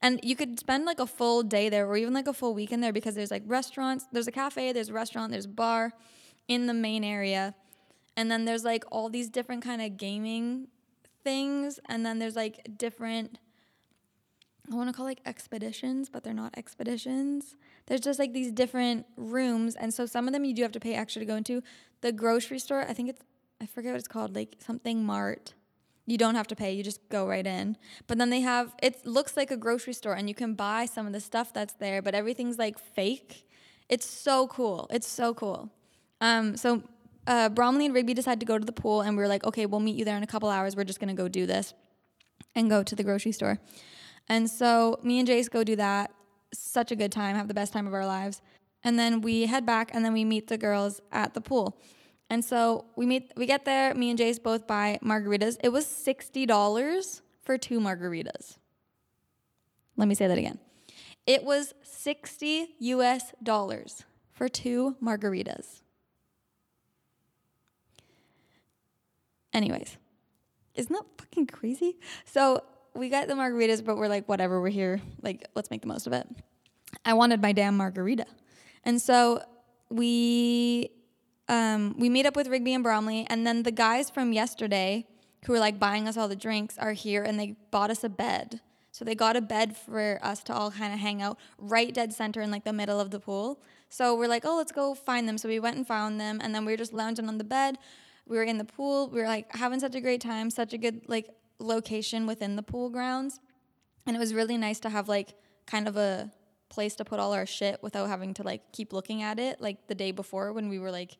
and 0.03 0.21
you 0.23 0.35
could 0.35 0.59
spend 0.59 0.85
like 0.85 0.99
a 0.99 1.07
full 1.07 1.43
day 1.43 1.69
there 1.69 1.87
or 1.87 1.97
even 1.97 2.15
like 2.15 2.27
a 2.27 2.33
full 2.33 2.55
weekend 2.55 2.83
there 2.83 2.93
because 2.93 3.15
there's 3.15 3.31
like 3.31 3.43
restaurants, 3.47 4.07
there's 4.13 4.27
a 4.27 4.33
cafe, 4.33 4.73
there's 4.73 4.89
a 4.89 4.93
restaurant, 4.93 5.31
there's 5.31 5.45
a 5.45 5.49
bar 5.49 5.93
in 6.49 6.67
the 6.67 6.75
main 6.75 7.05
area. 7.05 7.55
And 8.17 8.31
then 8.31 8.45
there's 8.45 8.65
like 8.65 8.85
all 8.91 9.09
these 9.09 9.29
different 9.29 9.63
kind 9.63 9.83
of 9.83 9.97
gaming 9.97 10.69
things 11.23 11.79
and 11.87 12.05
then 12.05 12.19
there's 12.19 12.37
like 12.37 12.79
different 12.79 13.39
I 14.71 14.77
want 14.77 14.89
to 14.89 14.93
call 14.93 15.05
like 15.05 15.21
expeditions, 15.27 16.09
but 16.09 16.23
they're 16.23 16.33
not 16.33 16.57
expeditions. 16.57 17.57
There's 17.87 18.01
just 18.01 18.21
like 18.21 18.33
these 18.33 18.53
different 18.53 19.05
rooms 19.17 19.75
and 19.75 19.93
so 19.93 20.07
some 20.07 20.29
of 20.29 20.33
them 20.33 20.45
you 20.45 20.55
do 20.55 20.63
have 20.63 20.73
to 20.73 20.81
pay 20.81 20.95
extra 20.95 21.21
to 21.21 21.27
go 21.27 21.37
into. 21.37 21.63
The 22.03 22.13
grocery 22.13 22.59
store, 22.59 22.81
I 22.81 22.93
think 22.95 23.11
it's 23.11 23.21
I 23.61 23.67
forget 23.67 23.93
what 23.93 23.99
it's 23.99 24.09
called, 24.09 24.35
like 24.35 24.57
something 24.61 25.05
mart 25.05 25.53
you 26.07 26.19
don't 26.19 26.35
have 26.35 26.49
to 26.49 26.57
pay, 26.57 26.73
you 26.73 26.83
just 26.83 27.01
go 27.09 27.27
right 27.27 27.47
in. 27.47 27.77
But 28.07 28.19
then 28.19 28.31
they 28.31 28.41
have 28.41 28.75
it 28.83 29.07
looks 29.07 29.37
like 29.37 29.51
a 29.51 29.57
grocery 29.57 29.93
store 29.93 30.15
and 30.15 30.29
you 30.29 30.35
can 30.35 30.55
buy 30.55 30.87
some 30.87 31.07
of 31.07 31.13
the 31.13 31.21
stuff 31.21 31.53
that's 31.53 31.75
there, 31.75 32.03
but 32.03 32.15
everything's 32.15 32.59
like 32.59 32.79
fake. 32.79 33.47
It's 33.89 34.07
so 34.07 34.47
cool. 34.47 34.87
It's 34.91 35.09
so 35.09 35.35
cool. 35.35 35.71
Um, 36.21 36.57
so 36.57 36.83
uh, 37.27 37.49
Bromley 37.49 37.87
and 37.87 37.95
Rigby 37.95 38.15
decided 38.15 38.41
to 38.41 38.47
go 38.47 38.59
to 38.59 38.65
the 38.65 38.73
pool, 38.73 39.03
and 39.03 39.17
we 39.17 39.23
were 39.23 39.29
like, 39.29 39.45
okay, 39.45 39.67
we'll 39.67 39.81
meet 39.81 39.97
you 39.97 40.05
there 40.05 40.17
in 40.17 40.23
a 40.23 40.29
couple 40.29 40.49
hours. 40.49 40.77
We're 40.77 40.85
just 40.85 41.01
gonna 41.01 41.15
go 41.15 41.29
do 41.29 41.47
this 41.47 41.75
and 42.55 42.71
go 42.71 42.83
to 42.83 42.95
the 42.97 43.05
grocery 43.05 43.33
store. 43.33 43.59
And 44.29 44.49
so 44.49 44.99
me 45.03 45.19
and 45.19 45.29
Jace 45.29 45.51
go 45.51 45.65
do 45.65 45.77
that. 45.77 46.13
Such 46.53 46.91
a 46.91 46.97
good 46.97 47.13
time, 47.13 47.37
have 47.37 47.49
the 47.49 47.55
best 47.55 47.73
time 47.73 47.87
of 47.87 47.95
our 47.95 48.07
lives. 48.07 48.43
And 48.83 48.99
then 48.99 49.21
we 49.21 49.47
head 49.47 49.67
back, 49.67 49.91
and 49.93 50.05
then 50.05 50.13
we 50.13 50.25
meet 50.25 50.49
the 50.49 50.59
girls 50.59 51.01
at 51.13 51.35
the 51.35 51.41
pool. 51.41 51.79
And 52.31 52.45
so 52.45 52.85
we 52.95 53.07
meet 53.07 53.33
we 53.37 53.45
get 53.45 53.65
there, 53.65 53.93
me 53.95 54.09
and 54.09 54.19
Jace 54.19 54.41
both 54.41 54.67
buy 54.69 55.01
margaritas. 55.05 55.57
It 55.65 55.71
was 55.71 55.85
$60 55.85 57.21
for 57.43 57.59
two 57.59 57.81
margaritas. 57.81 58.57
Let 59.97 60.07
me 60.07 60.15
say 60.15 60.29
that 60.29 60.39
again. 60.39 60.61
It 61.27 61.45
was 61.45 61.75
60 61.83 62.69
US 62.79 63.33
dollars 63.43 64.05
for 64.31 64.49
two 64.49 64.97
margaritas. 65.03 65.83
Anyways, 69.53 69.99
isn't 70.77 70.93
that 70.93 71.05
fucking 71.19 71.49
crazy? 71.49 71.99
So 72.25 72.63
we 72.95 73.09
got 73.09 73.27
the 73.27 73.35
margaritas, 73.35 73.85
but 73.85 73.97
we're 73.97 74.09
like, 74.09 74.29
whatever, 74.29 74.61
we're 74.61 74.69
here. 74.69 75.01
Like, 75.23 75.47
let's 75.57 75.71
make 75.71 75.83
the 75.83 75.89
most 75.89 76.07
of 76.07 76.13
it. 76.13 76.29
I 77.05 77.15
wanted 77.15 77.43
my 77.43 77.53
damn 77.53 77.77
margarita. 77.77 78.27
And 78.85 79.03
so 79.03 79.43
we 79.91 80.91
um, 81.51 81.97
we 81.99 82.09
meet 82.09 82.27
up 82.27 82.37
with 82.37 82.47
Rigby 82.47 82.75
and 82.75 82.85
Bromley, 82.85 83.27
and 83.29 83.45
then 83.45 83.65
the 83.65 83.73
guys 83.73 84.09
from 84.09 84.33
yesterday 84.33 85.05
who 85.45 85.53
were 85.53 85.59
like 85.59 85.81
buying 85.81 86.07
us 86.07 86.17
all 86.17 86.29
the 86.29 86.37
drinks 86.37 86.79
are 86.79 86.93
here, 86.93 87.25
and 87.25 87.41
they 87.41 87.57
bought 87.73 87.91
us 87.91 88.05
a 88.05 88.09
bed. 88.09 88.61
So 88.93 89.05
they 89.05 89.17
got 89.17 89.35
a 89.35 89.41
bed 89.41 89.77
for 89.77 90.21
us 90.23 90.45
to 90.45 90.55
all 90.55 90.71
kind 90.71 90.95
of 90.95 91.01
hang 91.01 91.21
out 91.21 91.39
right 91.59 91.93
dead 91.93 92.13
center 92.13 92.41
in 92.41 92.53
like 92.53 92.65
the 92.65 92.73
middle 92.73 93.01
of 93.01 93.11
the 93.11 93.19
pool. 93.19 93.61
So 93.89 94.17
we're 94.17 94.29
like, 94.29 94.45
oh, 94.45 94.57
let's 94.57 94.71
go 94.71 94.95
find 94.95 95.29
them. 95.29 95.39
So 95.39 95.49
we 95.49 95.59
went 95.59 95.77
and 95.77 95.85
found 95.85 96.21
them, 96.21 96.39
and 96.41 96.55
then 96.55 96.65
we 96.65 96.73
were 96.73 96.77
just 96.77 96.93
lounging 96.93 97.27
on 97.27 97.39
the 97.39 97.45
bed. 97.45 97.79
We 98.29 98.37
were 98.37 98.45
in 98.45 98.59
the 98.59 98.65
pool. 98.65 99.09
We 99.09 99.21
were 99.21 99.27
like 99.27 99.53
having 99.57 99.81
such 99.81 99.97
a 99.97 100.01
great 100.01 100.21
time, 100.21 100.51
such 100.51 100.73
a 100.73 100.79
good 100.79 101.03
like 101.09 101.29
location 101.59 102.29
within 102.29 102.55
the 102.55 102.63
pool 102.63 102.91
grounds, 102.91 103.41
and 104.07 104.15
it 104.15 104.21
was 104.21 104.35
really 104.35 104.57
nice 104.57 104.79
to 104.81 104.89
have 104.89 105.09
like 105.09 105.35
kind 105.67 105.89
of 105.89 105.97
a 105.97 106.31
place 106.69 106.95
to 106.95 107.05
put 107.05 107.19
all 107.19 107.33
our 107.33 107.45
shit 107.47 107.83
without 107.83 108.09
having 108.09 108.35
to 108.35 108.45
like 108.45 108.71
keep 108.71 108.93
looking 108.93 109.23
at 109.23 109.41
it 109.41 109.61
like 109.61 109.89
the 109.89 109.95
day 109.97 110.13
before 110.13 110.53
when 110.53 110.69
we 110.69 110.79
were 110.79 110.93
like 110.93 111.19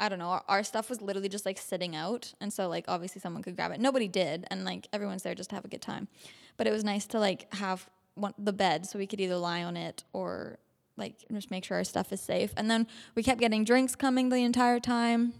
I 0.00 0.08
don't 0.08 0.18
know, 0.18 0.30
our, 0.30 0.42
our, 0.48 0.62
stuff 0.64 0.88
was 0.88 1.00
literally 1.02 1.28
just 1.28 1.44
like 1.44 1.58
sitting 1.58 1.94
out. 1.94 2.32
And 2.40 2.52
so, 2.52 2.68
like, 2.68 2.86
obviously 2.88 3.20
someone 3.20 3.42
could 3.42 3.54
grab 3.54 3.70
it. 3.70 3.80
Nobody 3.80 4.08
did. 4.08 4.46
And 4.50 4.64
like, 4.64 4.88
everyone's 4.92 5.22
there 5.22 5.34
just 5.34 5.50
to 5.50 5.56
have 5.56 5.64
a 5.64 5.68
good 5.68 5.82
time. 5.82 6.08
But 6.56 6.66
it 6.66 6.72
was 6.72 6.82
nice 6.82 7.06
to 7.08 7.20
like 7.20 7.52
have 7.54 7.88
one, 8.14 8.34
the 8.38 8.52
bed 8.52 8.86
so 8.86 8.98
we 8.98 9.06
could 9.06 9.20
either 9.20 9.36
lie 9.36 9.62
on 9.62 9.76
it 9.76 10.04
or 10.12 10.58
like 10.96 11.14
just 11.32 11.50
make 11.50 11.64
sure 11.64 11.76
our 11.76 11.84
stuff 11.84 12.12
is 12.12 12.20
safe. 12.20 12.52
And 12.56 12.70
then 12.70 12.86
we 13.14 13.22
kept 13.22 13.40
getting 13.40 13.64
drinks 13.64 13.94
coming 13.94 14.28
the 14.28 14.36
entire 14.36 14.80
time. 14.80 15.34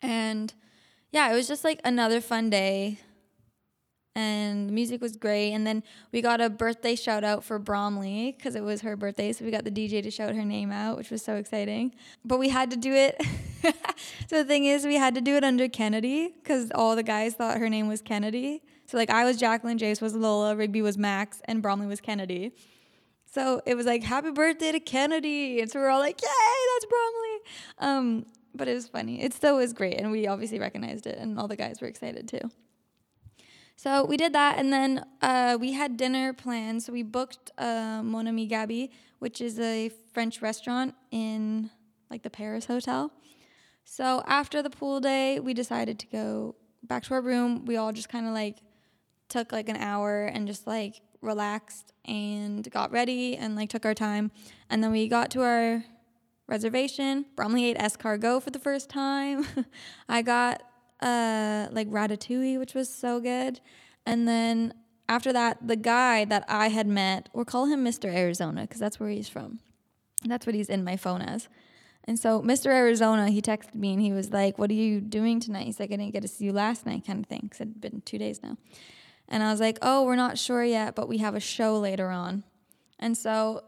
And 0.00 0.52
yeah, 1.10 1.30
it 1.30 1.34
was 1.34 1.48
just 1.48 1.64
like 1.64 1.80
another 1.84 2.20
fun 2.20 2.50
day 2.50 2.98
and 4.14 4.68
the 4.68 4.72
music 4.72 5.00
was 5.00 5.16
great. 5.16 5.52
And 5.52 5.66
then 5.66 5.82
we 6.12 6.20
got 6.20 6.40
a 6.40 6.50
birthday 6.50 6.94
shout 6.94 7.24
out 7.24 7.44
for 7.44 7.58
Bromley 7.58 8.34
because 8.36 8.54
it 8.54 8.62
was 8.62 8.82
her 8.82 8.96
birthday. 8.96 9.32
So 9.32 9.44
we 9.44 9.50
got 9.50 9.64
the 9.64 9.70
DJ 9.70 10.02
to 10.02 10.10
shout 10.10 10.34
her 10.34 10.44
name 10.44 10.70
out, 10.70 10.96
which 10.96 11.10
was 11.10 11.22
so 11.22 11.36
exciting. 11.36 11.94
But 12.24 12.38
we 12.38 12.48
had 12.48 12.70
to 12.70 12.76
do 12.76 12.92
it. 12.92 13.20
so 14.28 14.38
the 14.38 14.44
thing 14.44 14.64
is, 14.64 14.84
we 14.84 14.96
had 14.96 15.14
to 15.14 15.20
do 15.20 15.36
it 15.36 15.44
under 15.44 15.68
Kennedy 15.68 16.34
because 16.42 16.70
all 16.74 16.96
the 16.96 17.02
guys 17.02 17.34
thought 17.34 17.58
her 17.58 17.68
name 17.68 17.88
was 17.88 18.02
Kennedy. 18.02 18.62
So 18.86 18.96
like 18.96 19.10
I 19.10 19.24
was 19.24 19.36
Jacqueline, 19.36 19.78
Jace 19.78 20.02
was 20.02 20.14
Lola, 20.14 20.56
Rigby 20.56 20.82
was 20.82 20.98
Max, 20.98 21.40
and 21.44 21.62
Bromley 21.62 21.86
was 21.86 22.00
Kennedy. 22.00 22.52
So 23.32 23.62
it 23.64 23.74
was 23.74 23.86
like 23.86 24.02
happy 24.02 24.30
birthday 24.30 24.72
to 24.72 24.80
Kennedy, 24.80 25.60
and 25.60 25.70
so 25.70 25.78
we 25.78 25.86
are 25.86 25.90
all 25.90 26.00
like, 26.00 26.20
yay, 26.20 26.28
that's 26.74 26.86
Bromley. 26.86 27.38
Um, 27.78 28.26
but 28.54 28.68
it 28.68 28.74
was 28.74 28.88
funny. 28.88 29.22
It 29.22 29.32
still 29.32 29.56
was 29.56 29.72
great, 29.72 29.98
and 29.98 30.10
we 30.10 30.26
obviously 30.26 30.58
recognized 30.58 31.06
it, 31.06 31.18
and 31.18 31.38
all 31.38 31.48
the 31.48 31.56
guys 31.56 31.80
were 31.80 31.88
excited 31.88 32.28
too. 32.28 32.50
So 33.76 34.04
we 34.04 34.16
did 34.16 34.34
that, 34.34 34.58
and 34.58 34.72
then 34.72 35.04
uh, 35.22 35.56
we 35.58 35.72
had 35.72 35.96
dinner 35.96 36.32
planned. 36.32 36.82
So 36.82 36.92
we 36.92 37.02
booked 37.02 37.50
uh, 37.56 38.02
Mon 38.04 38.28
Ami 38.28 38.46
Gabi, 38.46 38.90
which 39.18 39.40
is 39.40 39.58
a 39.58 39.90
French 40.12 40.42
restaurant 40.42 40.94
in 41.10 41.70
like 42.10 42.22
the 42.22 42.30
Paris 42.30 42.66
hotel. 42.66 43.10
So 43.94 44.22
after 44.26 44.62
the 44.62 44.70
pool 44.70 45.00
day, 45.00 45.38
we 45.38 45.52
decided 45.52 45.98
to 45.98 46.06
go 46.06 46.54
back 46.82 47.02
to 47.02 47.12
our 47.12 47.20
room. 47.20 47.66
We 47.66 47.76
all 47.76 47.92
just 47.92 48.08
kind 48.08 48.26
of 48.26 48.32
like 48.32 48.56
took 49.28 49.52
like 49.52 49.68
an 49.68 49.76
hour 49.76 50.24
and 50.24 50.46
just 50.46 50.66
like 50.66 51.02
relaxed 51.20 51.92
and 52.06 52.66
got 52.70 52.90
ready 52.90 53.36
and 53.36 53.54
like 53.54 53.68
took 53.68 53.84
our 53.84 53.92
time. 53.92 54.30
And 54.70 54.82
then 54.82 54.92
we 54.92 55.08
got 55.08 55.30
to 55.32 55.42
our 55.42 55.84
reservation. 56.46 57.26
Bromley 57.36 57.66
ate 57.66 57.76
escargot 57.76 58.42
for 58.42 58.48
the 58.48 58.58
first 58.58 58.88
time. 58.88 59.44
I 60.08 60.22
got 60.22 60.62
uh, 61.02 61.68
like 61.70 61.90
ratatouille, 61.90 62.58
which 62.58 62.72
was 62.72 62.88
so 62.88 63.20
good. 63.20 63.60
And 64.06 64.26
then 64.26 64.72
after 65.06 65.34
that, 65.34 65.68
the 65.68 65.76
guy 65.76 66.24
that 66.24 66.46
I 66.48 66.68
had 66.68 66.86
met, 66.86 67.28
we'll 67.34 67.44
call 67.44 67.66
him 67.66 67.84
Mr. 67.84 68.10
Arizona 68.10 68.62
because 68.62 68.80
that's 68.80 68.98
where 68.98 69.10
he's 69.10 69.28
from. 69.28 69.60
That's 70.24 70.46
what 70.46 70.54
he's 70.54 70.70
in 70.70 70.82
my 70.82 70.96
phone 70.96 71.20
as. 71.20 71.50
And 72.04 72.18
so 72.18 72.42
Mr. 72.42 72.66
Arizona, 72.66 73.30
he 73.30 73.40
texted 73.40 73.74
me 73.74 73.92
and 73.92 74.02
he 74.02 74.12
was 74.12 74.30
like, 74.30 74.58
What 74.58 74.70
are 74.70 74.74
you 74.74 75.00
doing 75.00 75.40
tonight? 75.40 75.66
He's 75.66 75.80
like, 75.80 75.92
I 75.92 75.96
didn't 75.96 76.12
get 76.12 76.22
to 76.22 76.28
see 76.28 76.46
you 76.46 76.52
last 76.52 76.84
night, 76.86 77.06
kind 77.06 77.20
of 77.20 77.26
thing, 77.26 77.40
because 77.42 77.60
it 77.60 77.68
had 77.68 77.80
been 77.80 78.02
two 78.04 78.18
days 78.18 78.42
now. 78.42 78.56
And 79.28 79.42
I 79.42 79.50
was 79.50 79.60
like, 79.60 79.78
Oh, 79.82 80.04
we're 80.04 80.16
not 80.16 80.38
sure 80.38 80.64
yet, 80.64 80.94
but 80.94 81.08
we 81.08 81.18
have 81.18 81.34
a 81.34 81.40
show 81.40 81.78
later 81.78 82.08
on. 82.08 82.44
And 82.98 83.16
so 83.16 83.64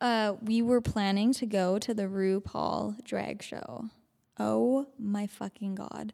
uh, 0.00 0.34
we 0.42 0.62
were 0.62 0.80
planning 0.80 1.32
to 1.34 1.46
go 1.46 1.78
to 1.78 1.94
the 1.94 2.04
RuPaul 2.04 3.02
drag 3.04 3.42
show. 3.42 3.86
Oh 4.38 4.86
my 4.98 5.26
fucking 5.26 5.74
God 5.74 6.12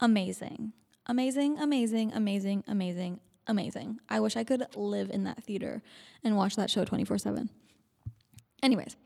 amazing. 0.00 0.72
Amazing, 1.06 1.58
amazing, 1.58 2.12
amazing, 2.12 2.64
amazing, 2.68 3.20
amazing. 3.46 3.98
I 4.08 4.20
wish 4.20 4.36
I 4.36 4.44
could 4.44 4.64
live 4.76 5.10
in 5.10 5.24
that 5.24 5.42
theater 5.42 5.82
and 6.22 6.36
watch 6.36 6.56
that 6.56 6.70
show 6.70 6.84
24 6.84 7.18
7. 7.18 7.48
Anyways, 8.62 8.96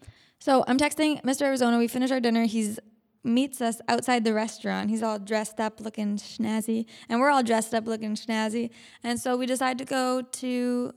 So 0.42 0.64
I'm 0.66 0.76
texting 0.76 1.22
Mr. 1.22 1.42
Arizona. 1.42 1.78
We 1.78 1.86
finish 1.86 2.10
our 2.10 2.18
dinner. 2.18 2.46
He's 2.46 2.80
meets 3.22 3.60
us 3.60 3.80
outside 3.86 4.24
the 4.24 4.34
restaurant. 4.34 4.90
He's 4.90 5.00
all 5.00 5.20
dressed 5.20 5.60
up, 5.60 5.80
looking 5.80 6.16
snazzy, 6.16 6.86
and 7.08 7.20
we're 7.20 7.30
all 7.30 7.44
dressed 7.44 7.72
up, 7.72 7.86
looking 7.86 8.16
snazzy. 8.16 8.70
And 9.04 9.20
so 9.20 9.36
we 9.36 9.46
decide 9.46 9.78
to 9.78 9.84
go 9.84 10.20
to, 10.20 10.92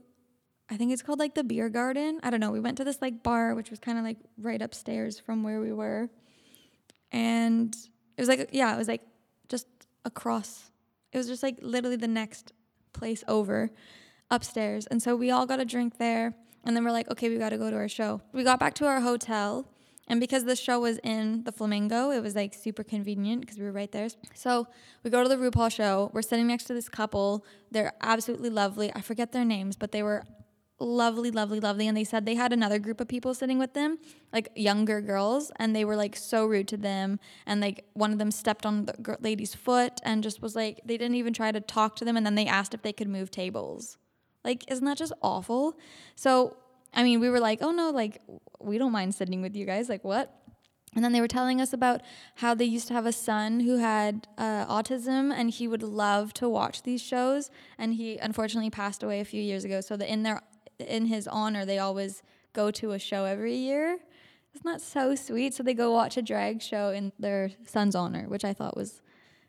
I 0.67 0.77
think 0.77 0.91
it's 0.91 1.03
called 1.03 1.19
like 1.19 1.35
the 1.35 1.43
beer 1.43 1.69
garden. 1.69 2.19
I 2.23 2.31
don't 2.31 2.39
know. 2.39 2.49
We 2.49 2.59
went 2.59 2.77
to 2.77 2.83
this 2.83 3.03
like 3.03 3.21
bar, 3.21 3.53
which 3.53 3.69
was 3.69 3.77
kind 3.77 3.99
of 3.99 4.03
like 4.03 4.17
right 4.39 4.63
upstairs 4.63 5.19
from 5.19 5.43
where 5.43 5.61
we 5.61 5.71
were, 5.71 6.09
and 7.11 7.75
it 8.17 8.21
was 8.21 8.27
like 8.27 8.49
yeah, 8.51 8.73
it 8.73 8.79
was 8.79 8.87
like 8.87 9.03
just 9.47 9.67
across. 10.05 10.71
It 11.13 11.19
was 11.19 11.27
just 11.27 11.43
like 11.43 11.59
literally 11.61 11.97
the 11.97 12.07
next 12.07 12.51
place 12.93 13.23
over, 13.27 13.69
upstairs. 14.31 14.87
And 14.87 15.03
so 15.03 15.15
we 15.15 15.29
all 15.29 15.45
got 15.45 15.59
a 15.59 15.65
drink 15.65 15.99
there. 15.99 16.33
And 16.65 16.75
then 16.75 16.83
we're 16.83 16.91
like, 16.91 17.09
okay, 17.11 17.29
we 17.29 17.37
got 17.37 17.49
to 17.49 17.57
go 17.57 17.69
to 17.69 17.77
our 17.77 17.87
show. 17.87 18.21
We 18.33 18.43
got 18.43 18.59
back 18.59 18.73
to 18.75 18.85
our 18.85 19.01
hotel 19.01 19.67
and 20.07 20.19
because 20.19 20.45
the 20.45 20.55
show 20.55 20.79
was 20.79 20.99
in 20.99 21.43
the 21.43 21.51
Flamingo, 21.51 22.11
it 22.11 22.21
was 22.21 22.35
like 22.35 22.53
super 22.53 22.83
convenient 22.83 23.41
because 23.41 23.57
we 23.57 23.65
were 23.65 23.71
right 23.71 23.91
there. 23.91 24.07
So 24.33 24.67
we 25.03 25.09
go 25.09 25.23
to 25.23 25.29
the 25.29 25.35
RuPaul 25.35 25.71
show. 25.71 26.11
We're 26.13 26.21
sitting 26.21 26.47
next 26.47 26.65
to 26.65 26.73
this 26.73 26.89
couple. 26.89 27.45
They're 27.71 27.93
absolutely 28.01 28.51
lovely. 28.51 28.93
I 28.93 29.01
forget 29.01 29.31
their 29.31 29.45
names, 29.45 29.75
but 29.75 29.91
they 29.91 30.03
were 30.03 30.23
lovely, 30.79 31.31
lovely, 31.31 31.59
lovely. 31.59 31.87
And 31.87 31.97
they 31.97 32.03
said 32.03 32.25
they 32.25 32.35
had 32.35 32.53
another 32.53 32.77
group 32.77 33.01
of 33.01 33.07
people 33.07 33.33
sitting 33.33 33.57
with 33.57 33.73
them, 33.73 33.97
like 34.31 34.49
younger 34.55 35.01
girls, 35.01 35.51
and 35.55 35.75
they 35.75 35.85
were 35.85 35.95
like 35.95 36.15
so 36.15 36.45
rude 36.45 36.67
to 36.67 36.77
them. 36.77 37.19
And 37.47 37.59
like 37.59 37.85
one 37.93 38.11
of 38.11 38.19
them 38.19 38.29
stepped 38.29 38.65
on 38.65 38.85
the 38.85 39.17
lady's 39.21 39.55
foot 39.55 39.99
and 40.03 40.21
just 40.21 40.39
was 40.39 40.55
like, 40.55 40.81
they 40.85 40.97
didn't 40.97 41.15
even 41.15 41.33
try 41.33 41.51
to 41.51 41.61
talk 41.61 41.95
to 41.95 42.05
them. 42.05 42.15
And 42.15 42.25
then 42.25 42.35
they 42.35 42.45
asked 42.45 42.75
if 42.75 42.83
they 42.83 42.93
could 42.93 43.09
move 43.09 43.31
tables. 43.31 43.97
Like, 44.45 44.63
isn't 44.71 44.85
that 44.85 44.97
just 44.97 45.13
awful? 45.21 45.77
So 46.15 46.55
I 46.95 47.03
mean, 47.03 47.19
we 47.19 47.29
were 47.29 47.41
like, 47.41 47.59
oh 47.61 47.71
no, 47.71 47.91
like 47.91 48.21
we 48.59 48.77
don't 48.77 48.93
mind 48.93 49.13
sitting 49.13 49.41
with 49.41 49.55
you 49.55 49.65
guys. 49.65 49.89
Like 49.89 50.03
what? 50.03 50.33
And 50.95 51.03
then 51.03 51.11
they 51.11 51.19
were 51.19 51.27
telling 51.27 51.59
us 51.59 51.73
about 51.73 52.01
how 52.35 52.55
they 52.55 52.63
used 52.63 52.87
to 52.87 52.93
have 52.93 53.05
a 53.05 53.11
son 53.11 53.59
who 53.59 53.79
had 53.79 54.29
uh, 54.37 54.65
autism, 54.65 55.33
and 55.33 55.49
he 55.49 55.67
would 55.67 55.83
love 55.83 56.33
to 56.35 56.47
watch 56.47 56.83
these 56.83 57.01
shows. 57.01 57.51
And 57.77 57.95
he 57.95 58.17
unfortunately 58.17 58.69
passed 58.69 59.03
away 59.03 59.19
a 59.19 59.25
few 59.25 59.41
years 59.41 59.65
ago. 59.65 59.81
So 59.81 59.97
that 59.97 60.09
in 60.09 60.23
their 60.23 60.41
in 60.79 61.07
his 61.07 61.27
honor, 61.27 61.65
they 61.65 61.79
always 61.79 62.23
go 62.53 62.71
to 62.71 62.91
a 62.91 62.99
show 62.99 63.25
every 63.25 63.55
year. 63.55 63.99
Isn't 64.53 64.71
that 64.71 64.81
so 64.81 65.15
sweet? 65.15 65.53
So 65.53 65.63
they 65.63 65.73
go 65.73 65.91
watch 65.91 66.15
a 66.15 66.21
drag 66.21 66.61
show 66.61 66.91
in 66.91 67.11
their 67.19 67.51
son's 67.65 67.93
honor, 67.93 68.29
which 68.29 68.45
I 68.45 68.53
thought 68.53 68.77
was 68.77 69.01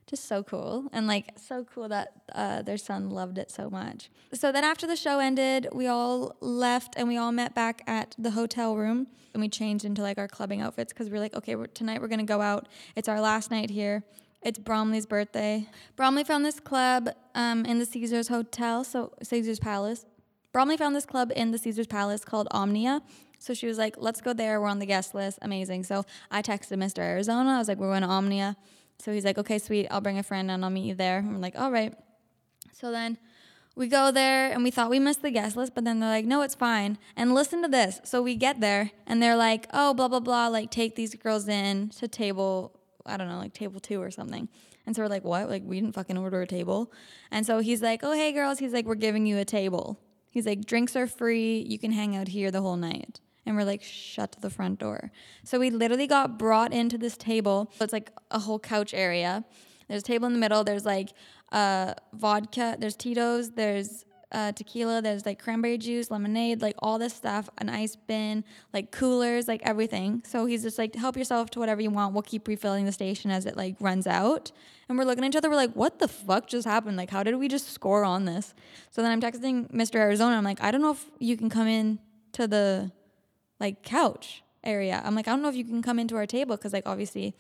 just 0.07 0.27
so 0.27 0.43
cool. 0.43 0.89
And 0.93 1.07
like 1.07 1.33
so 1.37 1.65
cool 1.65 1.89
that 1.89 2.13
uh, 2.33 2.63
their 2.63 2.77
son 2.77 3.11
loved 3.11 3.39
it 3.39 3.51
so 3.51 3.69
much. 3.69 4.11
So 4.33 4.53
then 4.53 4.65
after 4.65 4.87
the 4.87 4.97
show 4.97 5.19
ended 5.19 5.69
we 5.73 5.87
all 5.87 6.37
left 6.41 6.95
and 6.97 7.09
we 7.09 7.17
all 7.17 7.33
met 7.33 7.55
back 7.55 7.83
at 7.87 8.15
the 8.19 8.31
hotel 8.31 8.77
room. 8.77 9.09
And 9.35 9.41
we 9.43 9.49
changed 9.49 9.85
into 9.85 10.03
like 10.03 10.17
our 10.17 10.29
clubbing 10.29 10.63
outfits 10.63 10.93
because 10.93 11.11
we 11.11 11.17
are 11.17 11.21
like 11.21 11.35
okay 11.35 11.57
we're, 11.57 11.67
tonight 11.67 12.01
we're 12.01 12.09
gonna 12.09 12.25
go 12.25 12.41
out. 12.41 12.69
It's 12.95 13.09
our 13.09 13.21
last 13.21 13.51
night 13.51 13.71
here. 13.71 14.05
It's 14.43 14.59
bromley's 14.59 15.07
birthday. 15.07 15.69
Bromley 15.97 16.25
found 16.25 16.45
this 16.45 16.61
club 16.61 17.11
um, 17.35 17.65
in 17.65 17.79
the 17.79 17.87
caesars 17.87 18.29
hotel 18.29 18.85
so 18.85 19.13
caesars 19.23 19.59
palace. 19.59 20.07
Bromley 20.53 20.77
found 20.77 20.95
this 20.95 21.05
club 21.05 21.33
in 21.35 21.51
the 21.51 21.59
caesars 21.59 21.87
palace 21.87 22.25
called 22.25 22.49
omnia. 22.51 23.03
So 23.39 23.53
she 23.53 23.67
was 23.67 23.77
like 23.77 23.97
let's 23.99 24.21
go 24.21 24.33
there. 24.33 24.61
We're 24.61 24.69
on 24.69 24.79
the 24.79 24.87
guest 24.87 25.15
list. 25.15 25.39
Amazing. 25.43 25.83
So 25.83 26.05
i 26.31 26.41
texted 26.41 26.79
mr 26.79 27.01
arizona. 27.01 27.51
I 27.51 27.59
was 27.59 27.69
like 27.69 27.79
we're 27.79 27.91
going 27.91 28.03
to 28.03 28.09
omnia 28.09 28.57
so 28.99 29.13
he's 29.13 29.25
like, 29.25 29.39
okay, 29.39 29.59
sweet, 29.59 29.87
I'll 29.91 30.01
bring 30.01 30.19
a 30.19 30.23
friend 30.23 30.51
and 30.51 30.65
I'll 30.65 30.71
meet 30.71 30.87
you 30.87 30.95
there. 30.95 31.19
I'm 31.19 31.41
like, 31.41 31.59
all 31.59 31.71
right. 31.71 31.95
So 32.73 32.91
then 32.91 33.19
we 33.75 33.89
go 33.89 34.11
there 34.11 34.51
and 34.51 34.65
we 34.65 34.71
thought 34.71 34.91
we 34.91 34.99
missed 34.99 35.23
the 35.23 35.31
guest 35.31 35.57
list, 35.57 35.75
but 35.75 35.85
then 35.85 36.01
they're 36.01 36.11
like, 36.11 36.25
no, 36.25 36.43
it's 36.43 36.55
fine. 36.55 36.99
And 37.15 37.35
listen 37.35 37.63
to 37.63 37.69
this. 37.69 38.01
So 38.05 38.23
we 38.23 38.35
get 38.35 38.61
there 38.61 38.91
and 39.07 39.23
they're 39.23 39.37
like, 39.37 39.67
oh, 39.73 39.95
blah, 39.95 40.09
blah, 40.09 40.21
blah, 40.21 40.49
like 40.49 40.71
take 40.71 40.97
these 40.97 41.15
girls 41.15 41.47
in 41.47 41.91
to 41.91 42.09
table, 42.09 42.81
I 43.05 43.17
don't 43.17 43.29
know, 43.29 43.39
like 43.39 43.53
table 43.53 43.81
two 43.81 44.01
or 44.01 44.11
something. 44.11 44.49
And 44.87 44.95
so 44.95 45.03
we're 45.03 45.09
like, 45.09 45.25
what? 45.25 45.51
Like, 45.51 45.63
we 45.65 45.81
didn't 45.81 45.95
fucking 45.95 46.17
order 46.17 46.41
a 46.41 46.47
table. 46.47 46.93
And 47.33 47.45
so 47.45 47.59
he's 47.59 47.83
like, 47.83 48.01
oh, 48.05 48.13
hey, 48.13 48.31
girls. 48.31 48.61
He's 48.61 48.73
like, 48.73 48.87
we're 48.87 48.95
giving 48.95 49.27
you 49.27 49.37
a 49.39 49.45
table. 49.45 49.99
He's 50.31 50.47
like, 50.47 50.65
drinks 50.65 50.95
are 50.95 51.09
free. 51.09 51.59
You 51.59 51.77
can 51.77 51.91
hang 51.91 52.15
out 52.15 52.29
here 52.29 52.53
the 52.53 52.63
whole 52.63 52.77
night 52.77 53.21
and 53.47 53.57
we're 53.57 53.65
like, 53.65 53.83
shut 53.83 54.33
to 54.33 54.41
the 54.41 54.51
front 54.51 54.81
door. 54.81 55.11
So 55.45 55.59
we 55.59 55.71
literally 55.71 56.07
got 56.07 56.39
brought 56.39 56.73
into 56.73 56.99
this 56.99 57.17
table. 57.17 57.71
So 57.77 57.85
it's 57.85 57.93
like 57.93 58.11
a 58.31 58.41
whole 58.41 58.59
couch 58.59 58.93
area. 58.93 59.45
There's 59.89 60.03
a 60.03 60.05
table 60.05 60.27
in 60.27 60.33
the 60.33 60.39
middle. 60.39 60.65
There's 60.65 60.85
like 60.85 61.11
uh, 61.53 61.95
vodka. 62.13 62.77
There's 62.79 62.97
Tito's. 62.97 63.53
There's 63.53 64.05
uh, 64.33 64.53
tequila. 64.53 65.01
There's 65.01 65.25
like 65.25 65.41
cranberry 65.41 65.79
juice, 65.79 66.11
lemonade, 66.11 66.61
like 66.61 66.75
all 66.81 66.99
this 66.99 67.15
stuff, 67.15 67.49
an 67.59 67.69
ice 67.69 67.95
bin, 67.95 68.45
like 68.73 68.91
coolers, 68.91 69.47
like 69.47 69.63
everything. 69.63 70.23
So 70.27 70.47
he's 70.47 70.63
just 70.63 70.79
like, 70.79 70.95
help 70.97 71.17
yourself 71.17 71.51
to 71.51 71.61
whatever 71.61 71.81
you 71.81 71.91
want. 71.91 72.13
We'll 72.13 72.23
keep 72.23 72.49
refilling 72.49 72.85
the 72.85 72.93
station 72.93 73.31
as 73.31 73.47
it 73.47 73.57
like 73.57 73.77
runs 73.81 74.07
out. 74.07 74.51
And 74.89 74.99
we're 74.99 75.05
looking 75.05 75.25
at 75.25 75.29
each 75.29 75.37
other. 75.37 75.49
We're 75.49 75.57
like, 75.57 75.73
what 75.73 75.99
the 75.99 76.09
fuck 76.09 76.49
just 76.49 76.67
happened? 76.67 76.97
Like, 76.97 77.11
how 77.11 77.23
did 77.23 77.37
we 77.37 77.49
just 77.49 77.71
score 77.71 78.05
on 78.05 78.25
this? 78.25 78.55
So 78.91 79.03
then 79.03 79.13
I'm 79.13 79.21
texting 79.21 79.71
Mr. 79.73 79.97
Arizona. 79.97 80.37
I'm 80.37 80.45
like, 80.45 80.63
I 80.63 80.71
don't 80.71 80.83
know 80.83 80.93
if 80.93 81.05
you 81.19 81.37
can 81.37 81.49
come 81.49 81.69
in 81.69 81.99
to 82.33 82.47
the 82.47 82.91
like 83.61 83.83
couch 83.83 84.43
area. 84.65 85.01
I'm 85.05 85.15
like, 85.15 85.29
I 85.29 85.31
don't 85.31 85.43
know 85.43 85.49
if 85.49 85.57
you 85.57 85.65
can 85.65 85.83
come 85.83 85.99
into 85.99 86.17
our 86.17 86.27
table 86.27 86.57
because 86.57 86.73
like 86.73 86.87
obviously 86.87 87.35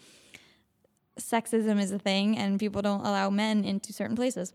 sexism 1.18 1.80
is 1.80 1.90
a 1.90 1.98
thing 1.98 2.36
and 2.36 2.58
people 2.60 2.82
don't 2.82 3.00
allow 3.00 3.30
men 3.30 3.64
into 3.64 3.92
certain 3.92 4.16
places. 4.16 4.52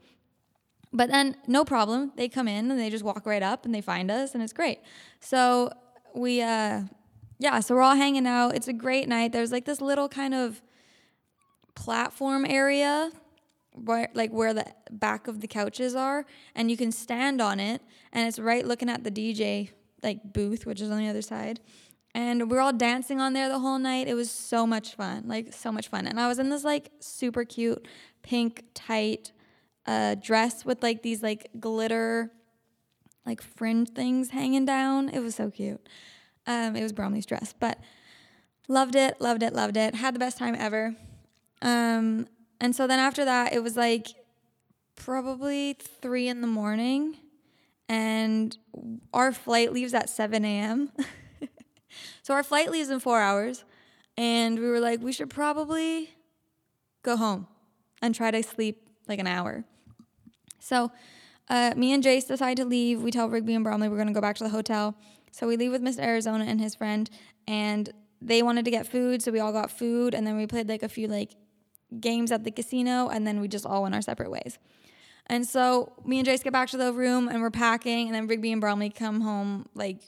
But 0.93 1.09
then 1.09 1.37
no 1.47 1.63
problem. 1.63 2.11
They 2.15 2.27
come 2.27 2.47
in 2.47 2.69
and 2.69 2.79
they 2.79 2.89
just 2.89 3.03
walk 3.03 3.25
right 3.25 3.43
up 3.43 3.65
and 3.65 3.73
they 3.73 3.81
find 3.81 4.11
us 4.11 4.33
and 4.33 4.43
it's 4.43 4.53
great. 4.53 4.79
So 5.19 5.71
we 6.13 6.41
uh 6.41 6.81
yeah, 7.39 7.59
so 7.59 7.73
we're 7.73 7.81
all 7.81 7.95
hanging 7.95 8.27
out. 8.27 8.55
It's 8.55 8.67
a 8.67 8.73
great 8.73 9.09
night. 9.09 9.31
There's 9.31 9.51
like 9.51 9.65
this 9.65 9.81
little 9.81 10.07
kind 10.07 10.35
of 10.35 10.61
platform 11.73 12.45
area 12.45 13.11
where 13.73 14.09
like 14.13 14.31
where 14.31 14.53
the 14.53 14.65
back 14.91 15.27
of 15.27 15.41
the 15.41 15.47
couches 15.47 15.95
are 15.95 16.25
and 16.53 16.69
you 16.69 16.77
can 16.77 16.91
stand 16.91 17.41
on 17.41 17.59
it 17.59 17.81
and 18.11 18.27
it's 18.27 18.37
right 18.37 18.67
looking 18.67 18.89
at 18.89 19.03
the 19.03 19.11
DJ 19.11 19.71
like 20.03 20.33
booth, 20.33 20.65
which 20.65 20.81
is 20.81 20.89
on 20.89 20.97
the 20.97 21.07
other 21.07 21.21
side. 21.21 21.59
And 22.13 22.51
we 22.51 22.57
are 22.57 22.61
all 22.61 22.73
dancing 22.73 23.21
on 23.21 23.33
there 23.33 23.47
the 23.47 23.59
whole 23.59 23.79
night. 23.79 24.07
It 24.07 24.15
was 24.15 24.29
so 24.29 24.67
much 24.67 24.95
fun, 24.95 25.23
like 25.27 25.53
so 25.53 25.71
much 25.71 25.87
fun. 25.87 26.07
And 26.07 26.19
I 26.19 26.27
was 26.27 26.39
in 26.39 26.49
this 26.49 26.63
like 26.63 26.91
super 26.99 27.45
cute 27.45 27.87
pink 28.21 28.65
tight 28.73 29.31
uh, 29.85 30.15
dress 30.15 30.65
with 30.65 30.83
like 30.83 31.03
these 31.03 31.23
like 31.23 31.49
glitter 31.59 32.31
like 33.25 33.41
fringe 33.41 33.89
things 33.89 34.31
hanging 34.31 34.65
down. 34.65 35.09
It 35.09 35.19
was 35.19 35.35
so 35.35 35.51
cute. 35.51 35.87
Um, 36.47 36.75
it 36.75 36.83
was 36.83 36.91
Bromley's 36.91 37.25
dress, 37.25 37.53
but 37.57 37.79
loved 38.67 38.95
it, 38.95 39.21
loved 39.21 39.43
it, 39.43 39.53
loved 39.53 39.77
it. 39.77 39.95
Had 39.95 40.15
the 40.15 40.19
best 40.19 40.37
time 40.37 40.55
ever. 40.57 40.95
Um, 41.61 42.27
and 42.59 42.75
so 42.75 42.87
then 42.87 42.99
after 42.99 43.25
that, 43.25 43.53
it 43.53 43.61
was 43.61 43.77
like 43.77 44.07
probably 44.95 45.73
three 45.73 46.27
in 46.27 46.41
the 46.41 46.47
morning 46.47 47.17
and 47.91 48.57
our 49.13 49.33
flight 49.33 49.73
leaves 49.73 49.93
at 49.93 50.09
7 50.09 50.45
a.m. 50.45 50.93
so 52.23 52.33
our 52.33 52.41
flight 52.41 52.71
leaves 52.71 52.89
in 52.89 53.01
four 53.01 53.19
hours, 53.19 53.65
and 54.15 54.57
we 54.57 54.65
were 54.65 54.79
like, 54.79 55.01
we 55.01 55.11
should 55.11 55.29
probably 55.29 56.09
go 57.03 57.17
home 57.17 57.47
and 58.01 58.15
try 58.15 58.31
to 58.31 58.41
sleep 58.43 58.87
like 59.09 59.19
an 59.19 59.27
hour. 59.27 59.65
So 60.59 60.89
uh, 61.49 61.73
me 61.75 61.91
and 61.91 62.01
Jace 62.01 62.29
decide 62.29 62.55
to 62.57 62.65
leave. 62.65 63.01
We 63.01 63.11
tell 63.11 63.27
Rigby 63.27 63.55
and 63.55 63.63
Bromley 63.63 63.89
we're 63.89 63.97
going 63.97 64.07
to 64.07 64.13
go 64.13 64.21
back 64.21 64.37
to 64.37 64.45
the 64.45 64.49
hotel. 64.49 64.95
So 65.33 65.45
we 65.45 65.57
leave 65.57 65.71
with 65.73 65.81
Mr. 65.81 65.99
Arizona 65.99 66.45
and 66.45 66.61
his 66.61 66.75
friend, 66.75 67.09
and 67.45 67.91
they 68.21 68.41
wanted 68.41 68.63
to 68.63 68.71
get 68.71 68.87
food, 68.87 69.21
so 69.21 69.33
we 69.33 69.41
all 69.41 69.51
got 69.51 69.69
food, 69.69 70.13
and 70.13 70.25
then 70.25 70.37
we 70.37 70.47
played 70.47 70.69
like 70.69 70.83
a 70.83 70.89
few 70.89 71.09
like 71.09 71.35
games 71.99 72.31
at 72.31 72.45
the 72.45 72.51
casino, 72.51 73.09
and 73.09 73.27
then 73.27 73.41
we 73.41 73.49
just 73.49 73.65
all 73.65 73.83
went 73.83 73.95
our 73.95 74.01
separate 74.01 74.31
ways. 74.31 74.59
And 75.27 75.47
so 75.47 75.93
me 76.05 76.19
and 76.19 76.27
Jace 76.27 76.43
get 76.43 76.53
back 76.53 76.69
to 76.69 76.77
the 76.77 76.91
room 76.91 77.27
and 77.27 77.41
we're 77.41 77.51
packing, 77.51 78.07
and 78.07 78.15
then 78.15 78.27
Rigby 78.27 78.51
and 78.51 78.61
Bromley 78.61 78.89
come 78.89 79.21
home 79.21 79.67
like 79.73 79.99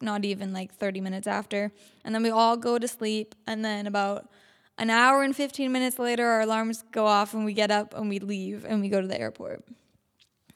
not 0.00 0.24
even 0.24 0.52
like 0.52 0.74
30 0.74 1.00
minutes 1.00 1.26
after. 1.26 1.72
And 2.04 2.14
then 2.14 2.22
we 2.22 2.30
all 2.30 2.56
go 2.56 2.78
to 2.78 2.86
sleep. 2.86 3.34
And 3.46 3.64
then 3.64 3.86
about 3.86 4.28
an 4.78 4.90
hour 4.90 5.22
and 5.22 5.34
15 5.34 5.72
minutes 5.72 5.98
later, 5.98 6.26
our 6.26 6.42
alarms 6.42 6.84
go 6.92 7.06
off 7.06 7.34
and 7.34 7.44
we 7.44 7.52
get 7.52 7.70
up 7.70 7.94
and 7.94 8.08
we 8.08 8.18
leave 8.18 8.64
and 8.64 8.80
we 8.80 8.88
go 8.88 9.00
to 9.00 9.08
the 9.08 9.20
airport. 9.20 9.64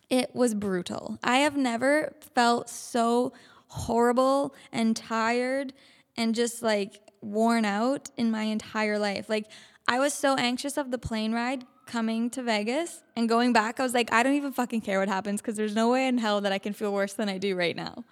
It 0.09 0.35
was 0.35 0.55
brutal. 0.55 1.19
I 1.25 1.39
have 1.39 1.57
never 1.57 2.13
felt 2.35 2.69
so 2.69 3.33
horrible 3.69 4.55
and 4.71 4.95
tired 4.95 5.73
and 6.17 6.35
just 6.35 6.63
like 6.63 7.01
worn 7.23 7.65
out 7.65 8.11
in 8.17 8.31
my 8.31 8.43
entire 8.43 8.99
life. 8.99 9.29
Like, 9.29 9.47
I 9.89 9.99
was 9.99 10.13
so 10.13 10.37
anxious 10.37 10.77
of 10.77 10.91
the 10.91 10.99
plane 10.99 11.33
ride 11.33 11.65
coming 11.93 12.31
to 12.31 12.43
Vegas 12.43 13.03
and 13.17 13.29
going 13.29 13.53
back, 13.53 13.79
I 13.79 13.83
was 13.83 13.93
like, 13.93 14.11
I 14.13 14.23
don't 14.23 14.33
even 14.33 14.53
fucking 14.53 14.81
care 14.81 14.99
what 14.99 15.09
happens 15.09 15.43
because 15.43 15.57
there's 15.57 15.75
no 15.75 15.91
way 15.91 16.09
in 16.09 16.17
hell 16.17 16.41
that 16.41 16.51
I 16.51 16.59
can 16.59 16.73
feel 16.73 16.91
worse 16.91 17.13
than 17.13 17.29
I 17.29 17.37
do 17.37 17.55
right 17.55 17.77
now. 17.77 18.05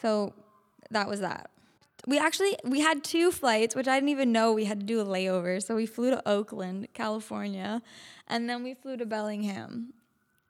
So 0.00 0.32
that 0.90 1.06
was 1.06 1.20
that. 1.20 1.50
We 2.06 2.18
actually 2.18 2.56
we 2.64 2.80
had 2.80 3.04
two 3.04 3.30
flights, 3.30 3.76
which 3.76 3.86
I 3.86 3.96
didn't 3.98 4.08
even 4.08 4.32
know 4.32 4.54
we 4.54 4.64
had 4.64 4.80
to 4.80 4.86
do 4.86 5.02
a 5.02 5.04
layover. 5.04 5.62
So 5.62 5.76
we 5.76 5.84
flew 5.84 6.08
to 6.10 6.26
Oakland, 6.26 6.88
California, 6.94 7.82
and 8.26 8.48
then 8.48 8.62
we 8.62 8.72
flew 8.72 8.96
to 8.96 9.04
Bellingham. 9.04 9.92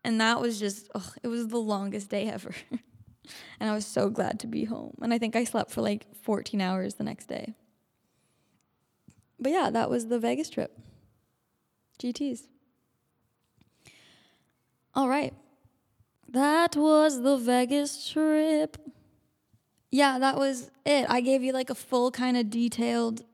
And 0.05 0.21
that 0.21 0.41
was 0.41 0.61
just 0.61 0.89
it 1.25 1.29
was 1.29 1.49
the 1.49 1.59
longest 1.59 2.09
day 2.09 2.29
ever. 2.29 2.55
and 3.59 3.69
I 3.69 3.75
was 3.75 3.85
so 3.85 4.11
glad 4.11 4.39
to 4.41 4.47
be 4.47 4.65
home. 4.65 4.95
And 5.03 5.13
I 5.13 5.19
think 5.19 5.35
I 5.35 5.43
slept 5.43 5.73
for 5.73 5.83
like 5.83 6.07
14 6.23 6.61
hours 6.61 6.95
the 6.95 7.05
next 7.05 7.27
day. 7.27 7.55
but 9.41 9.51
yeah, 9.51 9.71
that 9.71 9.91
was 9.91 10.07
the 10.07 10.21
Vegas 10.21 10.51
trip. 10.51 10.79
GTs. 12.01 12.47
All 14.95 15.09
right. 15.09 15.35
That 16.29 16.77
was 16.77 17.23
the 17.23 17.37
Vegas 17.37 18.09
trip. 18.09 18.77
Yeah, 19.91 20.19
that 20.19 20.37
was 20.37 20.71
it. 20.85 21.07
I 21.09 21.21
gave 21.21 21.43
you 21.43 21.53
like 21.53 21.71
a 21.71 21.75
full 21.75 22.11
kind 22.11 22.37
of 22.37 22.51
detailed 22.51 23.25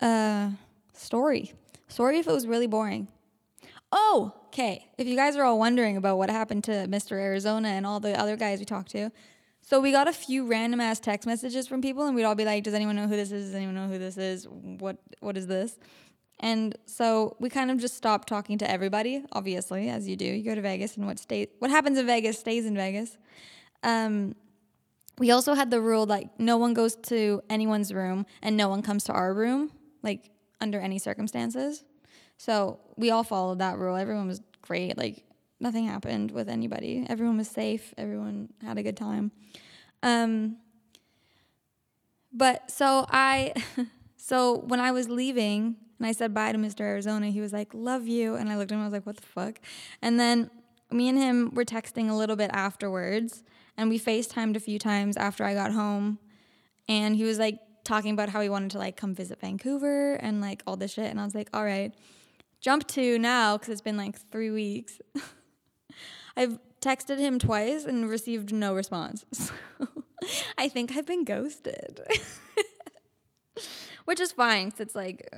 uh 0.00 0.50
story. 0.92 1.52
Sorry 1.88 2.18
if 2.18 2.26
it 2.26 2.32
was 2.32 2.46
really 2.46 2.66
boring. 2.66 3.08
Oh, 3.92 4.32
okay. 4.46 4.88
If 4.98 5.06
you 5.06 5.14
guys 5.14 5.36
are 5.36 5.44
all 5.44 5.58
wondering 5.58 5.96
about 5.96 6.18
what 6.18 6.30
happened 6.30 6.64
to 6.64 6.72
Mr. 6.88 7.12
Arizona 7.12 7.68
and 7.68 7.86
all 7.86 8.00
the 8.00 8.18
other 8.18 8.36
guys 8.36 8.58
we 8.58 8.64
talked 8.64 8.90
to, 8.90 9.10
so 9.62 9.80
we 9.80 9.92
got 9.92 10.08
a 10.08 10.12
few 10.12 10.46
random 10.46 10.80
ass 10.80 11.00
text 11.00 11.26
messages 11.26 11.66
from 11.66 11.80
people, 11.80 12.06
and 12.06 12.14
we'd 12.14 12.24
all 12.24 12.34
be 12.34 12.44
like, 12.44 12.64
"Does 12.64 12.74
anyone 12.74 12.96
know 12.96 13.06
who 13.06 13.16
this 13.16 13.32
is? 13.32 13.46
Does 13.46 13.54
anyone 13.54 13.74
know 13.74 13.88
who 13.88 13.98
this 13.98 14.18
is? 14.18 14.46
What 14.48 14.98
what 15.20 15.36
is 15.36 15.46
this?" 15.46 15.78
And 16.40 16.76
so 16.86 17.36
we 17.38 17.48
kind 17.48 17.70
of 17.70 17.78
just 17.78 17.96
stopped 17.96 18.28
talking 18.28 18.58
to 18.58 18.70
everybody. 18.70 19.24
Obviously, 19.32 19.88
as 19.88 20.08
you 20.08 20.16
do, 20.16 20.24
you 20.24 20.42
go 20.42 20.54
to 20.54 20.60
Vegas, 20.60 20.96
and 20.96 21.06
what 21.06 21.18
state 21.18 21.52
what 21.58 21.70
happens 21.70 21.98
in 21.98 22.06
Vegas 22.06 22.38
stays 22.38 22.66
in 22.66 22.74
Vegas. 22.74 23.16
Um, 23.82 24.34
we 25.18 25.30
also 25.30 25.54
had 25.54 25.70
the 25.70 25.80
rule 25.80 26.06
like 26.06 26.40
no 26.40 26.56
one 26.56 26.74
goes 26.74 26.96
to 26.96 27.40
anyone's 27.48 27.94
room, 27.94 28.26
and 28.42 28.56
no 28.56 28.68
one 28.68 28.82
comes 28.82 29.04
to 29.04 29.12
our 29.12 29.32
room, 29.32 29.70
like 30.02 30.30
under 30.60 30.80
any 30.80 30.98
circumstances. 30.98 31.84
So 32.36 32.80
we 32.96 33.10
all 33.10 33.24
followed 33.24 33.60
that 33.60 33.78
rule. 33.78 33.96
Everyone 33.96 34.26
was 34.26 34.40
great. 34.60 34.98
Like 34.98 35.24
nothing 35.60 35.86
happened 35.86 36.30
with 36.30 36.48
anybody. 36.48 37.06
Everyone 37.08 37.36
was 37.36 37.48
safe. 37.48 37.94
Everyone 37.96 38.48
had 38.62 38.78
a 38.78 38.82
good 38.82 38.96
time. 38.96 39.30
Um, 40.02 40.56
but 42.32 42.70
so 42.70 43.06
I, 43.08 43.54
so 44.16 44.58
when 44.58 44.80
I 44.80 44.90
was 44.90 45.08
leaving 45.08 45.76
and 45.98 46.06
I 46.06 46.12
said 46.12 46.34
bye 46.34 46.52
to 46.52 46.58
Mr. 46.58 46.80
Arizona, 46.80 47.28
he 47.30 47.40
was 47.40 47.52
like, 47.52 47.72
"Love 47.72 48.06
you," 48.06 48.36
and 48.36 48.50
I 48.50 48.56
looked 48.56 48.72
at 48.72 48.74
him. 48.74 48.80
And 48.80 48.84
I 48.84 48.88
was 48.88 48.92
like, 48.92 49.06
"What 49.06 49.16
the 49.16 49.22
fuck?" 49.22 49.60
And 50.02 50.18
then 50.18 50.50
me 50.90 51.08
and 51.08 51.18
him 51.18 51.54
were 51.54 51.64
texting 51.64 52.10
a 52.10 52.14
little 52.14 52.36
bit 52.36 52.50
afterwards, 52.52 53.42
and 53.76 53.88
we 53.88 53.98
FaceTimed 53.98 54.56
a 54.56 54.60
few 54.60 54.78
times 54.78 55.16
after 55.16 55.44
I 55.44 55.54
got 55.54 55.72
home, 55.72 56.18
and 56.88 57.16
he 57.16 57.24
was 57.24 57.38
like 57.38 57.58
talking 57.84 58.12
about 58.12 58.30
how 58.30 58.40
he 58.40 58.48
wanted 58.48 58.70
to 58.72 58.78
like 58.78 58.96
come 58.96 59.14
visit 59.14 59.40
Vancouver 59.40 60.14
and 60.14 60.40
like 60.40 60.62
all 60.66 60.76
this 60.76 60.92
shit, 60.92 61.10
and 61.10 61.20
I 61.20 61.24
was 61.24 61.34
like, 61.34 61.48
"All 61.52 61.64
right." 61.64 61.92
Jump 62.60 62.86
to 62.88 63.18
now 63.18 63.58
because 63.58 63.68
it's 63.68 63.82
been 63.82 63.98
like 63.98 64.18
three 64.30 64.50
weeks. 64.50 64.98
I've 66.36 66.58
texted 66.80 67.18
him 67.18 67.38
twice 67.38 67.84
and 67.84 68.08
received 68.08 68.52
no 68.52 68.74
response. 68.74 69.24
So 69.36 69.52
I 70.56 70.68
think 70.70 70.96
I've 70.96 71.04
been 71.04 71.24
ghosted. 71.24 72.00
Which 74.06 74.20
is 74.20 74.32
fine 74.32 74.66
because 74.66 74.80
it's 74.80 74.94
like, 74.94 75.28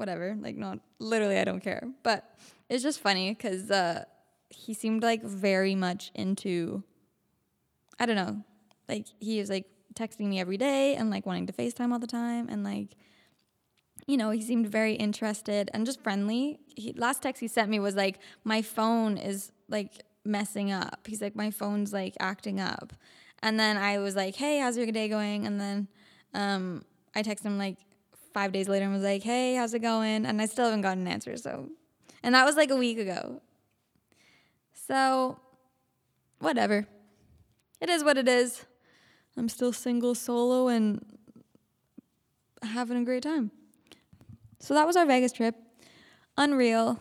whatever. 0.00 0.36
Like, 0.40 0.56
not 0.56 0.80
literally, 0.98 1.38
I 1.38 1.44
don't 1.44 1.60
care. 1.60 1.88
But 2.02 2.28
it's 2.68 2.82
just 2.82 3.00
funny 3.00 3.30
because 3.30 3.70
uh, 3.70 4.04
he 4.48 4.74
seemed 4.74 5.02
like 5.02 5.22
very 5.22 5.74
much 5.74 6.10
into, 6.14 6.82
I 7.98 8.06
don't 8.06 8.16
know, 8.16 8.42
like 8.88 9.06
he 9.20 9.38
was 9.38 9.48
like 9.48 9.66
texting 9.94 10.26
me 10.26 10.40
every 10.40 10.56
day 10.56 10.96
and 10.96 11.10
like 11.10 11.26
wanting 11.26 11.46
to 11.46 11.52
FaceTime 11.52 11.92
all 11.92 11.98
the 11.98 12.06
time 12.06 12.48
and 12.48 12.64
like, 12.64 12.96
you 14.06 14.16
know, 14.16 14.30
he 14.30 14.40
seemed 14.40 14.66
very 14.66 14.94
interested 14.94 15.70
and 15.72 15.86
just 15.86 16.02
friendly. 16.02 16.58
He, 16.76 16.92
last 16.94 17.22
text 17.22 17.40
he 17.40 17.48
sent 17.48 17.70
me 17.70 17.78
was 17.78 17.94
like, 17.94 18.18
my 18.42 18.62
phone 18.62 19.16
is 19.16 19.52
like 19.68 20.02
messing 20.24 20.72
up. 20.72 21.06
He's 21.06 21.22
like, 21.22 21.36
my 21.36 21.50
phone's 21.50 21.92
like 21.92 22.14
acting 22.18 22.60
up. 22.60 22.92
And 23.42 23.58
then 23.58 23.76
I 23.76 23.98
was 23.98 24.16
like, 24.16 24.36
hey, 24.36 24.58
how's 24.58 24.76
your 24.76 24.86
day 24.90 25.08
going? 25.08 25.46
And 25.46 25.60
then 25.60 25.88
um, 26.34 26.84
I 27.14 27.22
texted 27.22 27.44
him 27.44 27.58
like 27.58 27.78
five 28.32 28.52
days 28.52 28.68
later 28.68 28.84
and 28.84 28.94
was 28.94 29.02
like, 29.02 29.22
hey, 29.22 29.54
how's 29.54 29.74
it 29.74 29.80
going? 29.80 30.26
And 30.26 30.40
I 30.40 30.46
still 30.46 30.66
haven't 30.66 30.82
gotten 30.82 31.06
an 31.06 31.12
answer. 31.12 31.36
So, 31.36 31.68
and 32.22 32.34
that 32.34 32.44
was 32.44 32.56
like 32.56 32.70
a 32.70 32.76
week 32.76 32.98
ago. 32.98 33.40
So, 34.72 35.38
whatever. 36.38 36.86
It 37.80 37.88
is 37.88 38.04
what 38.04 38.18
it 38.18 38.28
is. 38.28 38.64
I'm 39.36 39.48
still 39.48 39.72
single, 39.72 40.14
solo, 40.14 40.68
and 40.68 41.04
having 42.62 42.98
a 42.98 43.04
great 43.04 43.22
time. 43.22 43.50
So 44.58 44.74
that 44.74 44.86
was 44.86 44.96
our 44.96 45.06
Vegas 45.06 45.32
trip. 45.32 45.54
Unreal. 46.36 46.98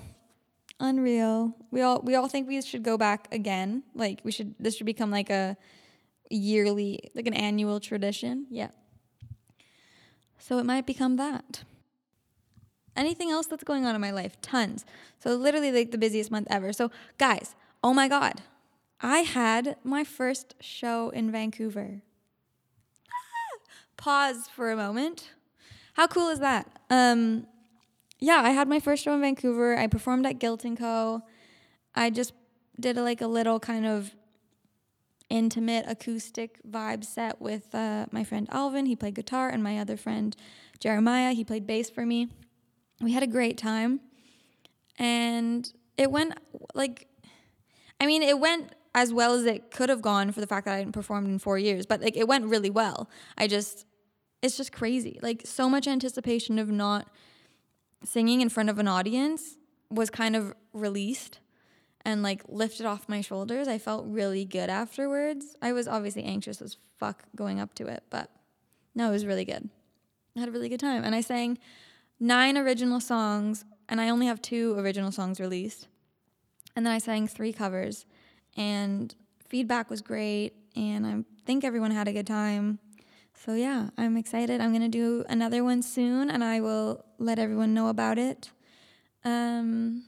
Unreal. 0.79 1.53
We 1.71 1.81
all 1.81 2.01
we 2.01 2.15
all 2.15 2.27
think 2.29 2.47
we 2.47 2.61
should 2.61 2.83
go 2.83 2.97
back 2.97 3.27
again. 3.33 3.83
Like 3.93 4.21
we 4.23 4.31
should 4.31 4.55
this 4.59 4.77
should 4.77 4.85
become 4.85 5.11
like 5.11 5.29
a 5.29 5.57
yearly 6.29 7.11
like 7.15 7.27
an 7.27 7.33
annual 7.33 7.79
tradition. 7.79 8.45
Yeah. 8.49 8.69
So 10.39 10.57
it 10.57 10.65
might 10.65 10.85
become 10.85 11.17
that. 11.17 11.63
Anything 12.95 13.29
else 13.29 13.45
that's 13.45 13.63
going 13.63 13.85
on 13.85 13.93
in 13.93 14.01
my 14.01 14.11
life? 14.11 14.39
Tons. 14.41 14.85
So 15.19 15.35
literally 15.35 15.71
like 15.71 15.91
the 15.91 15.97
busiest 15.97 16.31
month 16.31 16.47
ever. 16.49 16.73
So 16.73 16.91
guys, 17.17 17.55
oh 17.83 17.93
my 17.93 18.07
god. 18.07 18.41
I 19.01 19.19
had 19.19 19.77
my 19.83 20.03
first 20.03 20.55
show 20.59 21.09
in 21.09 21.31
Vancouver. 21.31 22.01
Pause 23.97 24.49
for 24.53 24.71
a 24.71 24.75
moment. 24.75 25.31
How 25.93 26.07
cool 26.07 26.29
is 26.29 26.39
that? 26.39 26.67
Um, 26.89 27.47
yeah, 28.19 28.41
I 28.43 28.51
had 28.51 28.67
my 28.67 28.79
first 28.79 29.03
show 29.03 29.13
in 29.13 29.21
Vancouver. 29.21 29.77
I 29.77 29.87
performed 29.87 30.25
at 30.25 30.39
Guilt 30.39 30.65
Co. 30.77 31.21
I 31.95 32.09
just 32.09 32.33
did 32.79 32.97
a, 32.97 33.03
like 33.03 33.21
a 33.21 33.27
little 33.27 33.59
kind 33.59 33.85
of 33.85 34.13
intimate 35.29 35.85
acoustic 35.87 36.59
vibe 36.69 37.05
set 37.05 37.39
with 37.39 37.73
uh, 37.73 38.05
my 38.11 38.23
friend 38.23 38.47
Alvin. 38.51 38.85
He 38.85 38.95
played 38.95 39.15
guitar, 39.15 39.49
and 39.49 39.63
my 39.63 39.77
other 39.77 39.97
friend 39.97 40.35
Jeremiah. 40.79 41.33
He 41.33 41.43
played 41.43 41.67
bass 41.67 41.89
for 41.89 42.05
me. 42.05 42.29
We 43.01 43.13
had 43.13 43.23
a 43.23 43.27
great 43.27 43.57
time, 43.57 44.01
and 44.97 45.71
it 45.97 46.11
went 46.11 46.37
like, 46.73 47.07
I 47.99 48.05
mean, 48.05 48.23
it 48.23 48.39
went 48.39 48.73
as 48.95 49.13
well 49.13 49.33
as 49.33 49.45
it 49.45 49.71
could 49.71 49.89
have 49.89 50.01
gone 50.01 50.31
for 50.31 50.41
the 50.41 50.47
fact 50.47 50.65
that 50.65 50.73
I 50.73 50.77
hadn't 50.77 50.93
performed 50.93 51.27
in 51.27 51.39
four 51.39 51.57
years. 51.57 51.85
But 51.85 52.01
like, 52.01 52.17
it 52.17 52.27
went 52.27 52.45
really 52.45 52.69
well. 52.69 53.09
I 53.37 53.47
just, 53.47 53.85
it's 54.41 54.57
just 54.57 54.71
crazy. 54.71 55.19
Like, 55.21 55.43
so 55.45 55.69
much 55.69 55.87
anticipation 55.87 56.57
of 56.57 56.69
not 56.69 57.07
singing 58.03 58.41
in 58.41 58.49
front 58.49 58.69
of 58.69 58.79
an 58.79 58.87
audience 58.87 59.57
was 59.91 60.09
kind 60.09 60.35
of 60.35 60.53
released 60.73 61.39
and 62.05 62.23
like 62.23 62.43
lifted 62.47 62.85
off 62.85 63.09
my 63.09 63.21
shoulders. 63.21 63.67
I 63.67 63.77
felt 63.77 64.05
really 64.07 64.45
good 64.45 64.69
afterwards. 64.69 65.55
I 65.61 65.73
was 65.73 65.87
obviously 65.87 66.23
anxious 66.23 66.61
as 66.61 66.77
fuck 66.97 67.23
going 67.35 67.59
up 67.59 67.73
to 67.75 67.87
it, 67.87 68.03
but 68.09 68.29
no, 68.95 69.09
it 69.09 69.11
was 69.11 69.25
really 69.25 69.45
good. 69.45 69.69
I 70.35 70.39
had 70.39 70.49
a 70.49 70.51
really 70.51 70.69
good 70.69 70.79
time. 70.79 71.03
And 71.03 71.15
I 71.15 71.21
sang 71.21 71.57
nine 72.19 72.57
original 72.57 72.99
songs, 72.99 73.65
and 73.87 73.99
I 73.99 74.09
only 74.09 74.27
have 74.27 74.41
two 74.41 74.77
original 74.77 75.11
songs 75.11 75.39
released. 75.39 75.87
And 76.75 76.85
then 76.85 76.93
I 76.93 76.99
sang 76.99 77.27
three 77.27 77.53
covers, 77.53 78.05
and 78.55 79.13
feedback 79.47 79.89
was 79.89 80.01
great, 80.01 80.53
and 80.75 81.05
I 81.05 81.23
think 81.45 81.63
everyone 81.63 81.91
had 81.91 82.07
a 82.07 82.13
good 82.13 82.27
time. 82.27 82.79
So 83.33 83.53
yeah, 83.53 83.89
I'm 83.97 84.17
excited. 84.17 84.61
I'm 84.61 84.73
gonna 84.73 84.89
do 84.89 85.23
another 85.29 85.63
one 85.63 85.81
soon, 85.81 86.29
and 86.29 86.43
I 86.43 86.59
will 86.59 87.05
let 87.17 87.39
everyone 87.39 87.73
know 87.73 87.87
about 87.87 88.17
it. 88.17 88.51
Um, 89.23 90.03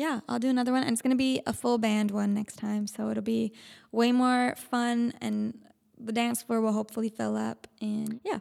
yeah, 0.00 0.20
I'll 0.30 0.38
do 0.38 0.48
another 0.48 0.72
one, 0.72 0.82
and 0.82 0.92
it's 0.92 1.02
gonna 1.02 1.14
be 1.14 1.42
a 1.46 1.52
full 1.52 1.76
band 1.76 2.10
one 2.10 2.32
next 2.32 2.56
time. 2.56 2.86
So 2.86 3.10
it'll 3.10 3.22
be 3.22 3.52
way 3.92 4.12
more 4.12 4.54
fun, 4.56 5.12
and 5.20 5.58
the 5.98 6.10
dance 6.10 6.42
floor 6.42 6.62
will 6.62 6.72
hopefully 6.72 7.10
fill 7.10 7.36
up. 7.36 7.66
And 7.82 8.18
yeah, 8.24 8.38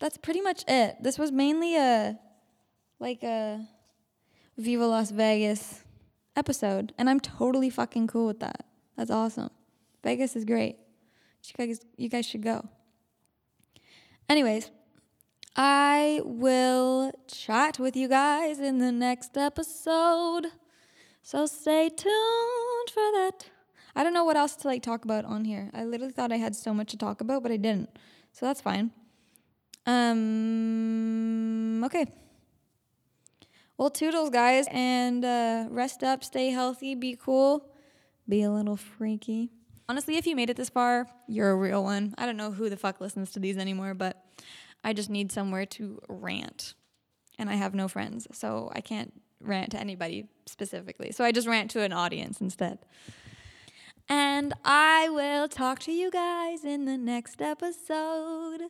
that's 0.00 0.16
pretty 0.16 0.40
much 0.40 0.64
it. 0.66 0.96
This 1.00 1.16
was 1.16 1.30
mainly 1.30 1.76
a 1.76 2.18
like 2.98 3.22
a 3.22 3.68
Viva 4.56 4.84
Las 4.84 5.12
Vegas 5.12 5.84
episode, 6.34 6.92
and 6.98 7.08
I'm 7.08 7.20
totally 7.20 7.70
fucking 7.70 8.08
cool 8.08 8.26
with 8.26 8.40
that. 8.40 8.66
That's 8.96 9.12
awesome. 9.12 9.50
Vegas 10.02 10.34
is 10.34 10.44
great. 10.44 10.76
You 11.44 11.66
guys, 11.66 11.80
you 11.96 12.08
guys 12.08 12.26
should 12.26 12.42
go. 12.42 12.68
Anyways, 14.28 14.72
I 15.60 16.20
will 16.24 17.10
chat 17.26 17.80
with 17.80 17.96
you 17.96 18.06
guys 18.06 18.60
in 18.60 18.78
the 18.78 18.92
next 18.92 19.36
episode. 19.36 20.46
So 21.20 21.46
stay 21.46 21.88
tuned 21.88 22.90
for 22.94 23.02
that. 23.18 23.46
I 23.96 24.04
don't 24.04 24.14
know 24.14 24.22
what 24.22 24.36
else 24.36 24.54
to 24.54 24.68
like 24.68 24.84
talk 24.84 25.04
about 25.04 25.24
on 25.24 25.44
here. 25.44 25.72
I 25.74 25.82
literally 25.84 26.12
thought 26.12 26.30
I 26.30 26.36
had 26.36 26.54
so 26.54 26.72
much 26.72 26.92
to 26.92 26.96
talk 26.96 27.20
about, 27.20 27.42
but 27.42 27.50
I 27.50 27.56
didn't. 27.56 27.90
So 28.30 28.46
that's 28.46 28.60
fine. 28.60 28.92
Um 29.84 31.82
okay. 31.82 32.06
Well, 33.76 33.90
toodles 33.90 34.30
guys 34.30 34.66
and 34.70 35.24
uh, 35.24 35.66
rest 35.70 36.04
up, 36.04 36.22
stay 36.22 36.50
healthy, 36.50 36.94
be 36.94 37.16
cool, 37.20 37.68
be 38.28 38.42
a 38.42 38.50
little 38.50 38.76
freaky. 38.76 39.50
Honestly, 39.88 40.18
if 40.18 40.26
you 40.26 40.36
made 40.36 40.50
it 40.50 40.56
this 40.56 40.68
far, 40.68 41.08
you're 41.26 41.50
a 41.50 41.56
real 41.56 41.82
one. 41.82 42.14
I 42.16 42.26
don't 42.26 42.36
know 42.36 42.52
who 42.52 42.70
the 42.70 42.76
fuck 42.76 43.00
listens 43.00 43.32
to 43.32 43.40
these 43.40 43.56
anymore, 43.56 43.94
but 43.94 44.22
I 44.84 44.92
just 44.92 45.10
need 45.10 45.32
somewhere 45.32 45.66
to 45.66 46.00
rant. 46.08 46.74
And 47.38 47.48
I 47.48 47.54
have 47.54 47.74
no 47.74 47.88
friends, 47.88 48.26
so 48.32 48.70
I 48.74 48.80
can't 48.80 49.12
rant 49.40 49.70
to 49.70 49.78
anybody 49.78 50.26
specifically. 50.46 51.12
So 51.12 51.24
I 51.24 51.32
just 51.32 51.46
rant 51.46 51.70
to 51.72 51.82
an 51.82 51.92
audience 51.92 52.40
instead. 52.40 52.78
And 54.08 54.54
I 54.64 55.08
will 55.10 55.48
talk 55.48 55.78
to 55.80 55.92
you 55.92 56.10
guys 56.10 56.64
in 56.64 56.86
the 56.86 56.96
next 56.96 57.42
episode. 57.42 58.62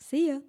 See 0.00 0.28
ya. 0.28 0.40